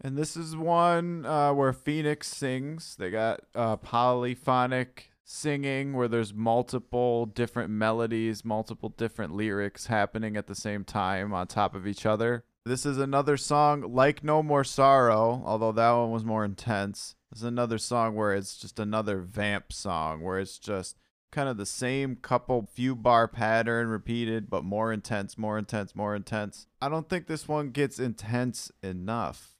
And 0.00 0.16
this 0.16 0.36
is 0.36 0.54
one 0.54 1.24
uh, 1.24 1.52
where 1.54 1.72
Phoenix 1.72 2.28
sings. 2.28 2.96
They 2.96 3.10
got 3.10 3.40
uh, 3.54 3.76
polyphonic 3.76 5.10
singing 5.28 5.92
where 5.92 6.06
there's 6.06 6.32
multiple 6.32 7.26
different 7.26 7.68
melodies, 7.68 8.44
multiple 8.44 8.88
different 8.88 9.34
lyrics 9.34 9.86
happening 9.86 10.36
at 10.36 10.46
the 10.46 10.54
same 10.54 10.84
time 10.84 11.34
on 11.34 11.48
top 11.48 11.74
of 11.74 11.86
each 11.86 12.06
other. 12.06 12.44
This 12.64 12.86
is 12.86 12.98
another 12.98 13.36
song 13.36 13.92
like 13.92 14.22
No 14.22 14.42
More 14.42 14.64
Sorrow, 14.64 15.42
although 15.44 15.72
that 15.72 15.90
one 15.90 16.12
was 16.12 16.24
more 16.24 16.44
intense. 16.44 17.16
This 17.30 17.40
is 17.40 17.44
another 17.44 17.76
song 17.76 18.14
where 18.14 18.34
it's 18.34 18.56
just 18.56 18.78
another 18.78 19.18
vamp 19.18 19.72
song 19.72 20.22
where 20.22 20.38
it's 20.38 20.58
just 20.58 20.96
kind 21.32 21.48
of 21.48 21.56
the 21.56 21.66
same 21.66 22.16
couple 22.16 22.68
few 22.72 22.94
bar 22.94 23.26
pattern 23.26 23.88
repeated, 23.88 24.48
but 24.48 24.64
more 24.64 24.92
intense, 24.92 25.36
more 25.36 25.58
intense, 25.58 25.94
more 25.94 26.14
intense. 26.14 26.68
I 26.80 26.88
don't 26.88 27.08
think 27.08 27.26
this 27.26 27.48
one 27.48 27.70
gets 27.70 27.98
intense 27.98 28.70
enough 28.80 29.56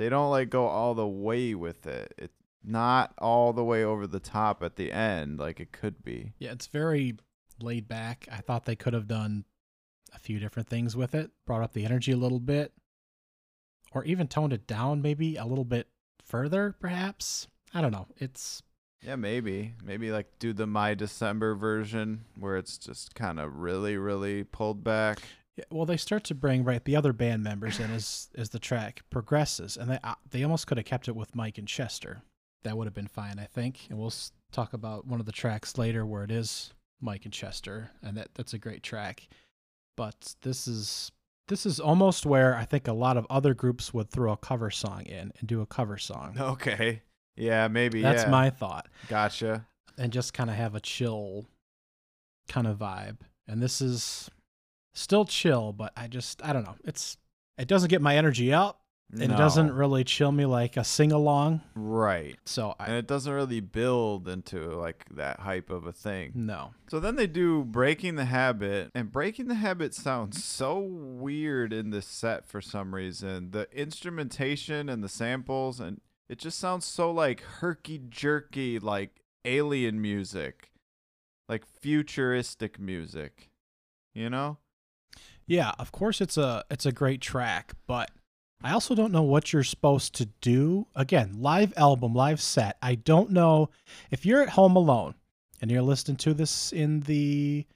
they 0.00 0.08
don't 0.08 0.30
like 0.30 0.48
go 0.48 0.66
all 0.66 0.94
the 0.94 1.06
way 1.06 1.54
with 1.54 1.86
it. 1.86 2.14
It's 2.16 2.39
not 2.62 3.14
all 3.18 3.52
the 3.52 3.64
way 3.64 3.82
over 3.84 4.06
the 4.06 4.20
top 4.20 4.62
at 4.62 4.76
the 4.76 4.92
end 4.92 5.38
like 5.38 5.60
it 5.60 5.72
could 5.72 6.02
be. 6.04 6.32
Yeah, 6.38 6.52
it's 6.52 6.66
very 6.66 7.16
laid 7.60 7.88
back. 7.88 8.26
I 8.30 8.38
thought 8.38 8.64
they 8.64 8.76
could 8.76 8.94
have 8.94 9.08
done 9.08 9.44
a 10.14 10.18
few 10.18 10.38
different 10.38 10.68
things 10.68 10.96
with 10.96 11.14
it, 11.14 11.30
brought 11.46 11.62
up 11.62 11.72
the 11.72 11.84
energy 11.84 12.12
a 12.12 12.16
little 12.16 12.40
bit, 12.40 12.72
or 13.92 14.04
even 14.04 14.28
toned 14.28 14.52
it 14.52 14.66
down 14.66 15.02
maybe 15.02 15.36
a 15.36 15.44
little 15.44 15.64
bit 15.64 15.88
further, 16.24 16.74
perhaps. 16.80 17.46
I 17.74 17.80
don't 17.80 17.92
know. 17.92 18.06
It's 18.18 18.62
Yeah, 19.02 19.16
maybe. 19.16 19.74
Maybe 19.84 20.10
like 20.10 20.26
do 20.38 20.52
the 20.52 20.66
My 20.66 20.94
December 20.94 21.54
version 21.54 22.24
where 22.38 22.56
it's 22.56 22.76
just 22.78 23.14
kind 23.14 23.38
of 23.40 23.56
really 23.56 23.96
really 23.96 24.44
pulled 24.44 24.82
back. 24.84 25.20
yeah, 25.56 25.64
well, 25.70 25.86
they 25.86 25.96
start 25.96 26.24
to 26.24 26.34
bring 26.34 26.64
right 26.64 26.84
the 26.84 26.96
other 26.96 27.12
band 27.12 27.42
members 27.42 27.78
in 27.78 27.90
as 27.90 28.28
as 28.36 28.50
the 28.50 28.58
track 28.58 29.02
progresses, 29.10 29.76
and 29.76 29.90
they 29.90 29.98
uh, 30.02 30.14
they 30.30 30.42
almost 30.42 30.66
could 30.66 30.78
have 30.78 30.86
kept 30.86 31.08
it 31.08 31.16
with 31.16 31.34
Mike 31.34 31.58
and 31.58 31.68
Chester. 31.68 32.22
That 32.62 32.76
would 32.76 32.86
have 32.86 32.94
been 32.94 33.08
fine, 33.08 33.38
I 33.38 33.46
think. 33.46 33.86
And 33.88 33.98
we'll 33.98 34.12
talk 34.52 34.72
about 34.72 35.06
one 35.06 35.20
of 35.20 35.26
the 35.26 35.32
tracks 35.32 35.78
later 35.78 36.04
where 36.04 36.24
it 36.24 36.30
is 36.30 36.72
Mike 37.00 37.24
and 37.24 37.32
Chester, 37.32 37.90
and 38.02 38.16
that 38.16 38.28
that's 38.34 38.54
a 38.54 38.58
great 38.58 38.82
track. 38.82 39.28
But 39.96 40.34
this 40.42 40.68
is 40.68 41.12
this 41.48 41.66
is 41.66 41.80
almost 41.80 42.24
where 42.26 42.54
I 42.54 42.64
think 42.64 42.86
a 42.86 42.92
lot 42.92 43.16
of 43.16 43.26
other 43.28 43.54
groups 43.54 43.92
would 43.92 44.10
throw 44.10 44.32
a 44.32 44.36
cover 44.36 44.70
song 44.70 45.02
in 45.02 45.32
and 45.38 45.48
do 45.48 45.60
a 45.60 45.66
cover 45.66 45.98
song. 45.98 46.36
Okay. 46.40 47.02
Yeah, 47.36 47.68
maybe. 47.68 48.02
That's 48.02 48.24
yeah. 48.24 48.30
my 48.30 48.50
thought, 48.50 48.88
Gotcha. 49.08 49.66
and 49.96 50.12
just 50.12 50.34
kind 50.34 50.50
of 50.50 50.56
have 50.56 50.74
a 50.74 50.80
chill 50.80 51.46
kind 52.48 52.66
of 52.66 52.78
vibe. 52.78 53.18
And 53.48 53.62
this 53.62 53.80
is 53.80 54.30
still 54.94 55.24
chill, 55.24 55.72
but 55.72 55.92
I 55.96 56.06
just 56.06 56.44
I 56.44 56.52
don't 56.52 56.64
know. 56.64 56.76
It's 56.84 57.16
it 57.56 57.66
doesn't 57.66 57.88
get 57.88 58.02
my 58.02 58.16
energy 58.16 58.52
up, 58.52 58.80
and 59.12 59.22
it 59.22 59.36
doesn't 59.36 59.72
really 59.72 60.04
chill 60.04 60.32
me 60.32 60.46
like 60.46 60.76
a 60.76 60.84
sing 60.84 61.12
along. 61.12 61.60
Right. 61.74 62.38
So 62.44 62.74
And 62.78 62.94
it 62.94 63.06
doesn't 63.06 63.32
really 63.32 63.60
build 63.60 64.28
into 64.28 64.70
like 64.76 65.04
that 65.12 65.40
hype 65.40 65.70
of 65.70 65.86
a 65.86 65.92
thing. 65.92 66.32
no. 66.34 66.72
So 66.88 66.98
then 66.98 67.16
they 67.16 67.26
do 67.26 67.62
Breaking 67.64 68.16
the 68.16 68.24
Habit, 68.24 68.90
and 68.94 69.12
Breaking 69.12 69.46
the 69.48 69.54
Habit 69.54 69.94
sounds 69.94 70.42
so 70.44 70.78
weird 70.80 71.72
in 71.72 71.90
this 71.90 72.06
set 72.06 72.46
for 72.46 72.60
some 72.60 72.94
reason. 72.94 73.52
The 73.52 73.68
instrumentation 73.72 74.88
and 74.88 75.02
the 75.04 75.08
samples, 75.08 75.78
and 75.80 76.00
it 76.28 76.38
just 76.38 76.58
sounds 76.58 76.84
so 76.84 77.10
like 77.10 77.42
herky 77.42 78.00
jerky, 78.08 78.78
like 78.78 79.22
alien 79.44 80.00
music, 80.00 80.70
like 81.48 81.64
futuristic 81.64 82.78
music. 82.80 83.50
You 84.14 84.28
know? 84.30 84.58
Yeah, 85.46 85.72
of 85.78 85.92
course 85.92 86.20
it's 86.20 86.36
a 86.36 86.64
it's 86.70 86.86
a 86.86 86.92
great 86.92 87.20
track, 87.20 87.74
but 87.86 88.10
I 88.62 88.72
also 88.72 88.94
don't 88.94 89.12
know 89.12 89.22
what 89.22 89.52
you're 89.52 89.62
supposed 89.62 90.14
to 90.16 90.26
do. 90.40 90.86
Again, 90.94 91.34
live 91.38 91.72
album, 91.76 92.14
live 92.14 92.40
set. 92.40 92.76
I 92.82 92.94
don't 92.94 93.30
know 93.30 93.70
if 94.10 94.26
you're 94.26 94.42
at 94.42 94.50
home 94.50 94.76
alone 94.76 95.14
and 95.60 95.70
you're 95.70 95.82
listening 95.82 96.16
to 96.18 96.34
this 96.34 96.72
in 96.72 97.00
the 97.00 97.66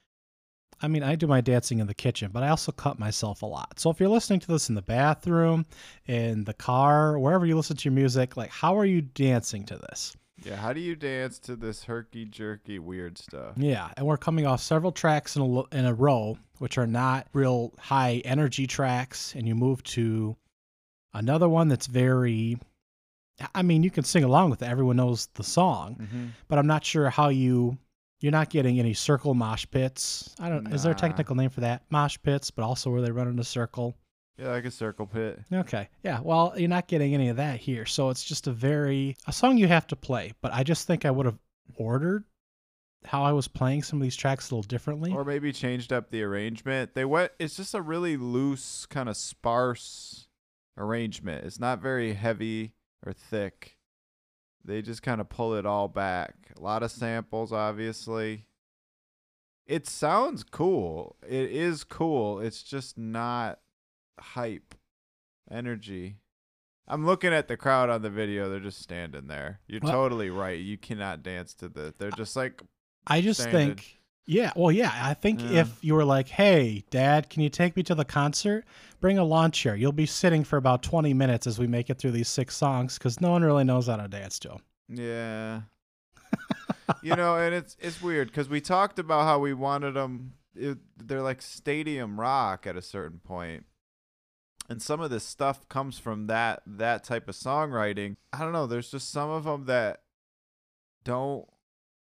I 0.81 0.87
mean, 0.87 1.03
I 1.03 1.15
do 1.15 1.25
my 1.25 1.39
dancing 1.39 1.79
in 1.79 1.87
the 1.87 1.93
kitchen, 1.93 2.31
but 2.33 2.43
I 2.43 2.49
also 2.49 2.71
cut 2.71 2.99
myself 2.99 3.41
a 3.41 3.45
lot. 3.45 3.79
So 3.79 3.89
if 3.89 3.99
you're 3.99 4.09
listening 4.09 4.41
to 4.41 4.47
this 4.47 4.67
in 4.67 4.75
the 4.75 4.81
bathroom, 4.81 5.65
in 6.05 6.43
the 6.43 6.53
car, 6.53 7.17
wherever 7.17 7.45
you 7.45 7.55
listen 7.55 7.77
to 7.77 7.83
your 7.85 7.93
music, 7.93 8.35
like 8.35 8.49
how 8.49 8.77
are 8.77 8.85
you 8.85 9.01
dancing 9.01 9.63
to 9.65 9.77
this? 9.77 10.15
Yeah. 10.43 10.57
How 10.57 10.73
do 10.73 10.81
you 10.81 10.95
dance 10.97 11.39
to 11.39 11.55
this 11.55 11.85
herky 11.85 12.25
jerky 12.25 12.77
weird 12.77 13.17
stuff? 13.17 13.53
Yeah, 13.55 13.89
and 13.95 14.05
we're 14.05 14.17
coming 14.17 14.45
off 14.45 14.61
several 14.61 14.91
tracks 14.91 15.37
in 15.37 15.41
a, 15.41 15.75
in 15.75 15.85
a 15.85 15.93
row, 15.93 16.37
which 16.57 16.77
are 16.77 16.87
not 16.87 17.27
real 17.31 17.73
high 17.79 18.21
energy 18.25 18.67
tracks, 18.67 19.33
and 19.33 19.47
you 19.47 19.55
move 19.55 19.81
to 19.83 20.35
another 21.15 21.49
one 21.49 21.67
that's 21.67 21.87
very. 21.87 22.57
I 23.53 23.63
mean, 23.63 23.83
you 23.83 23.91
can 23.91 24.03
sing 24.05 24.23
along 24.23 24.49
with 24.51 24.61
it. 24.61 24.69
Everyone 24.69 24.95
knows 24.95 25.27
the 25.33 25.43
song, 25.43 25.97
Mm-hmm. 26.01 26.25
but 26.47 26.57
I'm 26.59 26.67
not 26.67 26.85
sure 26.85 27.09
how 27.09 27.29
you. 27.29 27.77
You're 28.21 28.31
not 28.31 28.49
getting 28.49 28.79
any 28.79 28.93
circle 28.93 29.33
mosh 29.33 29.65
pits. 29.69 30.33
I 30.39 30.49
don't. 30.49 30.67
Is 30.73 30.83
there 30.83 30.93
a 30.93 30.95
technical 30.95 31.35
name 31.35 31.49
for 31.49 31.61
that? 31.61 31.83
Mosh 31.89 32.17
pits, 32.23 32.49
but 32.49 32.63
also 32.63 32.89
where 32.89 33.01
they 33.01 33.11
run 33.11 33.27
in 33.27 33.37
a 33.39 33.43
circle. 33.43 33.95
Yeah, 34.37 34.49
like 34.51 34.65
a 34.65 34.71
circle 34.71 35.05
pit. 35.05 35.39
Okay. 35.51 35.89
Yeah. 36.03 36.19
Well, 36.21 36.53
you're 36.57 36.69
not 36.69 36.87
getting 36.87 37.13
any 37.13 37.29
of 37.29 37.37
that 37.37 37.59
here. 37.59 37.85
So 37.85 38.09
it's 38.09 38.23
just 38.23 38.47
a 38.47 38.51
very 38.51 39.15
a 39.27 39.33
song 39.33 39.57
you 39.57 39.67
have 39.67 39.87
to 39.87 39.95
play. 39.95 40.33
But 40.41 40.53
I 40.53 40.63
just 40.63 40.87
think 40.87 41.05
I 41.05 41.11
would 41.11 41.25
have 41.25 41.39
ordered 41.75 42.23
how 43.05 43.23
I 43.23 43.33
was 43.33 43.47
playing 43.47 43.83
some 43.83 43.99
of 43.99 44.03
these 44.03 44.15
tracks 44.15 44.49
a 44.49 44.55
little 44.55 44.67
differently. 44.67 45.11
Or 45.13 45.23
maybe 45.23 45.51
changed 45.51 45.93
up 45.93 46.09
the 46.09 46.23
arrangement. 46.23 46.95
They 46.95 47.05
went 47.05 47.31
it's 47.39 47.55
just 47.57 47.73
a 47.75 47.81
really 47.81 48.17
loose, 48.17 48.85
kind 48.87 49.07
of 49.09 49.15
sparse 49.17 50.27
arrangement. 50.77 51.45
It's 51.45 51.59
not 51.59 51.79
very 51.81 52.13
heavy 52.13 52.73
or 53.05 53.13
thick. 53.13 53.77
They 54.63 54.81
just 54.81 55.03
kind 55.03 55.21
of 55.21 55.29
pull 55.29 55.53
it 55.55 55.65
all 55.65 55.87
back. 55.87 56.33
A 56.57 56.61
lot 56.61 56.83
of 56.83 56.91
samples 56.91 57.51
obviously. 57.51 58.47
It 59.67 59.87
sounds 59.87 60.43
cool. 60.43 61.15
It 61.27 61.51
is 61.51 61.83
cool. 61.83 62.39
It's 62.39 62.61
just 62.63 62.97
not 62.97 63.59
hype 64.19 64.75
energy. 65.49 66.17
I'm 66.87 67.05
looking 67.05 67.33
at 67.33 67.47
the 67.47 67.57
crowd 67.57 67.89
on 67.89 68.03
the 68.03 68.11
video. 68.11 68.47
They're 68.47 68.59
just 68.59 68.79
standing 68.81 69.25
there. 69.27 69.59
You're 69.67 69.81
Well- 69.81 69.91
totally 69.91 70.29
right. 70.29 70.59
You 70.59 70.77
cannot 70.77 71.23
dance 71.23 71.53
to 71.55 71.69
the. 71.69 71.93
They're 71.97 72.11
just 72.11 72.35
like 72.35 72.61
I 73.07 73.21
just 73.21 73.43
think 73.49 73.94
yeah, 74.25 74.51
well 74.55 74.71
yeah, 74.71 74.91
I 74.93 75.13
think 75.13 75.41
Yeah. 75.41 75.61
if 75.61 75.77
you 75.83 75.93
were 75.95 76.05
like, 76.05 76.27
"Hey, 76.29 76.83
dad, 76.89 77.29
can 77.29 77.41
you 77.41 77.49
take 77.49 77.75
me 77.75 77.83
to 77.83 77.95
the 77.95 78.05
concert? 78.05 78.65
Bring 78.99 79.17
a 79.17 79.23
lawn 79.23 79.51
chair. 79.51 79.75
You'll 79.75 79.91
be 79.91 80.05
sitting 80.05 80.43
for 80.43 80.57
about 80.57 80.81
20 80.81 81.13
minutes 81.13 81.45
as 81.47 81.59
we 81.59 81.67
make 81.67 81.89
it 81.89 81.97
through 81.99 82.11
these 82.11 82.27
six 82.29 82.55
songs 82.55 82.97
cuz 82.97 83.21
no 83.21 83.31
one 83.31 83.43
really 83.43 83.63
knows 83.63 83.87
how 83.87 83.97
to 83.97 84.07
dance 84.07 84.39
to 84.39 84.47
them." 84.49 84.61
Yeah. 84.89 85.61
you 87.01 87.15
know, 87.15 87.35
and 87.37 87.53
it's 87.55 87.77
it's 87.79 88.01
weird 88.01 88.27
because 88.27 88.49
we 88.49 88.61
talked 88.61 88.99
about 88.99 89.23
how 89.23 89.39
we 89.39 89.53
wanted 89.53 89.93
them. 89.93 90.33
It, 90.55 90.77
they're 90.97 91.21
like 91.21 91.41
stadium 91.41 92.19
rock 92.19 92.65
at 92.67 92.75
a 92.75 92.81
certain 92.81 93.19
point, 93.19 93.65
and 94.69 94.81
some 94.81 95.01
of 95.01 95.09
this 95.09 95.23
stuff 95.23 95.67
comes 95.69 95.99
from 95.99 96.27
that 96.27 96.61
that 96.65 97.03
type 97.03 97.27
of 97.27 97.35
songwriting. 97.35 98.15
I 98.33 98.39
don't 98.39 98.53
know. 98.53 98.65
There's 98.67 98.89
just 98.91 99.09
some 99.11 99.29
of 99.29 99.43
them 99.43 99.65
that 99.65 100.01
don't 101.03 101.47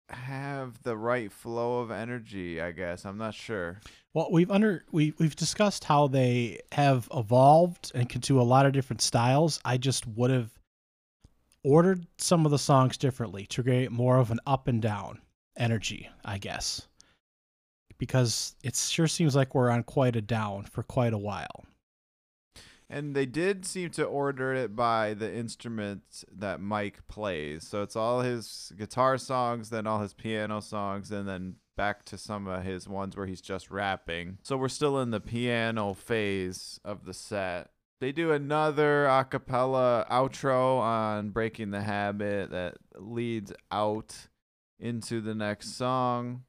have 0.10 0.82
the 0.84 0.96
right 0.96 1.32
flow 1.32 1.80
of 1.80 1.92
energy. 1.92 2.62
I 2.62 2.72
guess 2.72 3.06
I'm 3.06 3.18
not 3.18 3.34
sure. 3.34 3.80
Well, 4.14 4.30
we've 4.32 4.52
under 4.52 4.86
we 4.92 5.14
we've 5.18 5.36
discussed 5.36 5.84
how 5.84 6.08
they 6.08 6.60
have 6.72 7.10
evolved 7.14 7.92
and 7.96 8.08
can 8.08 8.22
do 8.22 8.40
a 8.40 8.44
lot 8.44 8.66
of 8.66 8.74
different 8.74 9.02
styles. 9.02 9.60
I 9.66 9.78
just 9.78 10.08
would 10.08 10.32
have 10.32 10.52
ordered 11.64 12.06
some 12.18 12.46
of 12.46 12.52
the 12.52 12.60
songs 12.60 12.98
differently 12.98 13.46
to 13.48 13.64
create 13.64 13.92
more 13.92 14.18
of 14.18 14.32
an 14.32 14.40
up 14.46 14.68
and 14.68 14.82
down 14.82 15.20
energy, 15.58 16.10
I 16.24 16.38
guess. 16.38 16.88
Because 17.98 18.56
it 18.64 18.76
sure 18.76 19.08
seems 19.08 19.36
like 19.36 19.56
we're 19.56 19.70
on 19.70 19.84
quite 19.84 20.16
a 20.16 20.22
down 20.22 20.64
for 20.64 20.84
quite 20.84 21.14
a 21.14 21.18
while. 21.18 21.66
And 22.90 23.16
they 23.16 23.26
did 23.26 23.66
seem 23.66 23.90
to 23.92 24.04
order 24.04 24.54
it 24.54 24.76
by 24.76 25.14
the 25.16 25.34
instruments 25.34 26.24
that 26.32 26.62
Mike 26.62 27.08
plays. 27.08 27.68
So 27.68 27.82
it's 27.82 27.96
all 27.96 28.22
his 28.22 28.72
guitar 28.78 29.18
songs, 29.18 29.70
then 29.70 29.88
all 29.88 30.02
his 30.02 30.14
piano 30.14 30.62
songs, 30.62 31.12
and 31.12 31.28
then 31.28 31.56
back 31.76 32.06
to 32.06 32.18
some 32.18 32.48
of 32.48 32.64
his 32.64 32.88
ones 32.88 33.18
where 33.18 33.26
he's 33.26 33.42
just 33.42 33.72
rapping. 33.72 34.38
So 34.44 34.56
we're 34.56 34.70
still 34.70 35.00
in 35.00 35.12
the 35.12 35.20
piano 35.20 35.94
phase 35.94 36.80
of 36.86 37.06
the 37.06 37.14
set. 37.14 37.72
They 38.02 38.12
do 38.12 38.32
another 38.32 39.06
a 39.06 39.24
cappella 39.24 40.06
outro 40.12 40.80
on 40.80 41.30
Breaking 41.30 41.72
the 41.72 41.82
Habit 41.82 42.52
that 42.52 42.76
leads 42.98 43.52
out 43.72 44.28
into 44.80 45.22
the 45.22 45.34
next 45.34 45.76
song. 45.76 46.44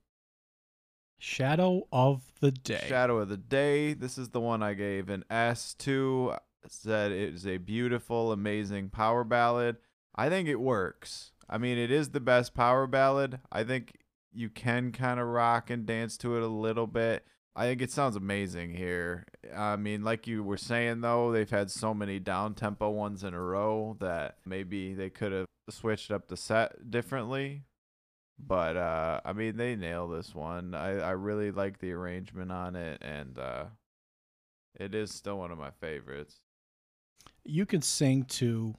Shadow 1.19 1.87
of 1.93 2.23
the 2.41 2.51
Day. 2.51 2.85
Shadow 2.89 3.19
of 3.19 3.29
the 3.29 3.37
Day. 3.37 3.95
This 3.95 4.19
is 4.19 4.31
the 4.31 4.41
one 4.41 4.63
I 4.63 4.75
gave 4.75 5.09
an 5.09 5.25
S 5.31 5.75
to. 5.81 6.35
Said 6.69 7.13
it 7.13 7.35
is 7.35 7.47
a 7.47 7.59
beautiful, 7.59 8.33
amazing 8.33 8.91
power 8.91 9.23
ballad. 9.23 9.77
I 10.17 10.29
think 10.29 10.49
it 10.49 10.57
works. 10.57 11.31
I 11.49 11.59
mean, 11.59 11.79
it 11.79 11.93
is 11.93 12.11
the 12.11 12.21
best 12.21 12.55
power 12.55 12.87
ballad. 12.87 13.39
I 13.53 13.63
think 13.63 13.99
you 14.33 14.51
can 14.51 14.91
kind 14.93 15.21
of 15.21 15.29
rock 15.29 15.71
and 15.71 15.87
dance 15.87 16.17
to 16.19 16.37
it 16.37 16.43
a 16.43 16.49
little 16.49 16.87
bit. 16.87 17.25
I 17.55 17.65
think 17.67 17.81
it 17.81 17.91
sounds 17.91 18.17
amazing 18.17 18.75
here. 18.75 19.25
I 19.55 19.77
mean, 19.77 20.03
like 20.03 20.27
you 20.27 20.43
were 20.43 20.59
saying 20.59 21.01
though, 21.01 21.33
they've 21.33 21.49
had 21.49 21.71
so 21.71 21.95
many 21.95 22.19
down 22.19 22.55
tempo 22.55 22.91
ones 22.91 23.25
in 23.25 23.33
a 23.33 23.41
row 23.41 23.97
that 24.01 24.37
maybe 24.45 24.93
they 24.93 25.09
could 25.09 25.33
have 25.33 25.47
switched 25.71 26.11
up 26.11 26.29
the 26.29 26.37
set 26.37 26.91
differently. 26.91 27.63
But 28.39 28.77
uh 28.77 29.21
I 29.25 29.33
mean 29.33 29.57
they 29.57 29.77
nail 29.77 30.09
this 30.09 30.35
one. 30.35 30.75
I, 30.75 30.99
I 30.99 31.11
really 31.13 31.51
like 31.51 31.79
the 31.79 31.93
arrangement 31.93 32.53
on 32.53 32.77
it 32.77 33.03
and 33.03 33.39
uh 33.39 33.65
it 34.79 34.95
is 34.95 35.11
still 35.11 35.39
one 35.39 35.51
of 35.51 35.59
my 35.59 35.71
favorites. 35.71 36.41
You 37.45 37.65
can 37.65 37.81
sing 37.81 38.25
to 38.25 38.75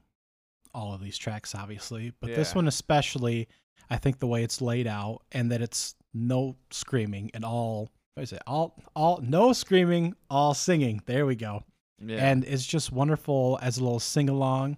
all 0.74 0.94
of 0.94 1.02
these 1.02 1.18
tracks, 1.18 1.56
obviously, 1.56 2.14
but 2.20 2.36
this 2.36 2.54
one 2.54 2.68
especially, 2.68 3.48
I 3.90 3.98
think 3.98 4.20
the 4.20 4.28
way 4.28 4.44
it's 4.44 4.62
laid 4.62 4.86
out 4.86 5.24
and 5.32 5.52
that 5.52 5.62
it's 5.62 5.96
no 6.14 6.56
screaming 6.70 7.32
and 7.34 7.44
all. 7.44 7.90
What 8.14 8.24
is 8.24 8.34
it? 8.34 8.42
All, 8.46 8.76
all, 8.96 9.20
no 9.24 9.54
screaming, 9.54 10.16
all 10.30 10.54
singing. 10.54 11.02
There 11.06 11.26
we 11.26 11.36
go. 11.36 11.64
Yeah. 12.00 12.18
and 12.30 12.44
it's 12.44 12.66
just 12.66 12.92
wonderful 12.92 13.58
as 13.62 13.80
a 13.80 13.84
little 13.84 14.00
sing 14.00 14.30
along. 14.30 14.78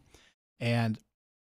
And 0.61 0.97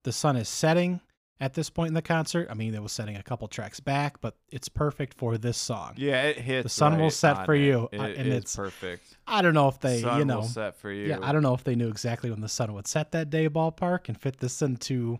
the 0.03 0.13
sun 0.13 0.37
is 0.37 0.47
setting 0.47 1.01
at 1.39 1.53
this 1.53 1.69
point 1.69 1.89
in 1.89 1.93
the 1.93 2.01
concert. 2.01 2.47
I 2.49 2.53
mean, 2.55 2.73
it 2.73 2.81
was 2.81 2.91
setting 2.91 3.15
a 3.15 3.23
couple 3.23 3.47
tracks 3.47 3.79
back, 3.79 4.19
but 4.21 4.35
it's 4.49 4.69
perfect 4.69 5.13
for 5.13 5.37
this 5.37 5.57
song. 5.57 5.93
yeah, 5.97 6.23
it 6.23 6.37
hits. 6.39 6.63
The 6.63 6.69
sun 6.69 6.99
will 6.99 7.09
set 7.11 7.45
for 7.45 7.53
it. 7.53 7.61
you, 7.61 7.89
It 7.91 7.99
uh, 7.99 8.03
and 8.03 8.27
is 8.27 8.33
it's- 8.35 8.55
perfect. 8.55 9.17
I 9.27 9.41
don't 9.41 9.53
know 9.53 9.67
if 9.67 9.79
they, 9.79 10.01
sun 10.01 10.19
you 10.19 10.25
know, 10.25 10.37
will 10.37 10.43
set 10.43 10.77
for 10.77 10.91
you. 10.91 11.07
yeah, 11.07 11.19
I 11.21 11.31
don't 11.31 11.43
know 11.43 11.53
if 11.53 11.63
they 11.63 11.75
knew 11.75 11.89
exactly 11.89 12.29
when 12.31 12.41
the 12.41 12.49
sun 12.49 12.73
would 12.73 12.87
set 12.87 13.11
that 13.11 13.29
day, 13.29 13.49
ballpark, 13.49 14.07
and 14.07 14.19
fit 14.19 14.39
this 14.39 14.61
into. 14.61 15.19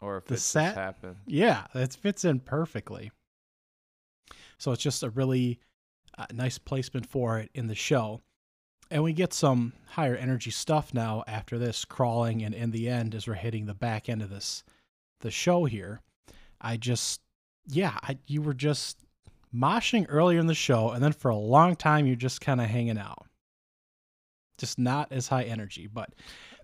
or 0.00 0.18
if 0.18 0.26
the 0.26 0.34
it 0.34 0.40
set- 0.40 0.74
happened. 0.74 1.16
Yeah, 1.26 1.66
it 1.74 1.94
fits 1.94 2.24
in 2.24 2.40
perfectly. 2.40 3.10
So 4.58 4.72
it's 4.72 4.82
just 4.82 5.02
a 5.02 5.10
really 5.10 5.60
uh, 6.16 6.26
nice 6.32 6.58
placement 6.58 7.06
for 7.06 7.38
it 7.38 7.50
in 7.54 7.66
the 7.66 7.74
show. 7.74 8.20
And 8.90 9.02
we 9.02 9.12
get 9.12 9.32
some 9.32 9.72
higher 9.88 10.14
energy 10.14 10.50
stuff 10.50 10.94
now 10.94 11.24
after 11.26 11.58
this 11.58 11.84
crawling 11.84 12.42
and 12.42 12.54
in 12.54 12.70
the 12.70 12.88
end 12.88 13.14
as 13.14 13.26
we're 13.26 13.34
hitting 13.34 13.66
the 13.66 13.74
back 13.74 14.08
end 14.08 14.22
of 14.22 14.30
this 14.30 14.62
the 15.20 15.30
show 15.30 15.64
here. 15.64 16.00
I 16.60 16.76
just 16.76 17.20
yeah, 17.66 17.98
I 18.02 18.18
you 18.26 18.42
were 18.42 18.54
just 18.54 18.98
moshing 19.54 20.06
earlier 20.08 20.40
in 20.40 20.46
the 20.46 20.54
show 20.54 20.90
and 20.90 21.02
then 21.02 21.12
for 21.12 21.30
a 21.30 21.36
long 21.36 21.76
time 21.76 22.06
you're 22.06 22.16
just 22.16 22.40
kind 22.40 22.60
of 22.60 22.66
hanging 22.68 22.98
out. 22.98 23.26
Just 24.58 24.78
not 24.78 25.12
as 25.12 25.28
high 25.28 25.44
energy, 25.44 25.86
but 25.86 26.14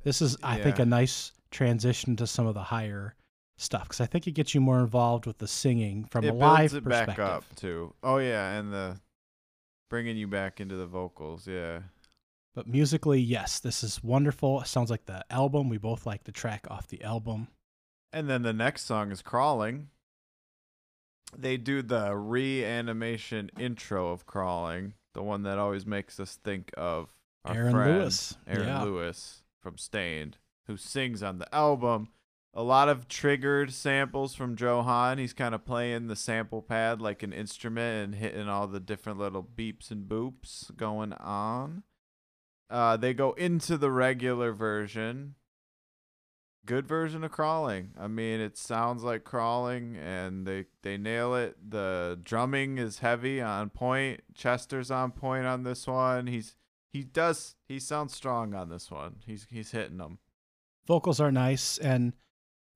this 0.04 0.22
is 0.22 0.36
I 0.42 0.58
think 0.58 0.78
a 0.78 0.86
nice 0.86 1.32
transition 1.50 2.16
to 2.16 2.26
some 2.26 2.46
of 2.46 2.54
the 2.54 2.62
higher 2.62 3.14
stuff 3.58 3.88
cuz 3.88 4.00
I 4.00 4.06
think 4.06 4.26
it 4.26 4.32
gets 4.32 4.54
you 4.54 4.60
more 4.60 4.80
involved 4.80 5.26
with 5.26 5.38
the 5.38 5.48
singing 5.48 6.04
from 6.04 6.24
it 6.24 6.28
a 6.28 6.32
live 6.34 6.74
it 6.74 6.84
perspective. 6.84 7.16
back 7.16 7.18
up 7.18 7.44
too. 7.56 7.94
Oh 8.02 8.18
yeah, 8.18 8.58
and 8.58 8.72
the 8.72 9.00
bringing 9.90 10.16
you 10.16 10.28
back 10.28 10.60
into 10.60 10.76
the 10.76 10.86
vocals. 10.86 11.46
Yeah. 11.46 11.80
But 12.54 12.66
musically, 12.66 13.20
yes, 13.20 13.60
this 13.60 13.84
is 13.84 14.02
wonderful. 14.02 14.60
It 14.62 14.66
sounds 14.66 14.90
like 14.90 15.04
the 15.04 15.24
album. 15.30 15.68
We 15.68 15.78
both 15.78 16.06
like 16.06 16.24
the 16.24 16.32
track 16.32 16.66
off 16.70 16.88
the 16.88 17.02
album. 17.02 17.48
And 18.12 18.28
then 18.28 18.42
the 18.42 18.52
next 18.52 18.84
song 18.84 19.12
is 19.12 19.22
Crawling. 19.22 19.88
They 21.36 21.56
do 21.56 21.82
the 21.82 22.16
reanimation 22.16 23.50
intro 23.58 24.10
of 24.10 24.26
Crawling, 24.26 24.94
the 25.14 25.22
one 25.22 25.44
that 25.44 25.58
always 25.58 25.86
makes 25.86 26.18
us 26.18 26.36
think 26.42 26.72
of 26.76 27.08
our 27.44 27.54
Aaron 27.54 27.72
friend, 27.72 27.98
Lewis. 28.00 28.36
Aaron 28.48 28.66
yeah. 28.66 28.82
Lewis 28.82 29.42
from 29.60 29.78
Staind, 29.78 30.38
who 30.66 30.76
sings 30.76 31.22
on 31.22 31.38
the 31.38 31.54
album. 31.54 32.08
A 32.52 32.64
lot 32.64 32.88
of 32.88 33.06
triggered 33.06 33.72
samples 33.72 34.34
from 34.34 34.56
Joe 34.56 34.82
Hahn. 34.82 35.18
He's 35.18 35.32
kind 35.32 35.54
of 35.54 35.64
playing 35.64 36.08
the 36.08 36.16
sample 36.16 36.62
pad 36.62 37.00
like 37.00 37.22
an 37.22 37.32
instrument 37.32 38.04
and 38.04 38.14
hitting 38.16 38.48
all 38.48 38.66
the 38.66 38.80
different 38.80 39.20
little 39.20 39.44
beeps 39.44 39.92
and 39.92 40.08
boops 40.08 40.76
going 40.76 41.12
on. 41.12 41.84
Uh, 42.68 42.96
they 42.96 43.14
go 43.14 43.32
into 43.32 43.76
the 43.76 43.90
regular 43.92 44.52
version. 44.52 45.36
Good 46.66 46.86
version 46.86 47.24
of 47.24 47.32
crawling. 47.32 47.90
I 47.98 48.06
mean, 48.06 48.40
it 48.40 48.56
sounds 48.56 49.02
like 49.02 49.24
crawling, 49.24 49.96
and 49.96 50.46
they 50.46 50.66
they 50.82 50.96
nail 50.98 51.34
it. 51.34 51.56
The 51.70 52.20
drumming 52.22 52.78
is 52.78 52.98
heavy 52.98 53.40
on 53.40 53.70
point. 53.70 54.20
Chester's 54.34 54.90
on 54.90 55.12
point 55.12 55.46
on 55.46 55.62
this 55.62 55.86
one. 55.86 56.26
He's 56.26 56.56
he 56.92 57.02
does 57.02 57.56
he 57.66 57.78
sounds 57.78 58.14
strong 58.14 58.54
on 58.54 58.68
this 58.68 58.90
one. 58.90 59.16
He's 59.26 59.46
he's 59.50 59.70
hitting 59.70 59.98
them. 59.98 60.18
Vocals 60.86 61.20
are 61.20 61.32
nice. 61.32 61.78
And 61.78 62.12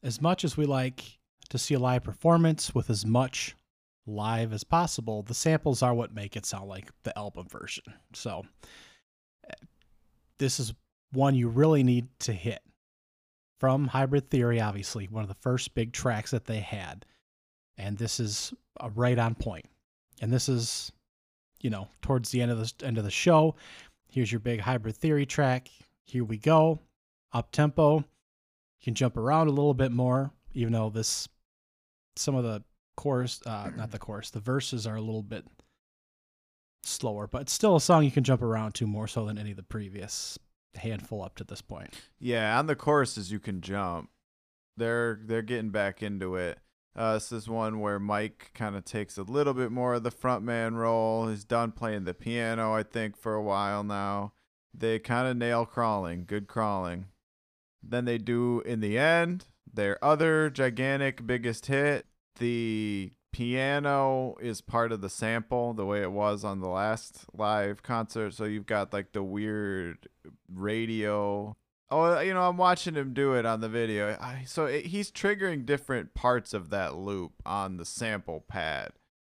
as 0.03 0.21
much 0.21 0.45
as 0.45 0.57
we 0.57 0.67
like 0.67 1.19
to 1.51 1.59
see 1.59 1.75
a 1.75 1.79
live 1.79 2.05
performance 2.05 2.75
with 2.75 2.91
as 2.91 3.05
much 3.05 3.57
live 4.07 4.53
as 4.53 4.65
possible, 4.65 5.23
the 5.23 5.35
samples 5.35 5.83
are 5.83 5.95
what 5.95 6.15
make 6.15 6.37
it 6.37 6.47
sound 6.47 6.69
like 6.69 6.91
the 7.03 7.17
album 7.19 7.49
version. 7.49 7.85
So 8.13 8.45
eh, 9.49 9.55
this 10.39 10.61
is 10.61 10.75
one 11.13 11.35
you 11.35 11.49
really 11.49 11.83
need 11.83 12.07
to 12.21 12.33
hit. 12.33 12.61
From 13.65 13.87
Hybrid 13.87 14.29
Theory, 14.29 14.61
obviously, 14.61 15.07
one 15.07 15.23
of 15.23 15.29
the 15.29 15.41
first 15.41 15.75
big 15.75 15.95
tracks 15.95 16.33
that 16.33 16.45
they 16.45 16.61
had. 16.61 17.07
And 17.79 17.97
this 17.97 18.21
is 18.21 18.53
uh, 18.79 18.91
right 18.95 19.19
on 19.19 19.35
point. 19.35 19.65
And 20.21 20.31
this 20.31 20.51
is, 20.51 20.93
you 21.63 21.71
know, 21.71 21.89
towards 22.03 22.29
the 22.29 22.43
end 22.43 22.51
of 22.51 22.59
the 22.59 22.87
end 22.87 22.99
of 22.99 23.05
the 23.05 23.11
show. 23.11 23.55
Here's 24.07 24.31
your 24.31 24.41
big 24.41 24.61
Hybrid 24.61 24.99
Theory 24.99 25.25
track. 25.25 25.71
Here 26.03 26.25
we 26.25 26.37
go. 26.37 26.79
Up 27.33 27.53
tempo. 27.53 28.01
You 28.01 28.05
can 28.83 28.95
jump 28.95 29.17
around 29.17 29.47
a 29.47 29.53
little 29.53 29.73
bit 29.73 29.93
more, 29.93 30.31
even 30.53 30.75
though 30.75 30.91
this 30.91 31.27
some 32.17 32.35
of 32.35 32.45
the 32.45 32.63
chorus, 32.99 33.41
uh, 33.47 33.71
not 33.75 33.93
the 33.93 33.99
chorus, 33.99 34.29
the 34.29 34.41
verses 34.41 34.87
are 34.87 34.97
a 34.97 35.01
little 35.01 35.23
bit 35.23 35.47
slower, 36.83 37.27
but 37.27 37.41
it's 37.41 37.53
still 37.55 37.77
a 37.77 37.81
song 37.81 38.05
you 38.05 38.11
can 38.11 38.25
jump 38.25 38.43
around 38.43 38.75
to 38.75 38.87
more 38.87 39.09
so 39.09 39.25
than 39.25 39.39
any 39.39 39.53
of 39.53 39.57
the 39.57 39.63
previous 39.63 40.39
handful 40.77 41.23
up 41.23 41.35
to 41.37 41.45
this 41.45 41.63
point. 41.63 41.91
Yeah, 42.19 42.59
on 42.59 42.67
the 42.67 42.77
choruses 42.77 43.31
you 43.31 43.39
can 43.39 43.61
jump. 43.61 44.11
They're 44.77 45.21
they're 45.25 45.43
getting 45.43 45.71
back 45.71 46.03
into 46.03 46.37
it. 46.37 46.59
Uh, 46.97 47.15
this 47.15 47.33
is 47.33 47.49
one 47.49 47.81
where 47.81 47.99
Mike 47.99 48.53
kind 48.55 48.77
of 48.77 48.85
takes 48.85 49.19
a 49.19 49.23
little 49.25 49.55
bit 49.55 49.73
more 49.73 49.95
of 49.95 50.05
the 50.05 50.13
frontman 50.13 50.77
role. 50.77 51.27
He's 51.29 51.45
done 51.45 51.73
playing 51.73 52.05
the 52.05 52.15
piano, 52.15 52.73
I 52.73 52.85
think, 52.85 53.17
for 53.17 53.35
a 53.35 53.43
while 53.43 53.83
now. 53.83 54.33
They 54.73 54.99
kind 55.01 55.27
of 55.27 55.37
nail 55.37 55.67
crawling, 55.67 56.25
good 56.25 56.47
crawling. 56.47 57.07
Then 57.83 58.05
they 58.05 58.19
do 58.19 58.61
in 58.61 58.81
the 58.81 58.97
end 58.97 59.47
their 59.73 60.03
other 60.05 60.51
gigantic 60.51 61.27
biggest 61.27 61.67
hit. 61.67 62.07
The 62.39 63.13
piano 63.35 64.37
is 64.41 64.61
part 64.61 64.93
of 64.93 65.01
the 65.01 65.11
sample, 65.11 65.75
the 65.75 65.85
way 65.85 66.03
it 66.03 66.13
was 66.13 66.45
on 66.45 66.61
the 66.61 66.69
last 66.69 67.25
live 67.37 67.83
concert. 67.83 68.33
So 68.33 68.45
you've 68.45 68.65
got 68.65 68.93
like 68.93 69.11
the 69.11 69.25
weird 69.25 70.09
radio. 70.49 71.57
Oh, 71.91 72.21
you 72.21 72.33
know, 72.33 72.49
I'm 72.49 72.57
watching 72.57 72.95
him 72.95 73.13
do 73.13 73.35
it 73.35 73.45
on 73.45 73.61
the 73.61 73.69
video. 73.69 74.17
I, 74.21 74.45
so 74.47 74.67
it, 74.67 74.87
he's 74.87 75.11
triggering 75.11 75.67
different 75.67 76.15
parts 76.15 76.55
of 76.55 76.71
that 76.71 76.95
loop 76.95 77.33
on 77.45 77.77
the 77.77 77.85
sample 77.85 78.45
pad. 78.47 78.93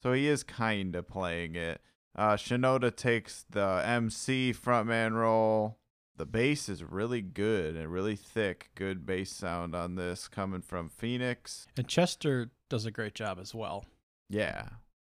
So 0.04 0.12
he 0.12 0.28
is 0.28 0.44
kind 0.44 0.94
of 0.94 1.08
playing 1.08 1.56
it. 1.56 1.80
Uh, 2.18 2.34
Shinoda 2.34 2.94
takes 2.94 3.46
the 3.50 3.82
MC 3.86 4.54
frontman 4.54 5.14
role. 5.14 5.78
The 6.18 6.26
bass 6.26 6.70
is 6.70 6.82
really 6.84 7.22
good 7.22 7.76
and 7.76 7.92
really 7.92 8.16
thick. 8.16 8.70
Good 8.76 9.06
bass 9.06 9.32
sound 9.32 9.76
on 9.76 9.96
this 9.96 10.28
coming 10.30 10.62
from 10.62 10.90
Phoenix. 10.90 11.68
And 11.78 11.88
Chester 11.88 12.52
does 12.70 12.86
a 12.86 12.92
great 12.92 13.16
job 13.16 13.38
as 13.40 13.54
well. 13.54 13.86
Yeah. 14.30 14.70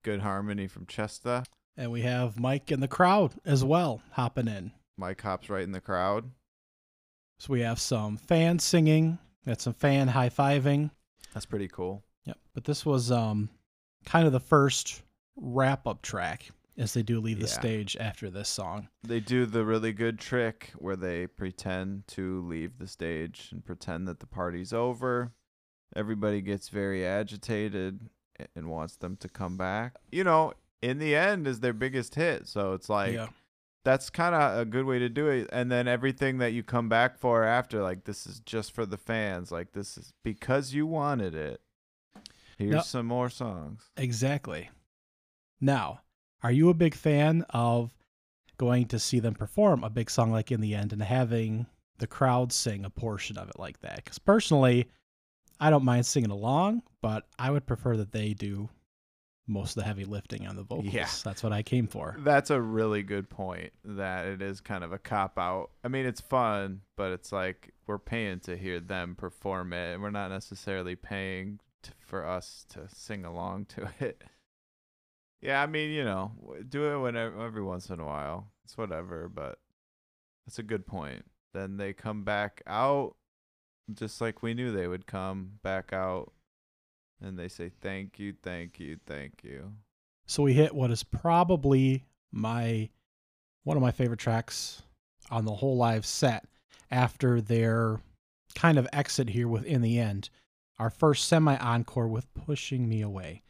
Good 0.04 0.22
harmony 0.22 0.68
from 0.68 0.86
Chester. 0.86 1.44
And 1.76 1.92
we 1.92 2.04
have 2.04 2.40
Mike 2.40 2.72
in 2.72 2.80
the 2.80 2.88
crowd 2.88 3.34
as 3.46 3.64
well 3.64 4.02
hopping 4.12 4.48
in. 4.48 4.72
Mike 4.98 5.22
hops 5.22 5.50
right 5.50 5.64
in 5.64 5.74
the 5.74 5.82
crowd. 5.82 6.32
So 7.40 7.52
we 7.52 7.62
have 7.62 7.80
some 7.80 8.16
fans 8.16 8.64
singing, 8.64 9.18
got 9.46 9.60
some 9.60 9.74
fan 9.74 10.08
high 10.08 10.30
fiving. 10.30 10.92
That's 11.34 11.46
pretty 11.46 11.68
cool. 11.68 12.04
Yep. 12.24 12.38
But 12.54 12.64
this 12.64 12.86
was 12.86 13.12
um 13.12 13.50
kind 14.06 14.26
of 14.26 14.32
the 14.32 14.40
first 14.40 15.02
wrap 15.36 15.86
up 15.88 16.02
track 16.02 16.50
as 16.78 16.94
they 16.94 17.04
do 17.04 17.20
leave 17.22 17.40
the 17.40 17.48
Yeah. 17.48 17.52
stage 17.54 17.98
after 17.98 18.30
this 18.30 18.50
song. 18.50 18.90
They 19.04 19.20
do 19.20 19.46
the 19.46 19.64
really 19.66 19.94
good 19.94 20.20
trick 20.20 20.72
where 20.78 20.96
they 20.98 21.28
pretend 21.28 22.08
to 22.10 22.42
leave 22.46 22.78
the 22.78 22.88
stage 22.88 23.50
and 23.52 23.64
pretend 23.64 24.08
that 24.08 24.20
the 24.20 24.28
party's 24.28 24.74
over. 24.74 25.32
Everybody 25.96 26.42
gets 26.42 26.70
very 26.70 27.06
agitated 27.06 28.10
and 28.56 28.70
wants 28.70 28.98
them 28.98 29.16
to 29.18 29.30
come 29.30 29.56
back. 29.56 29.96
You 30.12 30.24
know, 30.26 30.54
in 30.82 30.98
the 31.00 31.16
end 31.16 31.48
is 31.48 31.62
their 31.62 31.74
biggest 31.74 32.16
hit, 32.16 32.48
so 32.48 32.74
it's 32.74 32.90
like 32.90 33.14
yeah. 33.14 33.30
that's 33.86 34.10
kind 34.10 34.36
of 34.36 34.60
a 34.60 34.66
good 34.66 34.86
way 34.86 35.00
to 35.00 35.08
do 35.08 35.30
it. 35.30 35.48
And 35.54 35.72
then 35.72 35.88
everything 35.88 36.40
that 36.40 36.52
you 36.52 36.62
come 36.62 36.90
back 36.90 37.18
for 37.18 37.44
after, 37.44 37.82
like 37.82 38.04
this 38.04 38.28
is 38.28 38.42
just 38.42 38.74
for 38.74 38.86
the 38.86 38.98
fans. 38.98 39.52
Like 39.52 39.72
this 39.72 39.98
is 39.98 40.14
because 40.24 40.74
you 40.74 40.86
wanted 40.86 41.34
it. 41.34 41.62
Here's 42.58 42.72
Now- 42.74 42.82
some 42.82 43.06
more 43.06 43.30
songs. 43.30 43.90
Exactly. 43.96 44.70
Now, 45.62 46.02
are 46.46 46.52
you 46.52 46.70
a 46.70 46.76
big 46.76 46.94
fan 46.94 47.44
of 47.50 47.90
going 48.58 48.86
to 48.86 49.00
see 49.00 49.20
them 49.20 49.34
perform 49.34 49.84
a 49.84 49.90
big 49.90 50.12
song 50.12 50.32
like 50.32 50.52
In 50.52 50.62
the 50.62 50.76
End 50.76 50.94
and 50.94 51.02
having 51.02 51.66
the 51.98 52.06
crowd 52.06 52.54
sing 52.54 52.86
a 52.86 52.90
portion 52.92 53.36
of 53.40 53.50
it 53.50 53.58
like 53.58 53.80
that? 53.80 53.96
Because 53.96 54.20
personally, 54.20 54.88
I 55.60 55.72
don't 55.72 55.84
mind 55.84 56.06
singing 56.06 56.30
along, 56.30 56.84
but 57.02 57.26
I 57.40 57.50
would 57.50 57.66
prefer 57.66 57.98
that 57.98 58.12
they 58.12 58.36
do 58.36 58.70
most 59.48 59.72
of 59.76 59.82
the 59.82 59.88
heavy 59.88 60.06
lifting 60.06 60.46
on 60.46 60.56
the 60.56 60.62
vocals. 60.62 60.94
Yeah. 60.94 61.10
That's 61.24 61.42
what 61.42 61.52
I 61.52 61.64
came 61.64 61.88
for. 61.88 62.16
That's 62.20 62.52
a 62.52 62.62
really 62.62 63.02
good 63.02 63.28
point. 63.28 63.74
That 63.84 64.28
it 64.28 64.44
is 64.44 64.62
kind 64.62 64.84
of 64.84 64.94
a 64.94 65.00
cop 65.00 65.40
out. 65.40 65.72
I 65.84 65.88
mean, 65.88 66.06
it's 66.06 66.22
fun, 66.22 66.82
but 66.96 67.12
it's 67.12 67.32
like 67.32 67.74
we're 67.88 67.98
paying 67.98 68.40
to 68.42 68.56
hear 68.56 68.80
them 68.80 69.16
perform 69.16 69.74
it, 69.74 69.94
and 69.94 70.04
we're 70.04 70.12
not 70.12 70.30
necessarily 70.30 70.96
paying 70.96 71.60
t- 71.82 71.90
for 72.06 72.24
us 72.24 72.68
to 72.70 72.88
sing 72.88 73.26
along 73.26 73.66
to 73.66 73.90
it. 74.00 74.22
Yeah, 75.42 75.62
I 75.62 75.68
mean, 75.68 75.92
you 75.92 76.04
know, 76.04 76.32
do 76.68 76.94
it 76.94 77.00
whenever, 77.00 77.46
every 77.46 77.64
once 77.64 77.90
in 77.90 78.00
a 78.00 78.06
while. 78.06 78.48
It's 78.64 78.78
whatever, 78.78 79.30
but 79.30 79.60
that's 80.46 80.60
a 80.60 80.64
good 80.64 80.88
point. 80.88 81.24
Then 81.54 81.78
they 81.78 81.94
come 81.94 82.24
back 82.24 82.62
out, 82.68 83.16
just 83.94 84.22
like 84.22 84.42
we 84.42 84.54
knew 84.54 84.72
they 84.72 84.88
would 84.88 85.06
come 85.06 85.52
back 85.64 85.94
out, 85.94 86.34
and 87.22 87.38
they 87.38 87.48
say 87.48 87.72
thank 87.82 88.20
you, 88.20 88.34
thank 88.44 88.80
you, 88.80 88.98
thank 89.06 89.44
you. 89.44 89.72
So 90.26 90.44
we 90.44 90.54
hit 90.54 90.74
what 90.74 90.92
is 90.92 91.04
probably 91.04 92.06
my 92.32 92.90
one 93.64 93.78
of 93.78 93.84
my 93.84 93.92
favorite 93.92 94.20
tracks 94.20 94.82
on 95.32 95.46
the 95.46 95.54
whole 95.54 95.78
live 95.78 96.06
set 96.06 96.46
after 96.92 97.42
their 97.42 98.00
kind 98.54 98.78
of 98.78 98.88
exit 98.94 99.30
here 99.30 99.48
with 99.48 99.66
in 99.66 99.82
the 99.82 100.00
end. 100.00 100.30
Our 100.78 100.90
first 100.90 101.28
semi 101.28 101.56
encore 101.58 102.08
with 102.08 102.34
Pushing 102.34 102.90
Me 102.90 103.02
Away, 103.02 103.44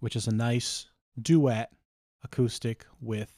which 0.00 0.14
is 0.14 0.26
a 0.26 0.34
nice 0.34 0.89
duet 1.22 1.72
acoustic 2.22 2.86
with 3.00 3.36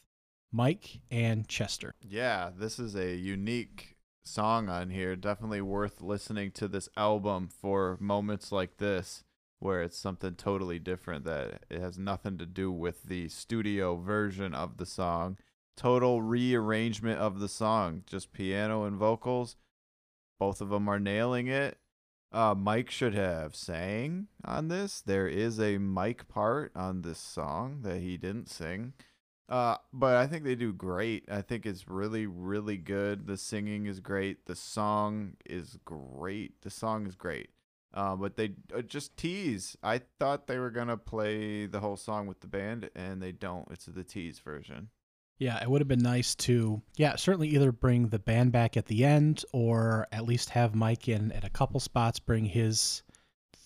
Mike 0.51 1.01
and 1.11 1.49
Chester. 1.49 1.95
Yeah, 2.01 2.51
this 2.57 2.78
is 2.78 2.95
a 2.95 3.16
unique 3.16 3.97
song 4.24 4.68
on 4.68 4.91
here. 4.91 5.16
Definitely 5.16 5.62
worth 5.62 6.01
listening 6.01 6.51
to 6.53 6.68
this 6.68 6.89
album 6.97 7.49
for 7.49 7.97
moments 8.01 8.53
like 8.53 8.76
this 8.78 9.24
where 9.62 9.83
it's 9.83 9.97
something 9.97 10.35
totally 10.35 10.78
different 10.78 11.24
that 11.24 11.64
it 11.70 11.80
has 11.80 11.97
nothing 11.97 12.37
to 12.37 12.45
do 12.45 12.72
with 12.72 13.05
the 13.05 13.28
studio 13.28 13.97
version 13.97 14.55
of 14.55 14.76
the 14.76 14.87
song. 14.87 15.39
Total 15.76 16.20
rearrangement 16.20 17.18
of 17.18 17.39
the 17.39 17.49
song, 17.49 18.03
just 18.07 18.33
piano 18.33 18.85
and 18.85 18.97
vocals. 18.97 19.57
Both 20.39 20.61
of 20.61 20.70
them 20.70 20.89
are 20.89 20.99
nailing 20.99 21.47
it. 21.47 21.78
Uh, 22.33 22.55
Mike 22.55 22.91
should 22.91 23.14
have 23.14 23.55
sang 23.55 24.28
on 24.45 24.68
this. 24.68 25.03
There 25.03 25.28
is 25.28 25.61
a 25.61 25.76
Mike 25.78 26.28
part 26.28 26.72
on 26.74 27.03
this 27.03 27.18
song 27.18 27.80
that 27.83 27.99
he 28.01 28.16
didn't 28.16 28.49
sing. 28.49 28.95
Uh, 29.49 29.76
but 29.93 30.16
I 30.16 30.26
think 30.26 30.45
they 30.45 30.55
do 30.55 30.72
great. 30.72 31.24
I 31.30 31.43
think 31.43 31.66
it's 31.66 31.87
really, 31.87 32.26
really 32.26 32.78
good. 32.78 33.26
The 33.26 33.37
singing 33.37 33.85
is 33.85 34.01
great. 34.01 34.47
The 34.47 34.55
song 34.55 35.35
is 35.45 35.78
great. 35.85 36.62
The 36.62 36.70
song 36.70 37.07
is 37.07 37.16
great. 37.16 37.51
Uh, 37.93 38.16
but 38.16 38.37
they 38.37 38.55
uh, 38.74 38.80
just 38.80 39.14
tease. 39.18 39.76
I 39.83 40.01
thought 40.18 40.47
they 40.47 40.59
were 40.59 40.70
gonna 40.70 40.97
play 40.97 41.66
the 41.66 41.80
whole 41.80 41.99
song 41.99 42.26
with 42.26 42.41
the 42.41 42.47
band, 42.47 42.89
and 42.95 43.20
they 43.20 43.33
don't. 43.33 43.68
It's 43.70 43.85
the 43.85 44.05
tease 44.05 44.39
version. 44.39 44.89
Yeah, 45.39 45.61
it 45.61 45.68
would 45.68 45.80
have 45.80 45.89
been 45.89 46.03
nice 46.03 46.35
to, 46.37 46.80
yeah, 46.97 47.16
certainly 47.16 47.49
either 47.49 47.72
bring 47.72 48.09
the 48.09 48.18
band 48.18 48.53
back 48.53 48.76
at 48.76 48.87
the 48.87 49.05
end 49.05 49.45
or 49.53 50.07
at 50.12 50.24
least 50.24 50.51
have 50.51 50.74
Mike 50.74 51.09
in 51.09 51.33
at 51.33 51.43
a 51.45 51.51
couple 51.51 51.80
spots, 51.80 52.20
bring 52.20 52.45
his 52.45 53.03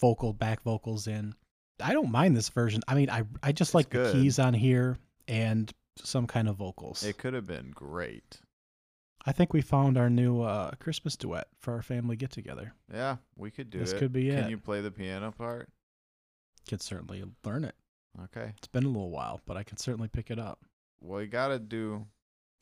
vocal 0.00 0.32
back 0.32 0.62
vocals 0.62 1.06
in. 1.06 1.34
I 1.82 1.92
don't 1.92 2.10
mind 2.10 2.34
this 2.34 2.48
version. 2.48 2.80
I 2.88 2.94
mean, 2.94 3.10
I 3.10 3.24
I 3.42 3.52
just 3.52 3.70
It's 3.70 3.74
like 3.74 3.90
good. 3.90 4.06
the 4.06 4.12
keys 4.12 4.38
on 4.38 4.54
here 4.54 4.96
and 5.28 5.70
some 6.02 6.26
kind 6.26 6.48
of 6.48 6.56
vocals. 6.56 7.02
It 7.02 7.18
could 7.18 7.34
have 7.34 7.46
been 7.46 7.72
great. 7.74 8.40
I 9.26 9.32
think 9.32 9.52
we 9.52 9.60
found 9.60 9.98
our 9.98 10.08
new 10.08 10.40
uh, 10.40 10.70
Christmas 10.78 11.16
duet 11.16 11.48
for 11.58 11.74
our 11.74 11.82
family 11.82 12.16
get 12.16 12.30
together. 12.30 12.72
Yeah, 12.94 13.16
we 13.36 13.50
could 13.50 13.68
do 13.70 13.80
This 13.80 13.92
it. 13.92 13.98
could 13.98 14.12
be 14.12 14.28
Can 14.30 14.38
it. 14.38 14.40
Can 14.42 14.50
you 14.50 14.58
play 14.58 14.80
the 14.80 14.90
piano 14.90 15.32
part? 15.32 15.68
Could 16.68 16.80
certainly 16.80 17.22
learn 17.44 17.64
it. 17.64 17.74
Okay. 18.24 18.52
It's 18.56 18.68
been 18.68 18.84
a 18.84 18.88
little 18.88 19.10
while, 19.10 19.40
but 19.44 19.56
I 19.58 19.62
can 19.64 19.76
certainly 19.76 20.08
pick 20.08 20.30
it 20.30 20.38
up. 20.38 20.60
Well, 21.00 21.22
you 21.22 21.28
gotta 21.28 21.58
do. 21.58 22.06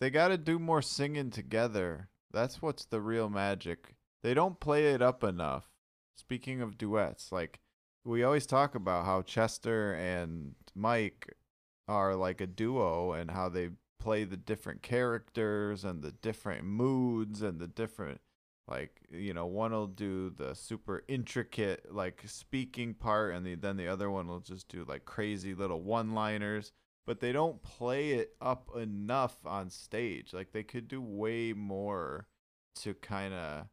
They 0.00 0.10
gotta 0.10 0.38
do 0.38 0.58
more 0.58 0.82
singing 0.82 1.30
together. 1.30 2.08
That's 2.32 2.60
what's 2.60 2.84
the 2.84 3.00
real 3.00 3.30
magic. 3.30 3.94
They 4.22 4.34
don't 4.34 4.60
play 4.60 4.92
it 4.92 5.02
up 5.02 5.22
enough. 5.22 5.70
Speaking 6.16 6.60
of 6.60 6.78
duets, 6.78 7.32
like 7.32 7.60
we 8.04 8.22
always 8.22 8.46
talk 8.46 8.74
about 8.74 9.04
how 9.04 9.22
Chester 9.22 9.94
and 9.94 10.54
Mike 10.74 11.34
are 11.88 12.14
like 12.14 12.40
a 12.40 12.46
duo 12.46 13.12
and 13.12 13.30
how 13.30 13.48
they 13.48 13.70
play 13.98 14.24
the 14.24 14.36
different 14.36 14.82
characters 14.82 15.84
and 15.84 16.02
the 16.02 16.12
different 16.12 16.64
moods 16.64 17.42
and 17.42 17.58
the 17.58 17.66
different 17.66 18.20
like 18.68 19.00
you 19.10 19.34
know 19.34 19.46
one 19.46 19.72
will 19.72 19.86
do 19.86 20.30
the 20.30 20.54
super 20.54 21.04
intricate 21.08 21.86
like 21.90 22.22
speaking 22.26 22.94
part 22.94 23.34
and 23.34 23.46
the, 23.46 23.54
then 23.54 23.76
the 23.76 23.88
other 23.88 24.10
one 24.10 24.26
will 24.26 24.40
just 24.40 24.68
do 24.68 24.84
like 24.88 25.04
crazy 25.04 25.54
little 25.54 25.82
one 25.82 26.14
liners 26.14 26.72
but 27.06 27.20
they 27.20 27.32
don't 27.32 27.62
play 27.62 28.12
it 28.12 28.34
up 28.40 28.70
enough 28.76 29.38
on 29.44 29.70
stage. 29.70 30.32
Like 30.32 30.52
they 30.52 30.62
could 30.62 30.88
do 30.88 31.00
way 31.00 31.52
more 31.52 32.26
to 32.76 32.94
kind 32.94 33.34
of 33.34 33.66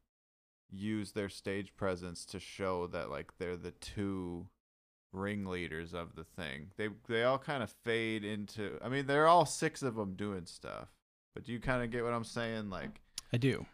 use 0.69 1.11
their 1.11 1.29
stage 1.29 1.75
presence 1.75 2.25
to 2.25 2.39
show 2.39 2.87
that 2.87 3.09
like 3.09 3.37
they're 3.37 3.57
the 3.57 3.71
two 3.71 4.47
ringleaders 5.13 5.93
of 5.93 6.15
the 6.15 6.23
thing. 6.23 6.71
They 6.77 6.89
they 7.07 7.23
all 7.23 7.37
kind 7.37 7.63
of 7.63 7.73
fade 7.83 8.23
into 8.23 8.77
I 8.83 8.89
mean, 8.89 9.07
they're 9.07 9.27
all 9.27 9.45
six 9.45 9.81
of 9.81 9.95
them 9.95 10.15
doing 10.15 10.45
stuff. 10.45 10.89
But 11.33 11.45
do 11.45 11.53
you 11.53 11.59
kind 11.59 11.83
of 11.83 11.91
get 11.91 12.03
what 12.03 12.13
I'm 12.13 12.23
saying 12.23 12.69
like 12.69 13.01
I 13.33 13.37
do. 13.37 13.65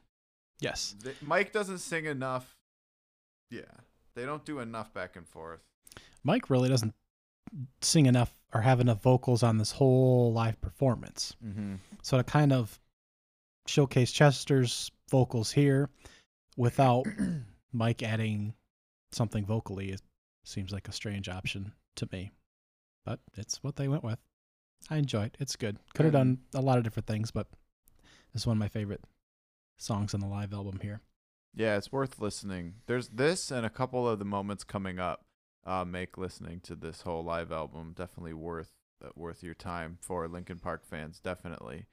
Yes. 0.60 0.95
Mike 1.22 1.51
doesn't 1.51 1.80
sing 1.80 2.05
enough. 2.05 2.55
Yeah. 3.51 3.62
They 4.16 4.26
don't 4.26 4.45
do 4.45 4.60
enough 4.60 4.93
back 4.93 5.16
and 5.16 5.28
forth. 5.28 5.62
Mike 6.24 6.49
really 6.49 6.70
doesn't 6.70 6.93
sing 7.82 8.06
enough 8.06 8.34
or 8.54 8.62
have 8.62 8.80
enough 8.80 9.02
vocals 9.02 9.43
on 9.43 9.58
this 9.58 9.72
whole 9.72 10.32
live 10.34 10.60
performance. 10.62 11.36
Mhm. 11.43 11.80
So 12.02 12.18
to 12.18 12.24
kind 12.24 12.54
of 12.54 12.80
showcase 13.66 14.12
Chester's 14.12 14.91
vocals 15.10 15.52
here 15.52 15.89
without 16.56 17.06
Mike 17.74 18.04
adding 18.04 18.54
something 19.12 19.45
vocally, 19.45 19.91
it 19.91 20.02
seems 20.43 20.72
like 20.72 20.88
a 20.88 20.93
strange 20.93 21.28
option 21.30 21.74
to 21.95 22.08
me. 22.12 22.32
But 23.06 23.20
it's 23.36 23.64
what 23.64 23.76
they 23.76 23.88
went 23.88 24.04
with. 24.04 24.20
I 24.89 24.98
enjoy 24.98 25.26
it. 25.26 25.38
It's 25.39 25.56
good. 25.56 25.78
Could 25.93 26.06
have 26.06 26.14
done 26.14 26.39
a 26.54 26.62
lot 26.62 26.78
of 26.78 26.84
different 26.84 27.08
things, 27.08 27.32
but 27.32 27.48
this 28.34 28.43
is 28.43 28.48
one 28.48 28.58
of 28.58 28.60
my 28.60 28.68
favorite 28.68 29.04
songs 29.78 30.14
on 30.14 30.20
the 30.20 30.28
live 30.28 30.54
album 30.54 30.80
here. 30.82 31.02
Yeah, 31.54 31.78
it's 31.78 31.91
worth 31.91 32.20
listening. 32.20 32.76
There's 32.86 33.10
this 33.10 33.50
and 33.52 33.66
a 33.66 33.70
couple 33.70 34.08
of 34.08 34.20
the 34.20 34.26
moments 34.26 34.64
coming 34.64 35.00
up 35.00 35.26
uh, 35.68 35.84
make 35.86 36.18
listening 36.18 36.61
to 36.61 36.76
this 36.76 37.01
whole 37.01 37.24
live 37.24 37.51
album 37.51 37.93
definitely 37.95 38.34
worth 38.34 38.72
uh, 39.03 39.09
worth 39.15 39.43
your 39.43 39.53
time 39.53 39.97
for 40.01 40.28
Linkin 40.28 40.59
Park 40.59 40.84
fans. 40.86 41.20
Definitely. 41.20 41.86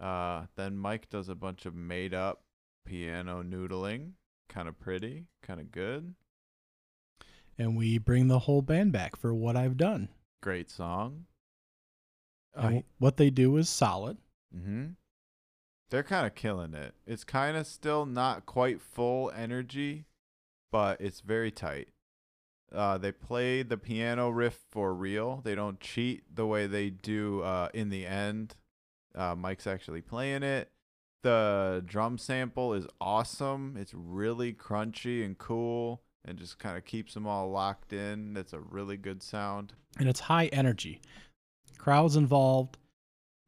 Uh, 0.00 0.46
then 0.56 0.78
Mike 0.78 1.10
does 1.10 1.28
a 1.28 1.34
bunch 1.34 1.66
of 1.66 1.74
made 1.74 2.14
up 2.14 2.42
piano 2.86 3.42
noodling, 3.42 4.12
kind 4.48 4.68
of 4.68 4.78
pretty, 4.78 5.24
kind 5.42 5.60
of 5.60 5.72
good. 5.72 6.14
And 7.58 7.76
we 7.76 7.98
bring 7.98 8.28
the 8.28 8.40
whole 8.40 8.62
band 8.62 8.92
back 8.92 9.16
for 9.16 9.34
what 9.34 9.56
I've 9.56 9.76
done. 9.76 10.10
Great 10.42 10.70
song. 10.70 11.24
And 12.54 12.84
what 12.98 13.18
they 13.18 13.28
do 13.28 13.56
is 13.58 13.68
solid. 13.68 14.16
Mm-hmm. 14.54 14.92
They're 15.90 16.02
kind 16.02 16.26
of 16.26 16.34
killing 16.34 16.74
it. 16.74 16.94
It's 17.06 17.24
kind 17.24 17.56
of 17.56 17.66
still 17.66 18.06
not 18.06 18.46
quite 18.46 18.80
full 18.80 19.30
energy, 19.36 20.06
but 20.72 21.00
it's 21.00 21.20
very 21.20 21.50
tight. 21.50 21.88
Uh, 22.74 22.98
they 22.98 23.12
play 23.12 23.62
the 23.62 23.76
piano 23.76 24.28
riff 24.28 24.58
for 24.70 24.94
real. 24.94 25.40
They 25.44 25.54
don't 25.54 25.80
cheat 25.80 26.24
the 26.34 26.46
way 26.46 26.66
they 26.66 26.90
do 26.90 27.42
uh, 27.42 27.68
in 27.72 27.90
the 27.90 28.06
end. 28.06 28.56
Uh, 29.14 29.34
Mike's 29.34 29.66
actually 29.66 30.02
playing 30.02 30.42
it. 30.42 30.70
The 31.22 31.82
drum 31.86 32.18
sample 32.18 32.74
is 32.74 32.86
awesome. 33.00 33.76
It's 33.78 33.94
really 33.94 34.52
crunchy 34.52 35.24
and 35.24 35.36
cool 35.38 36.02
and 36.24 36.36
just 36.38 36.58
kind 36.58 36.76
of 36.76 36.84
keeps 36.84 37.14
them 37.14 37.26
all 37.26 37.50
locked 37.50 37.92
in. 37.92 38.36
It's 38.36 38.52
a 38.52 38.60
really 38.60 38.96
good 38.96 39.22
sound. 39.22 39.72
and 39.98 40.08
it's 40.08 40.20
high 40.20 40.46
energy. 40.46 41.00
Crowds 41.78 42.16
involved, 42.16 42.78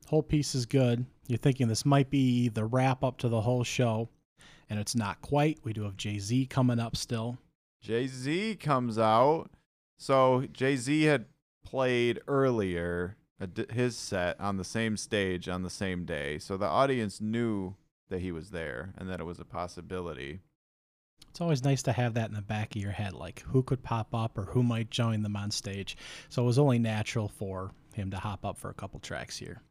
Whole 0.06 0.22
piece 0.22 0.54
is 0.54 0.64
good. 0.64 1.04
You're 1.26 1.36
thinking 1.36 1.68
this 1.68 1.84
might 1.84 2.08
be 2.08 2.48
the 2.48 2.64
wrap 2.64 3.04
up 3.04 3.18
to 3.18 3.28
the 3.28 3.42
whole 3.42 3.62
show, 3.62 4.08
and 4.70 4.80
it's 4.80 4.94
not 4.94 5.20
quite. 5.20 5.58
We 5.64 5.74
do 5.74 5.82
have 5.82 5.98
Jay 5.98 6.18
Z 6.18 6.46
coming 6.46 6.78
up 6.80 6.96
still. 6.96 7.36
Jay 7.80 8.06
Z 8.06 8.56
comes 8.56 8.98
out. 8.98 9.50
So 9.96 10.46
Jay 10.52 10.76
Z 10.76 11.02
had 11.02 11.26
played 11.64 12.20
earlier 12.26 13.16
his 13.70 13.96
set 13.96 14.40
on 14.40 14.56
the 14.56 14.64
same 14.64 14.96
stage 14.96 15.48
on 15.48 15.62
the 15.62 15.70
same 15.70 16.04
day. 16.04 16.38
So 16.38 16.56
the 16.56 16.66
audience 16.66 17.20
knew 17.20 17.74
that 18.08 18.20
he 18.20 18.32
was 18.32 18.50
there 18.50 18.92
and 18.96 19.08
that 19.08 19.20
it 19.20 19.24
was 19.24 19.38
a 19.38 19.44
possibility. 19.44 20.40
It's 21.28 21.40
always 21.40 21.62
nice 21.62 21.82
to 21.84 21.92
have 21.92 22.14
that 22.14 22.28
in 22.28 22.34
the 22.34 22.42
back 22.42 22.74
of 22.74 22.82
your 22.82 22.90
head, 22.90 23.12
like 23.12 23.42
who 23.42 23.62
could 23.62 23.82
pop 23.82 24.14
up 24.14 24.36
or 24.38 24.44
who 24.44 24.62
might 24.62 24.90
join 24.90 25.22
them 25.22 25.36
on 25.36 25.50
stage. 25.50 25.96
So 26.28 26.42
it 26.42 26.46
was 26.46 26.58
only 26.58 26.78
natural 26.78 27.28
for 27.28 27.72
him 27.94 28.10
to 28.10 28.16
hop 28.18 28.44
up 28.44 28.58
for 28.58 28.70
a 28.70 28.74
couple 28.74 28.98
tracks 29.00 29.36
here. 29.36 29.62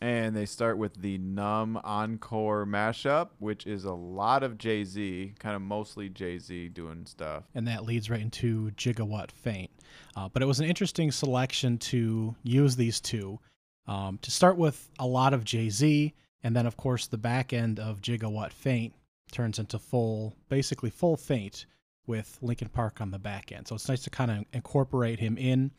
And 0.00 0.36
they 0.36 0.46
start 0.46 0.78
with 0.78 0.94
the 1.02 1.18
Numb 1.18 1.80
Encore 1.82 2.64
mashup, 2.64 3.30
which 3.40 3.66
is 3.66 3.84
a 3.84 3.92
lot 3.92 4.44
of 4.44 4.56
Jay 4.56 4.84
Z, 4.84 5.34
kind 5.40 5.56
of 5.56 5.62
mostly 5.62 6.08
Jay 6.08 6.38
Z 6.38 6.68
doing 6.68 7.04
stuff. 7.04 7.44
and 7.54 7.66
that 7.66 7.84
leads 7.84 8.08
right 8.08 8.20
into 8.20 8.70
Jigga 8.76 9.06
What 9.06 9.32
Faint. 9.32 9.70
Uh, 10.14 10.28
but 10.28 10.40
it 10.40 10.46
was 10.46 10.60
an 10.60 10.66
interesting 10.66 11.10
selection 11.10 11.78
to 11.78 12.34
use 12.44 12.76
these 12.76 13.00
two. 13.00 13.40
Um, 13.88 14.18
to 14.22 14.30
start 14.30 14.56
with 14.56 14.88
a 14.98 15.06
lot 15.06 15.32
of 15.34 15.44
Jay 15.44 15.70
Z, 15.70 16.14
and 16.44 16.54
then, 16.54 16.66
of 16.66 16.76
course, 16.76 17.06
the 17.06 17.18
back 17.18 17.52
end 17.52 17.80
of 17.80 18.00
Jigga 18.00 18.30
What 18.30 18.52
Faint 18.52 18.94
turns 19.32 19.58
into 19.58 19.78
full, 19.78 20.36
basically 20.48 20.90
full 20.90 21.16
Faint 21.16 21.66
with 22.06 22.38
Linkin 22.40 22.68
Park 22.68 23.00
on 23.00 23.10
the 23.10 23.18
back 23.18 23.50
end. 23.50 23.66
So 23.66 23.74
it's 23.74 23.88
nice 23.88 24.02
to 24.04 24.10
kind 24.10 24.30
of 24.30 24.44
incorporate 24.52 25.18
him 25.18 25.36
in 25.36 25.72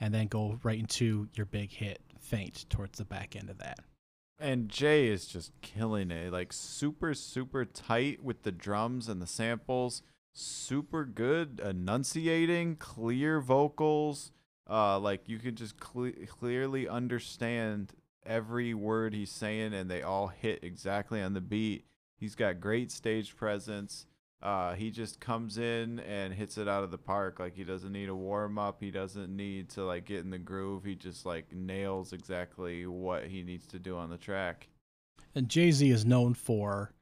and 0.00 0.12
then 0.12 0.26
go 0.26 0.58
right 0.62 0.78
into 0.78 1.28
your 1.34 1.46
big 1.46 1.70
hit, 1.70 2.00
Faint, 2.20 2.66
towards 2.68 2.98
the 2.98 3.04
back 3.04 3.36
end 3.36 3.50
of 3.50 3.58
that. 3.58 3.80
And 4.38 4.68
Jay 4.68 5.08
is 5.08 5.26
just 5.26 5.52
killing 5.60 6.10
it. 6.10 6.32
Like 6.32 6.52
super, 6.52 7.14
super 7.14 7.64
tight 7.64 8.22
with 8.22 8.42
the 8.42 8.52
drums 8.52 9.08
and 9.08 9.22
the 9.22 9.26
samples. 9.26 10.02
Super 10.32 11.04
good 11.04 11.60
enunciating, 11.64 12.76
clear 12.76 13.40
vocals. 13.40 14.32
Uh, 14.68 14.98
like 14.98 15.28
you 15.28 15.38
can 15.38 15.54
just 15.54 15.78
cle- 15.78 16.10
clearly 16.26 16.88
understand 16.88 17.92
every 18.26 18.74
word 18.74 19.14
he's 19.14 19.30
saying, 19.30 19.74
and 19.74 19.90
they 19.90 20.02
all 20.02 20.28
hit 20.28 20.64
exactly 20.64 21.22
on 21.22 21.34
the 21.34 21.40
beat. 21.40 21.84
He's 22.16 22.34
got 22.34 22.60
great 22.60 22.90
stage 22.90 23.36
presence. 23.36 24.06
Uh, 24.44 24.74
he 24.74 24.90
just 24.90 25.20
comes 25.20 25.56
in 25.56 26.00
and 26.00 26.34
hits 26.34 26.58
it 26.58 26.68
out 26.68 26.84
of 26.84 26.90
the 26.90 26.98
park. 26.98 27.40
Like 27.40 27.56
he 27.56 27.64
doesn't 27.64 27.92
need 27.92 28.10
a 28.10 28.14
warm 28.14 28.58
up. 28.58 28.76
He 28.78 28.90
doesn't 28.90 29.34
need 29.34 29.70
to 29.70 29.84
like 29.84 30.04
get 30.04 30.20
in 30.20 30.28
the 30.28 30.38
groove. 30.38 30.84
He 30.84 30.94
just 30.94 31.24
like 31.24 31.50
nails 31.50 32.12
exactly 32.12 32.86
what 32.86 33.24
he 33.24 33.42
needs 33.42 33.66
to 33.68 33.78
do 33.78 33.96
on 33.96 34.10
the 34.10 34.18
track. 34.18 34.68
And 35.34 35.48
Jay 35.48 35.70
Z 35.70 35.88
is 35.88 36.04
known 36.04 36.34
for 36.34 36.92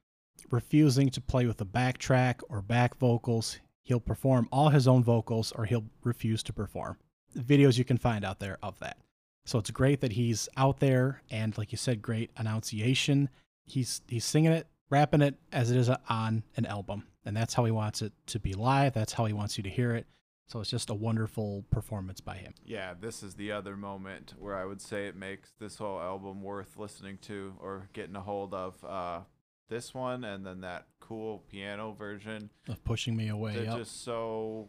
refusing 0.52 1.10
to 1.10 1.20
play 1.20 1.46
with 1.46 1.60
a 1.60 1.64
backtrack 1.64 2.42
or 2.48 2.62
back 2.62 2.96
vocals. 2.96 3.58
He'll 3.82 3.98
perform 3.98 4.48
all 4.52 4.68
his 4.68 4.86
own 4.86 5.02
vocals 5.02 5.50
or 5.50 5.64
he'll 5.64 5.86
refuse 6.04 6.44
to 6.44 6.52
perform. 6.52 6.96
Videos 7.36 7.76
you 7.76 7.84
can 7.84 7.98
find 7.98 8.24
out 8.24 8.38
there 8.38 8.58
of 8.62 8.78
that. 8.78 8.98
So 9.46 9.58
it's 9.58 9.72
great 9.72 10.00
that 10.02 10.12
he's 10.12 10.48
out 10.56 10.78
there 10.78 11.22
and 11.28 11.58
like 11.58 11.72
you 11.72 11.78
said, 11.78 12.02
great 12.02 12.30
enunciation. 12.38 13.30
He's 13.64 14.00
he's 14.06 14.24
singing 14.24 14.52
it, 14.52 14.68
rapping 14.90 15.22
it 15.22 15.34
as 15.50 15.72
it 15.72 15.76
is 15.76 15.90
on 16.08 16.44
an 16.56 16.66
album. 16.66 17.02
And 17.24 17.36
that's 17.36 17.54
how 17.54 17.64
he 17.64 17.70
wants 17.70 18.02
it 18.02 18.12
to 18.26 18.38
be 18.40 18.52
live. 18.54 18.94
That's 18.94 19.12
how 19.12 19.26
he 19.26 19.32
wants 19.32 19.56
you 19.56 19.62
to 19.64 19.70
hear 19.70 19.94
it. 19.94 20.06
So 20.48 20.60
it's 20.60 20.70
just 20.70 20.90
a 20.90 20.94
wonderful 20.94 21.64
performance 21.70 22.20
by 22.20 22.36
him. 22.36 22.52
Yeah, 22.64 22.94
this 23.00 23.22
is 23.22 23.34
the 23.34 23.52
other 23.52 23.76
moment 23.76 24.34
where 24.38 24.56
I 24.56 24.64
would 24.64 24.82
say 24.82 25.06
it 25.06 25.16
makes 25.16 25.50
this 25.58 25.76
whole 25.76 25.98
album 26.00 26.42
worth 26.42 26.76
listening 26.76 27.18
to 27.22 27.54
or 27.60 27.88
getting 27.92 28.16
a 28.16 28.20
hold 28.20 28.52
of. 28.52 28.84
Uh, 28.84 29.20
this 29.68 29.94
one 29.94 30.24
and 30.24 30.44
then 30.44 30.60
that 30.60 30.86
cool 31.00 31.38
piano 31.48 31.92
version. 31.92 32.50
Of 32.68 32.84
pushing 32.84 33.16
me 33.16 33.28
away. 33.28 33.54
They're 33.54 33.64
Yep. 33.64 33.76
just 33.78 34.02
so 34.04 34.68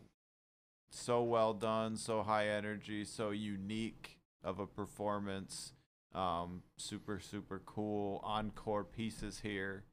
so 0.90 1.24
well 1.24 1.54
done, 1.56 1.98
so 1.98 2.22
high 2.22 2.48
energy, 2.48 3.04
so 3.04 3.32
unique 3.32 4.20
of 4.44 4.60
a 4.60 4.68
performance. 4.68 5.74
Um, 6.14 6.62
super 6.78 7.20
super 7.20 7.60
cool 7.66 8.22
encore 8.24 8.84
pieces 8.84 9.40
here, 9.40 9.84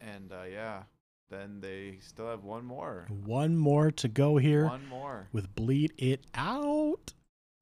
and 0.00 0.32
uh, 0.32 0.44
yeah, 0.50 0.84
then 1.30 1.60
they 1.60 1.98
still 2.00 2.28
have 2.28 2.44
one 2.44 2.64
more. 2.64 3.06
One 3.08 3.56
more 3.56 3.90
to 3.92 4.08
go 4.08 4.36
here 4.36 4.66
One 4.66 4.86
more. 4.86 5.28
with 5.32 5.54
Bleed 5.54 5.92
It 5.96 6.26
Out. 6.34 7.14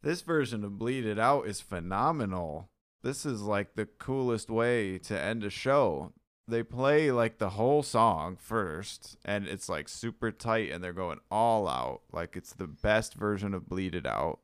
This 0.02 0.22
version 0.22 0.64
of 0.64 0.78
Bleed 0.78 1.04
It 1.04 1.18
Out 1.18 1.46
is 1.46 1.60
phenomenal. 1.60 2.68
This 3.02 3.24
is 3.26 3.42
like 3.42 3.74
the 3.74 3.86
coolest 3.86 4.50
way 4.50 4.98
to 4.98 5.20
end 5.20 5.44
a 5.44 5.50
show. 5.50 6.12
They 6.48 6.62
play 6.62 7.12
like 7.12 7.38
the 7.38 7.50
whole 7.50 7.82
song 7.82 8.36
first, 8.40 9.16
and 9.24 9.46
it's 9.46 9.68
like 9.68 9.88
super 9.88 10.30
tight, 10.32 10.70
and 10.70 10.82
they're 10.82 10.92
going 10.94 11.20
all 11.30 11.68
out. 11.68 12.00
Like 12.10 12.36
it's 12.36 12.54
the 12.54 12.66
best 12.66 13.14
version 13.14 13.52
of 13.54 13.68
Bleed 13.68 13.94
It 13.94 14.06
Out. 14.06 14.40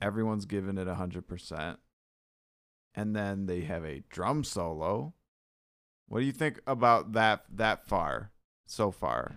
Everyone's 0.00 0.46
giving 0.46 0.78
it 0.78 0.86
100%. 0.88 1.76
And 2.94 3.14
then 3.14 3.46
they 3.46 3.60
have 3.62 3.84
a 3.84 4.02
drum 4.08 4.44
solo. 4.44 5.14
What 6.10 6.20
do 6.20 6.26
you 6.26 6.32
think 6.32 6.60
about 6.66 7.12
that 7.12 7.44
that 7.54 7.86
far? 7.86 8.32
So 8.66 8.90
far. 8.90 9.36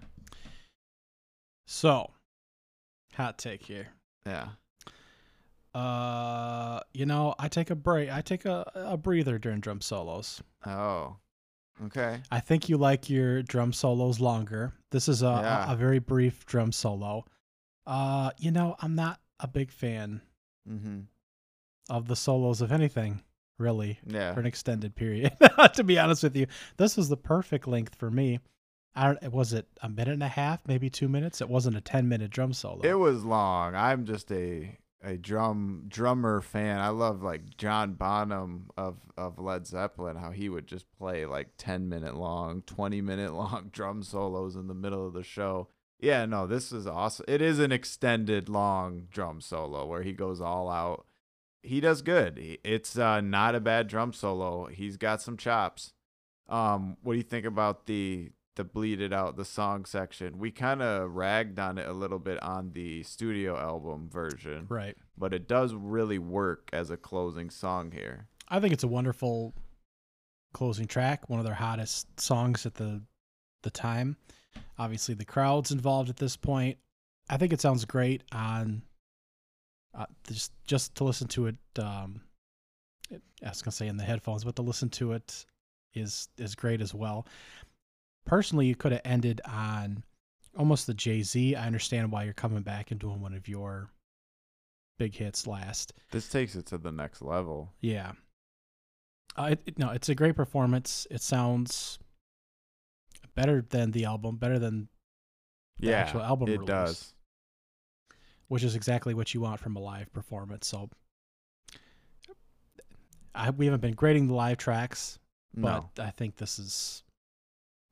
So, 1.68 2.12
hot 3.14 3.38
take 3.38 3.64
here. 3.64 3.90
Yeah. 4.26 4.48
Uh, 5.74 6.80
you 6.94 7.06
know, 7.06 7.36
I 7.38 7.48
take 7.48 7.70
a 7.70 7.76
break. 7.76 8.12
I 8.12 8.22
take 8.22 8.46
a, 8.46 8.70
a 8.74 8.98
breather 8.98 9.38
during 9.38 9.60
drum 9.60 9.82
solos. 9.82 10.42
Oh. 10.66 11.18
Okay. 11.86 12.22
I 12.32 12.40
think 12.40 12.70
you 12.70 12.78
like 12.78 13.08
your 13.08 13.44
drum 13.44 13.72
solos 13.72 14.20
longer. 14.20 14.74
This 14.92 15.08
is 15.08 15.22
a, 15.22 15.26
Yeah. 15.26 15.70
a, 15.70 15.74
a 15.74 15.76
very 15.76 16.00
brief 16.00 16.44
drum 16.46 16.72
solo. 16.72 17.26
Uh, 17.86 18.32
you 18.40 18.50
know, 18.50 18.76
I'm 18.80 18.96
not 18.96 19.20
a 19.40 19.48
big 19.48 19.72
fan 19.72 20.22
mm-hmm. 20.68 21.02
of 21.88 22.08
the 22.08 22.16
solos 22.16 22.62
of 22.62 22.72
anything, 22.72 23.22
really, 23.58 24.00
Yeah. 24.06 24.34
for 24.34 24.40
an 24.40 24.46
extended 24.46 24.96
period. 24.96 25.32
to 25.74 25.84
be 25.84 26.00
honest 26.00 26.24
with 26.24 26.36
you, 26.36 26.48
this 26.78 26.98
was 26.98 27.10
the 27.10 27.18
perfect 27.18 27.68
length 27.68 27.96
for 27.96 28.10
me. 28.12 28.40
I 28.96 29.14
don't, 29.14 29.34
was 29.34 29.54
it 29.54 29.68
a 29.82 29.90
minute 29.90 30.14
and 30.14 30.24
a 30.24 30.28
half, 30.28 30.62
maybe 30.68 30.90
two 30.90 31.10
minutes? 31.10 31.42
It 31.42 31.50
wasn't 31.50 31.78
a 31.78 31.82
10 31.82 32.08
minute 32.08 32.30
drum 32.32 32.54
solo. 32.54 32.82
It 32.84 32.94
was 32.94 33.24
long. 33.26 33.76
I'm 33.76 34.06
just 34.06 34.32
a 34.32 34.78
a 35.06 35.18
drum 35.18 35.84
drummer 35.90 36.40
fan. 36.40 36.80
I 36.80 36.88
love 36.90 37.22
like 37.24 37.58
John 37.58 37.94
Bonham 37.96 38.70
of 38.78 39.00
of 39.18 39.38
Led 39.40 39.66
Zeppelin, 39.68 40.16
how 40.16 40.32
he 40.32 40.48
would 40.48 40.66
just 40.68 40.86
play 40.98 41.26
like 41.26 41.50
10 41.58 41.90
minute 41.90 42.16
long, 42.16 42.62
20 42.68 43.02
minute 43.02 43.34
long 43.36 43.70
drum 43.72 44.04
solos 44.04 44.56
in 44.56 44.68
the 44.68 44.74
middle 44.76 45.06
of 45.08 45.14
the 45.14 45.24
show. 45.24 45.68
Yeah, 46.00 46.26
no, 46.26 46.46
this 46.48 46.72
is 46.72 46.86
awesome. 46.86 47.26
It 47.28 47.42
is 47.42 47.60
an 47.60 47.72
extended 47.72 48.48
long 48.48 49.08
drum 49.10 49.42
solo 49.42 49.86
where 49.88 50.04
he 50.04 50.14
goes 50.14 50.40
all 50.40 50.70
out. 50.70 51.06
He 51.64 51.80
does 51.80 52.02
good. 52.02 52.60
It's 52.64 52.98
uh, 52.98 53.22
not 53.22 53.56
a 53.56 53.60
bad 53.60 53.88
drum 53.88 54.14
solo. 54.14 54.66
He's 54.66 54.98
got 54.98 55.22
some 55.22 55.38
chops. 55.38 55.94
Um, 56.50 56.98
what 57.02 57.14
do 57.14 57.18
you 57.18 57.24
think 57.24 57.46
about 57.46 57.86
the 57.86 58.32
the 58.56 58.64
bleed 58.64 59.02
it 59.02 59.14
out 59.14 59.38
the 59.38 59.46
song 59.46 59.86
section? 59.86 60.38
We 60.38 60.52
kind 60.52 60.82
of 60.82 61.16
ragged 61.16 61.58
on 61.58 61.78
it 61.78 61.88
a 61.88 61.94
little 61.94 62.20
bit 62.20 62.42
on 62.44 62.72
the 62.74 63.02
studio 63.04 63.58
album 63.58 64.10
version, 64.12 64.68
right. 64.70 64.96
but 65.18 65.34
it 65.34 65.48
does 65.48 65.74
really 65.74 66.20
work 66.20 66.70
as 66.72 66.92
a 66.92 66.98
closing 66.98 67.50
song 67.50 67.92
here. 67.92 68.28
I 68.50 68.60
think 68.60 68.74
it's 68.74 68.84
a 68.84 68.88
wonderful 68.88 69.54
closing 70.54 70.86
track, 70.86 71.30
one 71.30 71.40
of 71.40 71.46
their 71.46 71.56
hottest 71.56 72.20
songs 72.20 72.66
at 72.66 72.76
the 72.76 73.02
the 73.64 73.72
time. 73.72 74.18
Obviously, 74.78 75.16
the 75.16 75.26
crowd's 75.26 75.72
involved 75.72 76.10
at 76.10 76.18
this 76.18 76.36
point. 76.36 76.78
I 77.30 77.38
think 77.38 77.54
it 77.54 77.62
sounds 77.62 77.86
great 77.86 78.24
on 78.32 78.84
uh, 79.96 80.06
just 80.28 80.52
just 80.66 80.96
to 80.96 81.04
listen 81.04 81.28
to 81.30 81.48
it. 81.48 81.56
Um, 81.78 82.22
it, 83.10 83.22
I 83.46 83.50
was 83.50 83.62
gonna 83.62 83.72
say 83.74 83.88
in 83.88 83.98
the 83.98 84.04
headphones, 84.04 84.44
but 84.44 84.56
to 84.58 84.62
listen 84.62 84.90
to 84.92 85.14
it 85.14 85.46
is 85.94 86.30
is 86.38 86.56
great 86.56 86.82
as 86.82 86.94
well. 86.94 87.28
Personally, 88.26 88.66
you 88.68 88.76
could 88.76 88.92
have 88.94 89.02
ended 89.06 89.42
on 89.46 90.04
almost 90.58 90.88
the 90.88 90.94
Jay 90.94 91.22
Z. 91.24 91.56
I 91.56 91.66
understand 91.68 92.12
why 92.12 92.24
you're 92.24 92.34
coming 92.34 92.64
back 92.64 92.92
and 92.92 93.00
doing 93.00 93.22
one 93.22 93.34
of 93.34 93.48
your 93.48 93.90
big 94.98 95.16
hits 95.16 95.46
last. 95.48 95.94
This 96.12 96.30
takes 96.30 96.56
it 96.56 96.66
to 96.68 96.78
the 96.78 96.92
next 96.92 97.22
level. 97.22 97.72
Yeah. 97.82 98.12
Uh, 99.38 99.50
it, 99.52 99.62
it- 99.66 99.80
no, 99.80 99.90
it's 99.90 100.10
a 100.10 100.16
great 100.16 100.36
performance. 100.36 101.06
It 101.12 101.22
sounds 101.22 102.00
better 103.36 103.66
than 103.68 103.92
the 103.92 104.06
album, 104.06 104.38
better 104.38 104.60
than 104.60 104.88
the 105.80 105.88
yeah, 105.90 105.98
actual 105.98 106.22
album 106.22 106.50
it 106.50 106.60
release, 106.60 106.68
does. 106.68 107.13
Which 108.54 108.64
is 108.64 108.76
exactly 108.76 109.16
what 109.16 109.34
you 109.34 109.42
want 109.42 109.60
from 109.60 109.76
a 109.76 109.80
live 109.80 110.14
performance. 110.14 110.68
So, 110.68 110.88
I 113.34 113.50
we 113.50 113.66
haven't 113.66 113.82
been 113.82 113.96
grading 113.96 114.28
the 114.28 114.36
live 114.36 114.58
tracks, 114.60 115.18
No, 115.56 115.90
but 115.96 116.04
I 116.06 116.12
think 116.12 116.36
this 116.36 116.60
is 116.60 117.04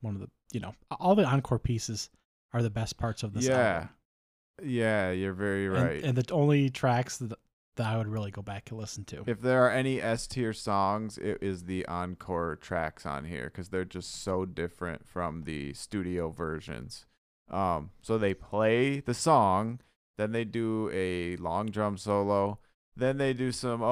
one 0.02 0.14
of 0.14 0.20
the 0.20 0.28
you 0.52 0.60
know 0.60 0.72
all 1.00 1.16
the 1.16 1.24
encore 1.24 1.58
pieces 1.58 2.10
are 2.52 2.62
the 2.62 2.70
best 2.70 2.96
parts 2.96 3.24
of 3.24 3.32
this 3.34 3.46
Yeah, 3.46 3.56
album. 3.74 3.88
yeah, 4.62 5.10
you're 5.10 5.32
very 5.32 5.66
And- 5.66 5.74
right. 5.74 6.04
And, 6.04 6.16
the 6.16 6.32
only 6.32 6.70
tracks 6.70 7.18
that 7.18 7.32
that 7.76 7.86
I 7.86 7.96
would 7.96 8.06
really 8.06 8.30
go 8.30 8.42
back 8.42 8.70
and 8.70 8.78
listen 8.78 9.04
to. 9.06 9.24
If 9.26 9.40
there 9.40 9.64
are 9.64 9.70
any 9.70 10.00
S 10.00 10.28
tier 10.28 10.52
songs, 10.52 11.16
it 11.18 11.38
is 11.42 11.64
the 11.64 11.84
encore 11.86 12.54
tracks 12.54 13.04
on 13.06 13.24
here 13.24 13.44
because 13.46 13.70
they're 13.70 13.84
just 13.86 14.14
so 14.22 14.44
different 14.44 15.08
from 15.08 15.42
the 15.42 15.72
studio 15.72 16.28
versions. 16.30 17.06
Um, 17.48 17.90
so 18.02 18.16
they 18.18 18.34
play 18.34 19.00
the 19.00 19.14
song, 19.14 19.80
then 20.22 20.32
they 20.32 20.44
do 20.44 20.88
a 20.92 21.36
long 21.36 21.66
drum 21.66 21.96
solo, 21.98 22.58
then 22.96 23.18
they 23.18 23.32
do 23.32 23.50
some 23.50 23.82
oh, 23.82 23.86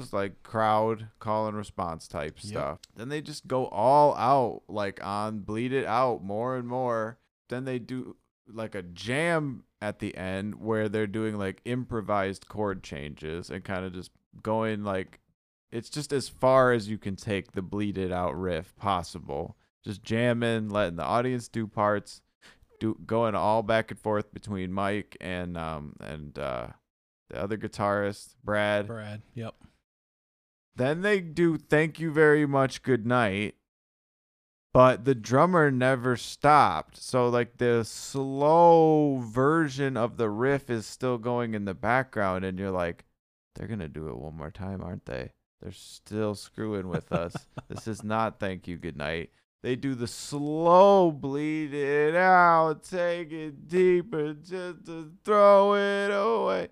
oh 0.00 0.02
like 0.12 0.42
crowd 0.42 1.08
call 1.18 1.48
and 1.48 1.56
response 1.56 2.06
type 2.06 2.38
Yep. 2.40 2.50
stuff. 2.52 2.78
Then 2.94 3.08
they 3.08 3.20
just 3.20 3.48
go 3.48 3.66
all 3.66 4.14
out 4.16 4.62
like 4.68 5.04
on 5.04 5.40
bleed 5.40 5.72
it 5.72 5.86
out 5.86 6.22
more 6.22 6.56
and 6.56 6.68
more. 6.68 7.18
Then 7.48 7.64
they 7.64 7.78
do 7.78 8.16
like 8.46 8.74
a 8.74 8.82
jam 8.82 9.64
at 9.82 9.98
the 9.98 10.16
end 10.16 10.56
where 10.56 10.88
they're 10.88 11.06
doing 11.06 11.36
like 11.36 11.60
improvised 11.64 12.48
chord 12.48 12.82
changes 12.82 13.50
and 13.50 13.64
kind 13.64 13.84
of 13.84 13.92
just 13.92 14.10
going 14.42 14.84
like 14.84 15.20
it's 15.70 15.90
just 15.90 16.12
as 16.12 16.28
far 16.28 16.72
as 16.72 16.88
you 16.88 16.96
can 16.98 17.16
take 17.16 17.52
the 17.52 17.62
bleed 17.62 17.98
it 17.98 18.12
out 18.12 18.38
riff 18.38 18.74
possible. 18.76 19.56
Just 19.84 20.02
jamming, 20.02 20.68
letting 20.70 20.96
the 20.96 21.04
audience 21.04 21.48
do 21.48 21.66
parts, 21.66 22.20
do 22.80 22.96
going 23.06 23.34
all 23.34 23.62
back 23.62 23.90
and 23.90 24.00
forth 24.00 24.32
between 24.32 24.72
Mike 24.72 25.16
and 25.20 25.56
um 25.56 25.96
and 26.00 26.38
uh 26.38 26.68
the 27.30 27.42
other 27.42 27.58
guitarist, 27.58 28.34
Brad. 28.42 28.86
Brad. 28.86 29.22
Yep. 29.34 29.54
Then 30.76 31.02
they 31.02 31.20
do 31.20 31.58
thank 31.58 32.00
you 32.00 32.10
very 32.12 32.46
much, 32.46 32.82
good 32.82 33.06
night. 33.06 33.56
But 34.72 35.04
the 35.04 35.14
drummer 35.14 35.70
never 35.70 36.16
stopped. 36.16 36.96
So 36.98 37.28
like 37.28 37.58
the 37.58 37.84
slow 37.84 39.18
version 39.18 39.96
of 39.96 40.16
the 40.16 40.30
riff 40.30 40.70
is 40.70 40.86
still 40.86 41.18
going 41.18 41.54
in 41.54 41.64
the 41.64 41.74
background 41.74 42.44
and 42.44 42.58
you're 42.58 42.70
like 42.70 43.04
they're 43.54 43.66
going 43.66 43.80
to 43.80 43.88
do 43.88 44.08
it 44.08 44.16
one 44.16 44.36
more 44.36 44.52
time, 44.52 44.82
aren't 44.82 45.06
they? 45.06 45.32
They're 45.60 45.72
still 45.72 46.36
screwing 46.36 46.88
with 46.88 47.12
us. 47.12 47.34
this 47.68 47.88
is 47.88 48.04
not 48.04 48.38
thank 48.38 48.68
you 48.68 48.76
good 48.76 48.96
night. 48.96 49.30
They 49.62 49.74
do 49.74 49.94
the 49.94 50.06
slow 50.06 51.10
bleed 51.10 51.74
it 51.74 52.14
out, 52.14 52.84
take 52.84 53.32
it 53.32 53.68
deeper 53.68 54.34
just 54.34 54.86
to 54.86 55.12
throw 55.24 55.74
it 55.74 56.10
away. 56.10 56.68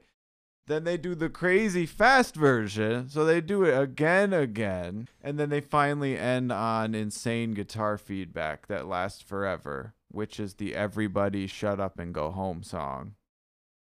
Then 0.67 0.85
they 0.85 0.97
do 0.97 1.15
the 1.15 1.29
crazy 1.29 1.87
fast 1.87 2.35
version. 2.35 3.09
So 3.09 3.25
they 3.25 3.41
do 3.41 3.65
it 3.65 3.79
again, 3.79 4.33
again. 4.33 5.09
And 5.23 5.39
then 5.39 5.49
they 5.49 5.61
finally 5.61 6.19
end 6.19 6.53
on 6.53 6.95
insane 6.95 7.55
guitar 7.55 7.99
feedback 7.99 8.67
that 8.67 8.87
lasts 8.87 9.23
forever, 9.23 9.95
which 10.11 10.41
is 10.41 10.55
the 10.55 10.75
Everybody 10.75 11.47
Shut 11.47 11.79
Up 11.81 11.99
and 11.99 12.13
Go 12.13 12.31
Home 12.31 12.63
song. 12.63 13.15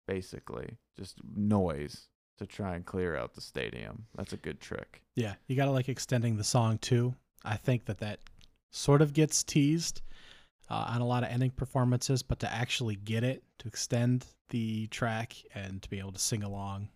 Basically, 0.08 0.78
just 0.98 1.20
noise 1.36 2.08
to 2.40 2.48
try 2.48 2.76
and 2.76 2.86
clear 2.86 3.16
out 3.16 3.36
the 3.36 3.42
stadium. 3.42 4.06
That's 4.16 4.34
a 4.34 4.38
good 4.38 4.60
trick. 4.60 5.04
Yeah, 5.16 5.36
you 5.48 5.56
got 5.56 5.66
to 5.66 5.72
like 5.72 5.90
extending 5.90 6.38
the 6.38 6.44
song 6.44 6.80
too. 6.80 7.14
I 7.46 7.58
think 7.58 7.86
that 7.86 8.00
that 8.00 8.20
sort 8.72 9.02
of 9.02 9.14
gets 9.14 9.44
teased 9.44 10.02
uh, 10.70 10.86
on 10.90 11.02
a 11.02 11.06
lot 11.06 11.24
of 11.24 11.30
ending 11.30 11.52
performances, 11.52 12.24
but 12.24 12.40
to 12.40 12.52
actually 12.52 12.96
get 12.96 13.24
it 13.24 13.44
to 13.60 13.68
extend 13.68 14.26
the 14.50 14.88
track 14.88 15.36
and 15.54 15.82
to 15.82 15.90
be 15.90 16.00
able 16.00 16.12
to 16.12 16.20
sing 16.20 16.44
along, 16.44 16.90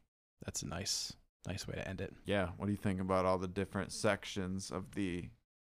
that's 0.44 0.62
a 0.64 0.68
nice, 0.68 1.14
nice 1.48 1.68
way 1.68 1.76
to 1.76 1.88
end 1.88 2.02
it. 2.02 2.14
Yeah. 2.26 2.50
What 2.58 2.66
do 2.68 2.72
you 2.72 2.78
think 2.78 3.02
about 3.02 3.26
all 3.26 3.38
the 3.38 3.48
different 3.48 3.92
sections 3.92 4.72
of 4.72 4.96
the 4.96 5.30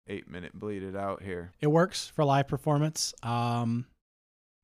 eight 0.08 0.30
minute 0.30 0.54
bleed 0.54 0.84
it 0.84 0.96
out 0.96 1.24
here? 1.24 1.52
It 1.62 1.68
works 1.68 2.08
for 2.08 2.26
live 2.26 2.48
performance. 2.48 3.14
Um, 3.24 3.86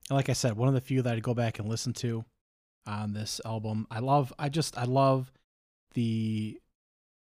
like 0.09 0.29
I 0.29 0.33
said, 0.33 0.57
one 0.57 0.67
of 0.67 0.73
the 0.73 0.81
few 0.81 1.01
that 1.01 1.15
I'd 1.15 1.23
go 1.23 1.33
back 1.33 1.59
and 1.59 1.69
listen 1.69 1.93
to 1.93 2.25
on 2.85 3.13
this 3.13 3.39
album. 3.45 3.87
I 3.89 3.99
love, 3.99 4.33
I 4.37 4.49
just, 4.49 4.77
I 4.77 4.83
love 4.83 5.31
the 5.93 6.59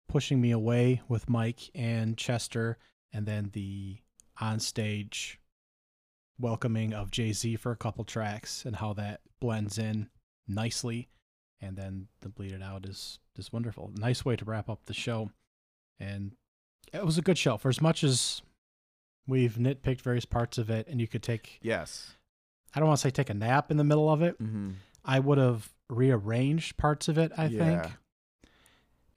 pushing 0.09 0.41
me 0.41 0.51
away 0.51 1.01
with 1.07 1.30
Mike 1.30 1.70
and 1.76 2.18
Chester, 2.18 2.78
and 3.11 3.26
then 3.26 3.49
the 3.53 3.97
onstage 4.42 5.36
welcoming 6.40 6.94
of 6.94 7.12
Jay 7.12 7.32
Z 7.34 7.56
for 7.58 7.72
a 7.72 7.76
couple 7.78 8.04
tracks 8.04 8.64
and 8.66 8.76
how 8.76 8.94
that 8.94 9.22
blends 9.40 9.78
in 9.78 10.10
nicely. 10.48 11.10
And 11.60 11.76
then 11.76 12.08
the 12.22 12.30
bleed 12.30 12.52
it 12.52 12.62
out 12.62 12.86
is 12.86 13.20
is 13.36 13.52
wonderful. 13.52 13.92
Nice 13.96 14.24
way 14.24 14.36
to 14.36 14.46
wrap 14.46 14.70
up 14.70 14.86
the 14.86 14.94
show. 14.94 15.32
And 16.00 16.34
it 16.94 17.04
was 17.06 17.18
a 17.18 17.22
good 17.24 17.38
show 17.38 17.58
for 17.58 17.70
as 17.70 17.82
much 17.82 18.04
as 18.04 18.42
we've 19.28 19.56
nitpicked 19.56 20.02
various 20.02 20.26
parts 20.26 20.58
of 20.58 20.70
it 20.70 20.88
and 20.88 21.02
you 21.02 21.08
could 21.08 21.24
take 21.24 21.60
Yes. 21.62 22.16
I 22.76 22.80
don't 22.80 22.88
want 22.88 23.00
to 23.00 23.02
say 23.02 23.10
take 23.12 23.30
a 23.30 23.34
nap 23.34 23.72
in 23.72 23.78
the 23.78 23.84
middle 23.84 24.12
of 24.12 24.22
it. 24.22 24.42
Mm-hmm. 24.42 24.72
I 25.04 25.20
would 25.20 25.38
have 25.38 25.74
rearranged 25.90 26.78
parts 26.78 27.08
of 27.08 27.18
it, 27.18 27.32
I 27.38 27.48
Yeah. 27.48 27.82
think. 27.82 27.94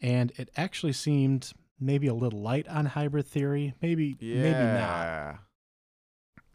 And 0.01 0.33
it 0.39 0.51
actually 0.57 0.95
seemed 0.95 1.53
maybe 1.81 2.07
a 2.07 2.14
little 2.14 2.41
light 2.41 2.68
on 2.68 2.87
hybrid 2.87 3.26
theory. 3.26 3.74
Maybe 3.81 4.16
Yeah. 4.20 4.43
maybe 4.43 4.64
not. 4.81 5.39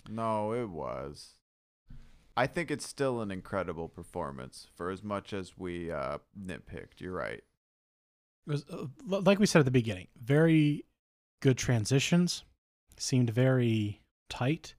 No, 0.08 0.54
it 0.54 0.70
was. 0.70 1.32
I 2.38 2.48
think 2.48 2.70
it's 2.70 2.86
still 2.88 3.22
an 3.22 3.32
incredible 3.32 3.88
performance 3.88 4.68
for 4.76 4.90
as 4.92 5.04
much 5.04 5.34
as 5.34 5.58
we 5.58 5.90
uh, 5.92 6.18
nitpicked. 6.40 7.00
You're 7.00 7.14
right. 7.14 7.42
It 8.48 8.52
was 8.52 8.66
uh, 8.70 8.86
like 9.08 9.40
we 9.40 9.46
said 9.46 9.60
at 9.60 9.66
the 9.66 9.72
beginning, 9.72 10.08
very 10.22 10.86
good 11.42 11.58
transitions. 11.58 12.44
Seemed 12.98 13.30
very 13.30 14.02
tight 14.30 14.76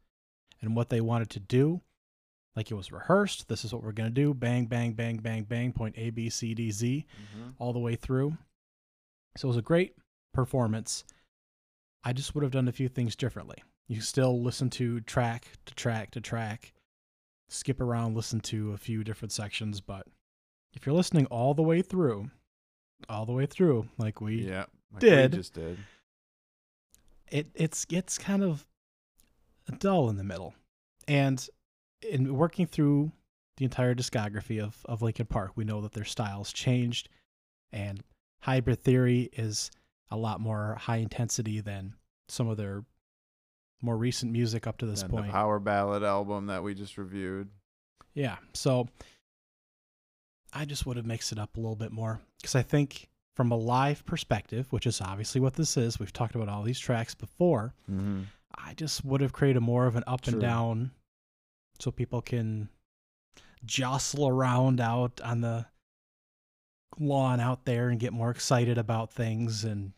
and 0.62 0.74
what 0.76 0.88
they 0.90 1.00
wanted 1.00 1.30
to 1.30 1.40
do. 1.40 1.80
Like 2.54 2.70
it 2.70 2.74
was 2.74 2.92
rehearsed. 2.92 3.48
This 3.48 3.64
is 3.64 3.72
what 3.74 3.82
we're 3.82 3.92
going 3.92 4.08
to 4.08 4.14
do. 4.14 4.32
Bang, 4.32 4.66
bang, 4.66 4.92
bang, 4.92 5.18
bang, 5.18 5.42
bang. 5.44 5.72
Point 5.72 5.94
A, 5.98 6.10
B, 6.10 6.30
C, 6.30 6.54
D, 6.54 6.70
Z. 6.70 7.04
Mm-hmm. 7.36 7.50
all 7.58 7.72
the 7.74 7.78
way 7.78 7.96
through. 7.96 8.36
So 9.36 9.48
it 9.48 9.50
was 9.50 9.56
a 9.58 9.62
great 9.62 9.94
performance. 10.36 11.04
I 12.04 12.12
just 12.12 12.34
would 12.34 12.42
have 12.44 12.52
done 12.52 12.68
a 12.68 12.72
few 12.72 12.88
things 12.88 13.16
differently. 13.16 13.56
You 13.88 14.00
still 14.00 14.40
listen 14.42 14.70
to 14.70 15.00
track 15.00 15.48
to 15.66 15.74
track 15.74 16.12
to 16.12 16.20
track, 16.20 16.72
skip 17.48 17.80
around, 17.80 18.14
listen 18.14 18.40
to 18.40 18.72
a 18.72 18.76
few 18.76 19.02
different 19.02 19.32
sections, 19.32 19.80
but 19.80 20.06
if 20.74 20.86
you're 20.86 20.94
listening 20.94 21.26
all 21.26 21.54
the 21.54 21.62
way 21.62 21.82
through, 21.82 22.30
all 23.08 23.26
the 23.26 23.32
way 23.32 23.46
through, 23.46 23.88
like 23.98 24.20
we 24.20 24.46
Yeah. 24.46 24.66
Like 24.92 25.00
did. 25.00 25.32
We 25.32 25.38
just 25.38 25.54
did. 25.54 25.78
it 27.30 27.48
it's 27.54 27.84
gets 27.84 28.18
kind 28.18 28.44
of 28.44 28.64
dull 29.78 30.08
in 30.10 30.16
the 30.16 30.24
middle. 30.24 30.54
And 31.08 31.44
in 32.08 32.36
working 32.36 32.66
through 32.66 33.10
the 33.56 33.64
entire 33.64 33.94
discography 33.94 34.62
of 34.62 34.76
of 34.84 35.02
Linkin 35.02 35.26
Park, 35.26 35.52
we 35.56 35.64
know 35.64 35.80
that 35.80 35.92
their 35.92 36.04
styles 36.04 36.52
changed 36.52 37.08
and 37.72 38.02
Hybrid 38.40 38.82
Theory 38.82 39.30
is 39.32 39.70
a 40.10 40.16
lot 40.16 40.40
more 40.40 40.76
high 40.80 40.96
intensity 40.98 41.60
than 41.60 41.94
some 42.28 42.48
of 42.48 42.56
their 42.56 42.84
more 43.82 43.96
recent 43.96 44.32
music 44.32 44.66
up 44.66 44.78
to 44.78 44.86
this 44.86 45.02
point. 45.02 45.26
the 45.26 45.32
power 45.32 45.58
ballad 45.58 46.02
album 46.02 46.46
that 46.46 46.62
we 46.62 46.74
just 46.74 46.96
reviewed. 46.96 47.48
Yeah. 48.14 48.36
So 48.54 48.88
I 50.52 50.64
just 50.64 50.86
would 50.86 50.96
have 50.96 51.06
mixed 51.06 51.32
it 51.32 51.38
up 51.38 51.56
a 51.56 51.60
little 51.60 51.76
bit 51.76 51.92
more 51.92 52.20
because 52.40 52.54
I 52.54 52.62
think 52.62 53.08
from 53.34 53.52
a 53.52 53.56
live 53.56 54.04
perspective, 54.06 54.66
which 54.70 54.86
is 54.86 55.00
obviously 55.00 55.40
what 55.40 55.54
this 55.54 55.76
is, 55.76 55.98
we've 55.98 56.12
talked 56.12 56.34
about 56.34 56.48
all 56.48 56.62
these 56.62 56.80
tracks 56.80 57.14
before. 57.14 57.74
Mm-hmm. 57.90 58.22
I 58.54 58.72
just 58.74 59.04
would 59.04 59.20
have 59.20 59.34
created 59.34 59.60
more 59.60 59.86
of 59.86 59.96
an 59.96 60.04
up 60.06 60.22
True. 60.22 60.32
and 60.32 60.40
down 60.40 60.90
so 61.78 61.90
people 61.90 62.22
can 62.22 62.70
jostle 63.66 64.28
around 64.28 64.80
out 64.80 65.20
on 65.22 65.42
the 65.42 65.66
lawn 66.98 67.40
out 67.40 67.64
there 67.64 67.88
and 67.88 68.00
get 68.00 68.12
more 68.12 68.30
excited 68.30 68.78
about 68.78 69.12
things 69.12 69.64
and 69.64 69.92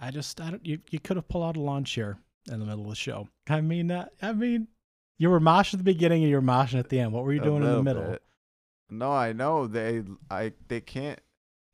I 0.00 0.10
just 0.10 0.40
I 0.40 0.50
don't 0.50 0.64
you, 0.64 0.78
you 0.90 0.98
could 0.98 1.16
have 1.16 1.28
pulled 1.28 1.44
out 1.44 1.56
a 1.56 1.60
lawn 1.60 1.84
chair 1.84 2.18
in 2.50 2.58
the 2.58 2.64
middle 2.64 2.84
of 2.84 2.90
the 2.90 2.96
show. 2.96 3.28
I 3.48 3.60
mean 3.60 3.90
uh, 3.90 4.06
I 4.22 4.32
mean 4.32 4.68
you 5.18 5.28
were 5.30 5.40
moshing 5.40 5.74
at 5.74 5.78
the 5.80 5.84
beginning 5.84 6.22
and 6.22 6.30
you 6.30 6.36
were 6.36 6.42
moshing 6.42 6.78
at 6.78 6.88
the 6.88 7.00
end. 7.00 7.12
What 7.12 7.24
were 7.24 7.32
you 7.32 7.40
doing 7.40 7.62
in 7.62 7.70
the 7.70 7.82
middle? 7.82 8.02
bit. 8.02 8.22
No, 8.88 9.12
I 9.12 9.32
know 9.32 9.66
they 9.66 10.02
I 10.30 10.52
they 10.68 10.80
can't 10.80 11.20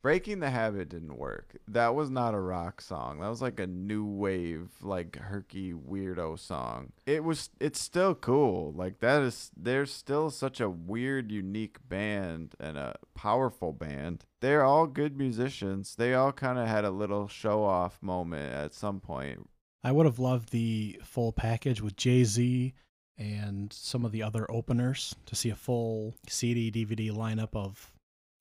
Breaking 0.03 0.39
the 0.39 0.51
Habit 0.51 0.89
didn't 0.89 1.17
work. 1.17 1.57
That 1.67 1.95
was 1.95 2.09
not 2.09 2.33
a 2.33 2.39
rock 2.39 2.81
song. 2.81 3.19
That 3.19 3.29
was 3.29 3.41
like 3.41 3.59
a 3.59 3.67
new 3.67 4.05
wave 4.05 4.69
like 4.81 5.17
herky 5.17 5.73
weirdo 5.73 6.39
song. 6.39 6.93
It 7.05 7.23
was 7.23 7.49
it's 7.59 7.81
still 7.81 8.13
cool. 8.15 8.71
Like 8.73 8.99
that 8.99 9.23
is 9.23 9.51
they're 9.57 9.85
still 9.85 10.29
such 10.29 10.61
a 10.61 10.69
weird 10.69 11.31
unique 11.31 11.77
band 11.89 12.53
and 12.59 12.77
a 12.77 12.95
powerful 13.15 13.73
band. 13.73 14.25
They're 14.39 14.63
all 14.63 14.87
good 14.87 15.17
musicians. 15.17 15.95
They 15.95 16.13
all 16.13 16.31
kind 16.31 16.59
of 16.59 16.67
had 16.67 16.85
a 16.85 16.91
little 16.91 17.27
show 17.27 17.63
off 17.63 18.01
moment 18.01 18.53
at 18.53 18.73
some 18.73 18.99
point. 18.99 19.49
I 19.83 19.91
would 19.91 20.05
have 20.05 20.19
loved 20.19 20.51
the 20.51 20.99
full 21.03 21.31
package 21.31 21.81
with 21.81 21.95
Jay 21.95 22.23
Z 22.23 22.73
and 23.17 23.73
some 23.73 24.05
of 24.05 24.11
the 24.11 24.21
other 24.21 24.49
openers 24.51 25.15
to 25.25 25.35
see 25.35 25.49
a 25.49 25.55
full 25.55 26.15
CD 26.27 26.71
DVD 26.71 27.11
lineup 27.11 27.55
of 27.55 27.91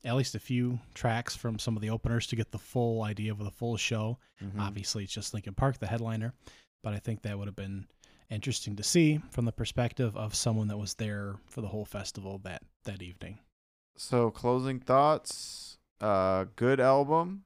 at 0.05 0.14
least 0.14 0.34
a 0.34 0.38
few 0.40 0.78
tracks 0.94 1.34
from 1.34 1.59
some 1.59 1.76
of 1.76 1.82
the 1.82 1.90
openers 1.90 2.26
to 2.28 2.36
get 2.36 2.51
the 2.53 2.59
full 2.59 3.03
idea 3.03 3.32
of 3.32 3.38
the 3.38 3.51
full 3.51 3.76
show. 3.76 4.18
Mhm. 4.42 4.61
Obviously, 4.61 5.05
it's 5.05 5.12
just 5.12 5.34
Linkin 5.34 5.55
Park, 5.55 5.78
the 5.78 5.86
headliner, 5.86 6.32
but 6.82 6.92
I 6.94 6.99
think 6.99 7.22
that 7.22 7.38
would 7.38 7.49
have 7.49 7.57
been 7.57 7.86
interesting 8.30 8.76
to 8.76 8.82
see 8.82 9.18
from 9.30 9.44
the 9.47 9.53
perspective 9.53 10.16
of 10.16 10.34
someone 10.34 10.68
that 10.68 10.76
was 10.76 10.94
there 10.94 11.36
for 11.47 11.61
the 11.61 11.68
whole 11.68 11.84
festival 11.84 12.38
that 12.38 12.62
that 12.84 13.03
evening. 13.03 13.38
So 13.97 14.30
closing 14.30 14.78
thoughts. 14.80 15.78
Uh, 16.01 16.44
good 16.57 16.78
album. 16.80 17.44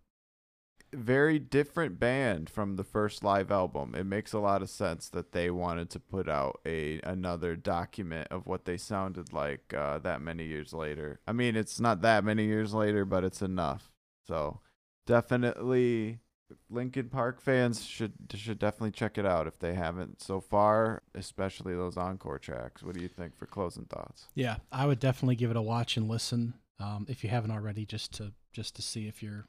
Very 0.93 1.39
different 1.39 2.01
band 2.01 2.51
from 2.51 2.77
the 2.77 2.85
first 2.85 3.23
live 3.23 3.51
album. 3.51 3.95
It 3.95 4.05
makes 4.05 4.33
a 4.33 4.41
lot 4.41 4.63
of 4.63 4.71
sense 4.71 5.09
that 5.11 5.33
they 5.33 5.51
wanted 5.51 5.89
to 5.91 6.01
put 6.01 6.29
out 6.29 6.61
a 6.67 7.01
another 7.05 7.55
document 7.55 8.29
of 8.31 8.47
what 8.47 8.65
they 8.65 8.77
sounded 8.77 9.33
like 9.33 9.73
uh, 9.73 9.99
that 10.01 10.21
many 10.21 10.45
years 10.47 10.73
later. 10.73 11.21
I 11.29 11.33
mean, 11.33 11.55
it's 11.55 11.79
not 11.79 12.03
that 12.03 12.25
many 12.25 12.45
years 12.45 12.75
later, 12.75 13.05
but 13.05 13.23
it's 13.23 13.41
enough. 13.41 13.93
So 14.27 14.61
definitely, 15.07 16.21
Linkin 16.69 17.09
Park 17.09 17.41
fans 17.41 17.85
should 17.85 18.15
should 18.35 18.59
definitely 18.59 18.93
check 18.93 19.19
it 19.19 19.27
out 19.27 19.47
if 19.47 19.59
they 19.59 19.75
haven't 19.75 20.21
so 20.21 20.41
far, 20.41 21.03
especially 21.15 21.75
those 21.75 21.97
encore 21.97 22.39
tracks. 22.39 22.83
What 22.83 22.95
do 22.95 23.01
you 23.03 23.09
think 23.09 23.37
for 23.37 23.47
closing 23.47 23.85
thoughts? 23.85 24.29
Yeah, 24.35 24.57
I 24.73 24.87
would 24.87 24.99
definitely 24.99 25.37
give 25.37 25.51
it 25.51 25.57
a 25.57 25.63
watch 25.63 25.97
and 25.97 26.09
listen 26.09 26.55
um, 26.79 27.07
if 27.09 27.23
you 27.23 27.31
haven't 27.31 27.51
already, 27.51 27.87
just 27.87 28.13
to 28.15 28.33
just 28.53 28.75
to 28.77 28.83
see 28.83 29.07
if 29.07 29.23
you're 29.23 29.47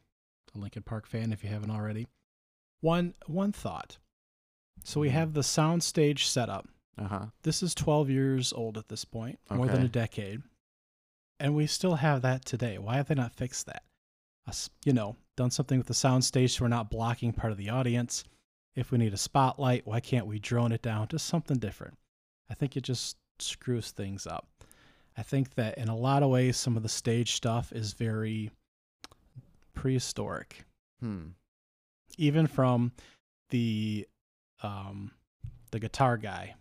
a 0.55 0.59
Linkin 0.59 0.83
Park 0.83 1.07
fan. 1.07 1.31
If 1.31 1.43
you 1.43 1.49
haven't 1.49 1.71
already, 1.71 2.07
one 2.81 3.13
one 3.25 3.51
thought. 3.51 3.97
So 4.83 4.99
we 4.99 5.09
have 5.09 5.33
the 5.33 5.41
soundstage 5.41 6.25
setup. 6.25 6.67
Uh 6.97 7.07
huh. 7.07 7.25
This 7.43 7.63
is 7.63 7.73
12 7.75 8.09
years 8.09 8.51
old 8.53 8.77
at 8.77 8.89
this 8.89 9.05
point, 9.05 9.39
more 9.49 9.67
than 9.67 9.83
a 9.83 9.87
decade, 9.87 10.41
and 11.39 11.55
we 11.55 11.67
still 11.67 11.95
have 11.95 12.21
that 12.23 12.45
today. 12.45 12.77
Why 12.77 12.95
have 12.95 13.07
they 13.07 13.15
not 13.15 13.33
fixed 13.33 13.65
that? 13.67 13.83
Us, 14.47 14.69
you 14.85 14.93
know, 14.93 15.15
done 15.37 15.51
something 15.51 15.77
with 15.77 15.87
the 15.87 15.93
soundstage 15.93 16.51
so 16.51 16.65
we're 16.65 16.69
not 16.69 16.89
blocking 16.89 17.31
part 17.31 17.51
of 17.51 17.57
the 17.57 17.69
audience. 17.69 18.23
If 18.75 18.91
we 18.91 18.97
need 18.97 19.13
a 19.13 19.17
spotlight, 19.17 19.85
why 19.85 19.99
can't 19.99 20.27
we 20.27 20.39
drone 20.39 20.71
it 20.71 20.81
down 20.81 21.07
to 21.09 21.19
something 21.19 21.57
different? 21.57 21.97
I 22.49 22.53
think 22.53 22.75
it 22.75 22.83
just 22.83 23.17
screws 23.39 23.91
things 23.91 24.25
up. 24.25 24.47
I 25.17 25.23
think 25.23 25.55
that 25.55 25.77
in 25.77 25.89
a 25.89 25.95
lot 25.95 26.23
of 26.23 26.29
ways, 26.29 26.57
some 26.57 26.77
of 26.77 26.83
the 26.83 26.89
stage 26.89 27.33
stuff 27.33 27.71
is 27.73 27.93
very 27.93 28.49
prehistoric, 29.81 30.63
Hmm. 30.99 31.29
even 32.17 32.45
from 32.45 32.91
the 33.49 34.07
um, 34.61 35.11
the 35.71 35.79
guitar 35.79 36.17
guy, 36.17 36.53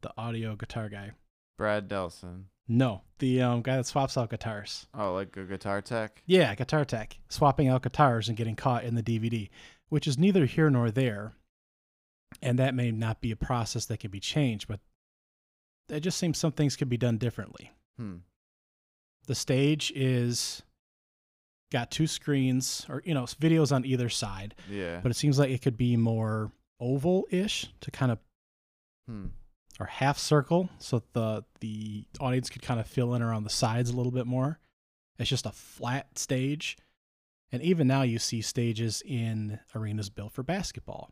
the 0.00 0.10
audio 0.16 0.56
guitar 0.56 0.88
guy. 0.88 1.10
Brad 1.58 1.88
Delson. 1.90 2.44
No, 2.66 3.02
the 3.18 3.42
um, 3.42 3.60
guy 3.60 3.76
that 3.76 3.84
swaps 3.86 4.16
out 4.16 4.30
guitars. 4.30 4.86
Oh, 4.94 5.12
like 5.12 5.36
a 5.36 5.44
guitar 5.44 5.82
tech? 5.82 6.22
Yeah, 6.24 6.54
guitar 6.54 6.86
tech, 6.86 7.18
swapping 7.28 7.68
out 7.68 7.82
guitars 7.82 8.28
and 8.28 8.36
getting 8.38 8.56
caught 8.56 8.84
in 8.84 8.94
the 8.94 9.02
DVD, 9.02 9.50
which 9.90 10.06
is 10.06 10.16
neither 10.16 10.46
here 10.46 10.70
nor 10.70 10.90
there. 10.90 11.32
And 12.40 12.58
that 12.58 12.74
may 12.74 12.92
not 12.92 13.20
be 13.20 13.30
a 13.32 13.36
process 13.36 13.84
that 13.86 13.98
can 14.00 14.10
be 14.10 14.20
changed, 14.20 14.68
but 14.68 14.80
it 15.90 16.00
just 16.00 16.16
seems 16.16 16.38
some 16.38 16.52
things 16.52 16.76
could 16.76 16.88
be 16.88 16.96
done 16.96 17.18
differently. 17.18 17.72
Hmm. 17.98 18.18
The 19.26 19.34
stage 19.34 19.92
is 19.94 20.62
got 21.70 21.90
two 21.90 22.06
screens 22.06 22.84
or 22.88 23.02
you 23.04 23.14
know 23.14 23.24
videos 23.24 23.72
on 23.74 23.84
either 23.84 24.08
side, 24.08 24.54
Yeah. 24.68 25.00
but 25.02 25.10
it 25.10 25.14
seems 25.14 25.38
like 25.38 25.50
it 25.50 25.62
could 25.62 25.76
be 25.76 25.96
more 25.96 26.52
oval-ish 26.80 27.66
to 27.80 27.90
kind 27.90 28.10
of 28.12 28.18
hmm. 29.08 29.26
or 29.78 29.86
half 29.86 30.18
circle 30.18 30.70
so 30.78 31.02
the 31.12 31.44
the 31.60 32.04
audience 32.18 32.48
could 32.50 32.62
kind 32.62 32.80
of 32.80 32.86
fill 32.86 33.14
in 33.14 33.22
around 33.22 33.44
the 33.44 33.50
sides 33.50 33.90
a 33.90 33.96
little 33.96 34.12
bit 34.12 34.26
more. 34.26 34.58
It's 35.18 35.28
just 35.28 35.46
a 35.46 35.52
flat 35.52 36.18
stage. 36.18 36.76
And 37.52 37.62
even 37.62 37.86
now 37.88 38.02
you 38.02 38.18
see 38.18 38.40
stages 38.42 39.02
in 39.04 39.58
arenas 39.74 40.08
built 40.08 40.32
for 40.32 40.42
basketball 40.42 41.10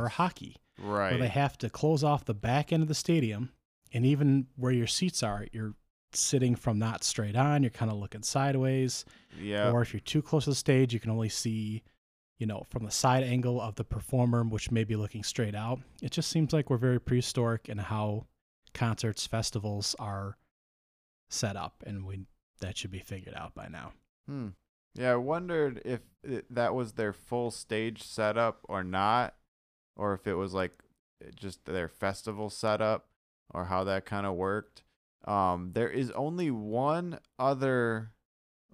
or 0.00 0.08
hockey 0.08 0.56
Right. 0.80 1.10
where 1.10 1.18
they 1.18 1.28
have 1.28 1.58
to 1.58 1.68
close 1.68 2.02
off 2.04 2.24
the 2.24 2.32
back 2.34 2.72
end 2.72 2.82
of 2.82 2.88
the 2.88 2.94
stadium 2.94 3.50
and 3.92 4.06
even 4.06 4.46
where 4.56 4.70
your 4.72 4.86
seats 4.86 5.22
are, 5.22 5.46
you're 5.52 5.74
sitting 6.12 6.54
from 6.54 6.78
not 6.78 7.04
straight 7.04 7.36
on, 7.36 7.62
you're 7.62 7.70
kind 7.70 7.90
of 7.90 7.98
looking 7.98 8.22
sideways. 8.22 9.04
yeah. 9.40 9.70
Or 9.70 9.82
if 9.82 9.92
you're 9.92 10.00
too 10.00 10.22
close 10.22 10.44
to 10.44 10.50
the 10.50 10.56
stage, 10.56 10.94
you 10.94 11.00
can 11.00 11.10
only 11.10 11.28
see, 11.28 11.82
you 12.38 12.46
know, 12.46 12.64
from 12.70 12.84
the 12.84 12.90
side 12.90 13.24
angle 13.24 13.60
of 13.60 13.74
the 13.74 13.84
performer, 13.84 14.42
which 14.44 14.70
may 14.70 14.84
be 14.84 14.96
looking 14.96 15.22
straight 15.22 15.54
out. 15.54 15.80
It 16.02 16.12
just 16.12 16.30
seems 16.30 16.52
like 16.52 16.70
we're 16.70 16.76
very 16.78 17.00
prehistoric 17.00 17.68
in 17.68 17.78
how 17.78 18.26
concerts, 18.74 19.26
festivals 19.26 19.94
are 19.98 20.36
set 21.30 21.56
up, 21.56 21.82
and 21.86 22.06
we 22.06 22.26
that 22.60 22.76
should 22.76 22.90
be 22.90 22.98
figured 22.98 23.34
out 23.34 23.54
by 23.54 23.68
now. 23.68 23.92
Hmm. 24.26 24.48
Yeah, 24.94 25.12
I 25.12 25.16
wondered 25.16 25.80
if 25.84 26.00
it, 26.24 26.46
that 26.52 26.74
was 26.74 26.92
their 26.92 27.12
full 27.12 27.50
stage 27.50 28.02
setup 28.02 28.60
or 28.68 28.82
not, 28.82 29.34
or 29.96 30.14
if 30.14 30.26
it 30.26 30.34
was 30.34 30.54
like 30.54 30.82
just 31.36 31.64
their 31.66 31.88
festival 31.88 32.50
setup, 32.50 33.06
or 33.50 33.66
how 33.66 33.84
that 33.84 34.06
kind 34.06 34.26
of 34.26 34.34
worked. 34.34 34.82
Um, 35.24 35.72
there 35.74 35.90
is 35.90 36.10
only 36.12 36.50
one 36.50 37.18
other 37.38 38.12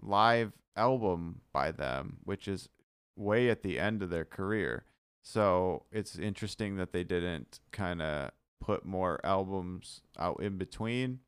live 0.01 0.53
album 0.77 1.41
by 1.53 1.73
them, 1.73 2.19
which 2.25 2.49
is 2.49 2.69
way 3.17 3.49
at 3.49 3.63
the 3.63 3.79
end 3.79 4.03
of 4.03 4.11
their 4.11 4.25
career. 4.25 4.85
So 5.23 5.85
it's 5.91 6.19
interesting 6.19 6.77
that 6.77 6.93
they 6.93 7.05
didn't 7.05 7.61
kind 7.73 8.03
of 8.03 8.31
put 8.61 8.85
more 8.85 9.21
albums 9.25 10.03
out 10.19 10.41
in 10.43 10.59
between 10.59 11.21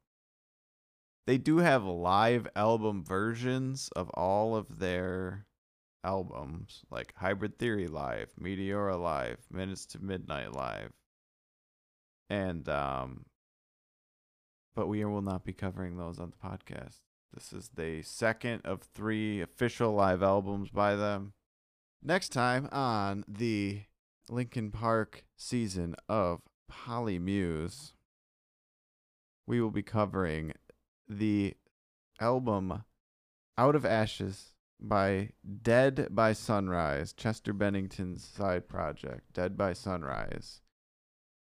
they 1.27 1.39
do 1.39 1.59
have 1.59 1.85
live 1.85 2.47
album 2.55 3.05
versions 3.05 3.91
of 3.97 4.09
all 4.11 4.55
of 4.55 4.79
their 4.79 5.47
albums, 6.05 6.85
like 6.89 7.13
Hybrid 7.17 7.59
Theory 7.59 7.89
Live, 7.89 8.33
Meteora 8.41 8.97
Live, 9.01 9.39
Minutes 9.51 9.87
to 9.87 9.99
Midnight 9.99 10.53
Live. 10.53 10.93
And 12.31 12.69
um 12.69 13.27
but 14.77 14.87
we 14.87 15.05
will 15.05 15.23
not 15.23 15.45
be 15.45 15.55
covering 15.55 15.97
those 15.97 16.21
on 16.21 16.31
the 16.31 16.49
podcast. 16.49 16.99
This 17.33 17.53
is 17.53 17.71
the 17.75 18.03
second 18.03 18.61
of 18.65 18.83
3 18.83 19.41
official 19.41 19.93
live 19.93 20.23
albums 20.23 20.71
by 20.71 20.95
them. 20.95 21.33
Next 22.03 22.29
time 22.29 22.69
on 22.71 23.25
the 23.27 23.83
Linkin 24.29 24.71
Park 24.71 25.25
season 25.37 25.97
of 26.09 26.43
Polymuse, 26.71 27.95
we 29.47 29.61
will 29.61 29.71
be 29.71 29.83
covering 29.83 30.53
the 31.09 31.55
album 32.21 32.85
Out 33.57 33.75
of 33.75 33.87
Ashes 33.87 34.53
by 34.79 35.31
Dead 35.63 36.09
by 36.11 36.35
Sunrise, 36.35 37.15
Chester 37.15 37.55
Bennington's 37.55 38.23
side 38.25 38.69
project, 38.69 39.33
Dead 39.33 39.57
by 39.57 39.73
Sunrise. 39.73 40.61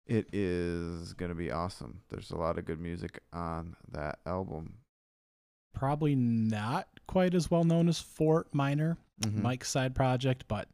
It 0.07 0.28
is 0.32 1.14
going 1.14 1.30
to 1.30 1.34
be 1.34 1.50
awesome. 1.50 2.00
There's 2.11 2.30
a 2.30 2.36
lot 2.36 2.59
of 2.59 2.64
good 2.64 2.80
music 2.80 3.20
on 3.32 3.74
that 3.90 4.20
album. 4.24 4.74
Probably 5.74 6.14
not 6.14 6.88
quite 7.07 7.34
as 7.34 7.50
well 7.50 7.64
known 7.64 7.88
as 7.88 7.98
Fort 7.98 8.48
Minor, 8.54 8.96
Mhm. 9.20 9.42
Mike's 9.42 9.68
side 9.70 9.94
project, 9.94 10.44
but 10.48 10.68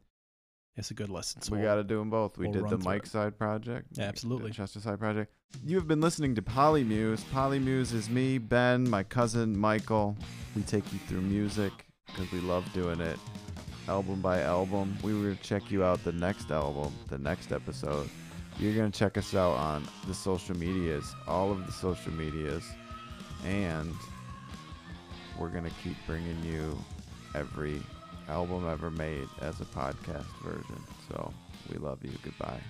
it's 0.77 0.91
a 0.91 0.93
good 0.93 1.09
listen. 1.09 1.41
So 1.41 1.51
we 1.51 1.57
we'll- 1.59 1.67
got 1.67 1.75
to 1.75 1.83
do 1.83 1.97
them 1.99 2.09
both. 2.09 2.37
We 2.37 2.47
we'll 2.47 2.61
did 2.61 2.69
the 2.69 2.77
Mike 2.83 3.03
it. 3.05 3.09
side 3.09 3.37
project, 3.37 3.97
Yeah, 3.97 4.05
absolutely. 4.05 4.51
Chester 4.51 4.79
side 4.79 4.99
project. 4.99 5.33
You 5.63 5.77
have 5.77 5.87
been 5.87 6.01
listening 6.01 6.35
to 6.35 6.41
Polymuse. 6.41 7.23
Polymuse 7.31 7.91
is 7.93 8.09
me, 8.09 8.37
Ben, 8.37 8.89
my 8.89 9.03
cousin 9.03 9.59
Michal. 9.59 10.15
We 10.55 10.61
take 10.63 10.91
you 10.93 10.99
through 10.99 11.21
music 11.21 11.71
because 12.07 12.31
we 12.31 12.39
love 12.39 12.71
doing 12.73 12.99
it, 13.01 13.19
album 13.87 14.21
by 14.21 14.41
album. 14.41 14.95
We 15.03 15.13
will 15.13 15.35
check 15.41 15.69
you 15.71 15.83
out 15.83 16.03
the 16.03 16.11
next 16.11 16.49
album, 16.51 16.93
the 17.07 17.17
next 17.17 17.51
episode. 17.51 18.09
You're 18.59 18.75
gonna 18.75 18.91
check 18.91 19.17
us 19.17 19.33
out 19.33 19.53
on 19.57 19.87
the 20.07 20.13
social 20.13 20.55
medias, 20.55 21.13
all 21.27 21.51
of 21.51 21.65
the 21.65 21.71
social 21.71 22.13
medias, 22.13 22.63
and 23.45 23.93
we're 25.37 25.49
gonna 25.49 25.71
keep 25.83 25.97
bringing 26.05 26.41
you 26.43 26.77
every 27.35 27.81
album 28.29 28.67
ever 28.69 28.89
made 28.91 29.27
as 29.41 29.59
a 29.59 29.65
podcast 29.65 30.25
version. 30.43 30.81
So 31.09 31.33
we 31.71 31.77
love 31.77 31.99
you. 32.03 32.11
Goodbye. 32.21 32.61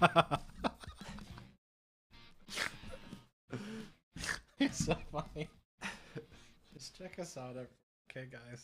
it's 4.58 4.84
so 4.84 4.96
funny. 5.10 5.48
Just 6.72 6.96
check 6.96 7.18
us 7.18 7.36
out, 7.36 7.56
okay, 8.10 8.26
guys. 8.30 8.63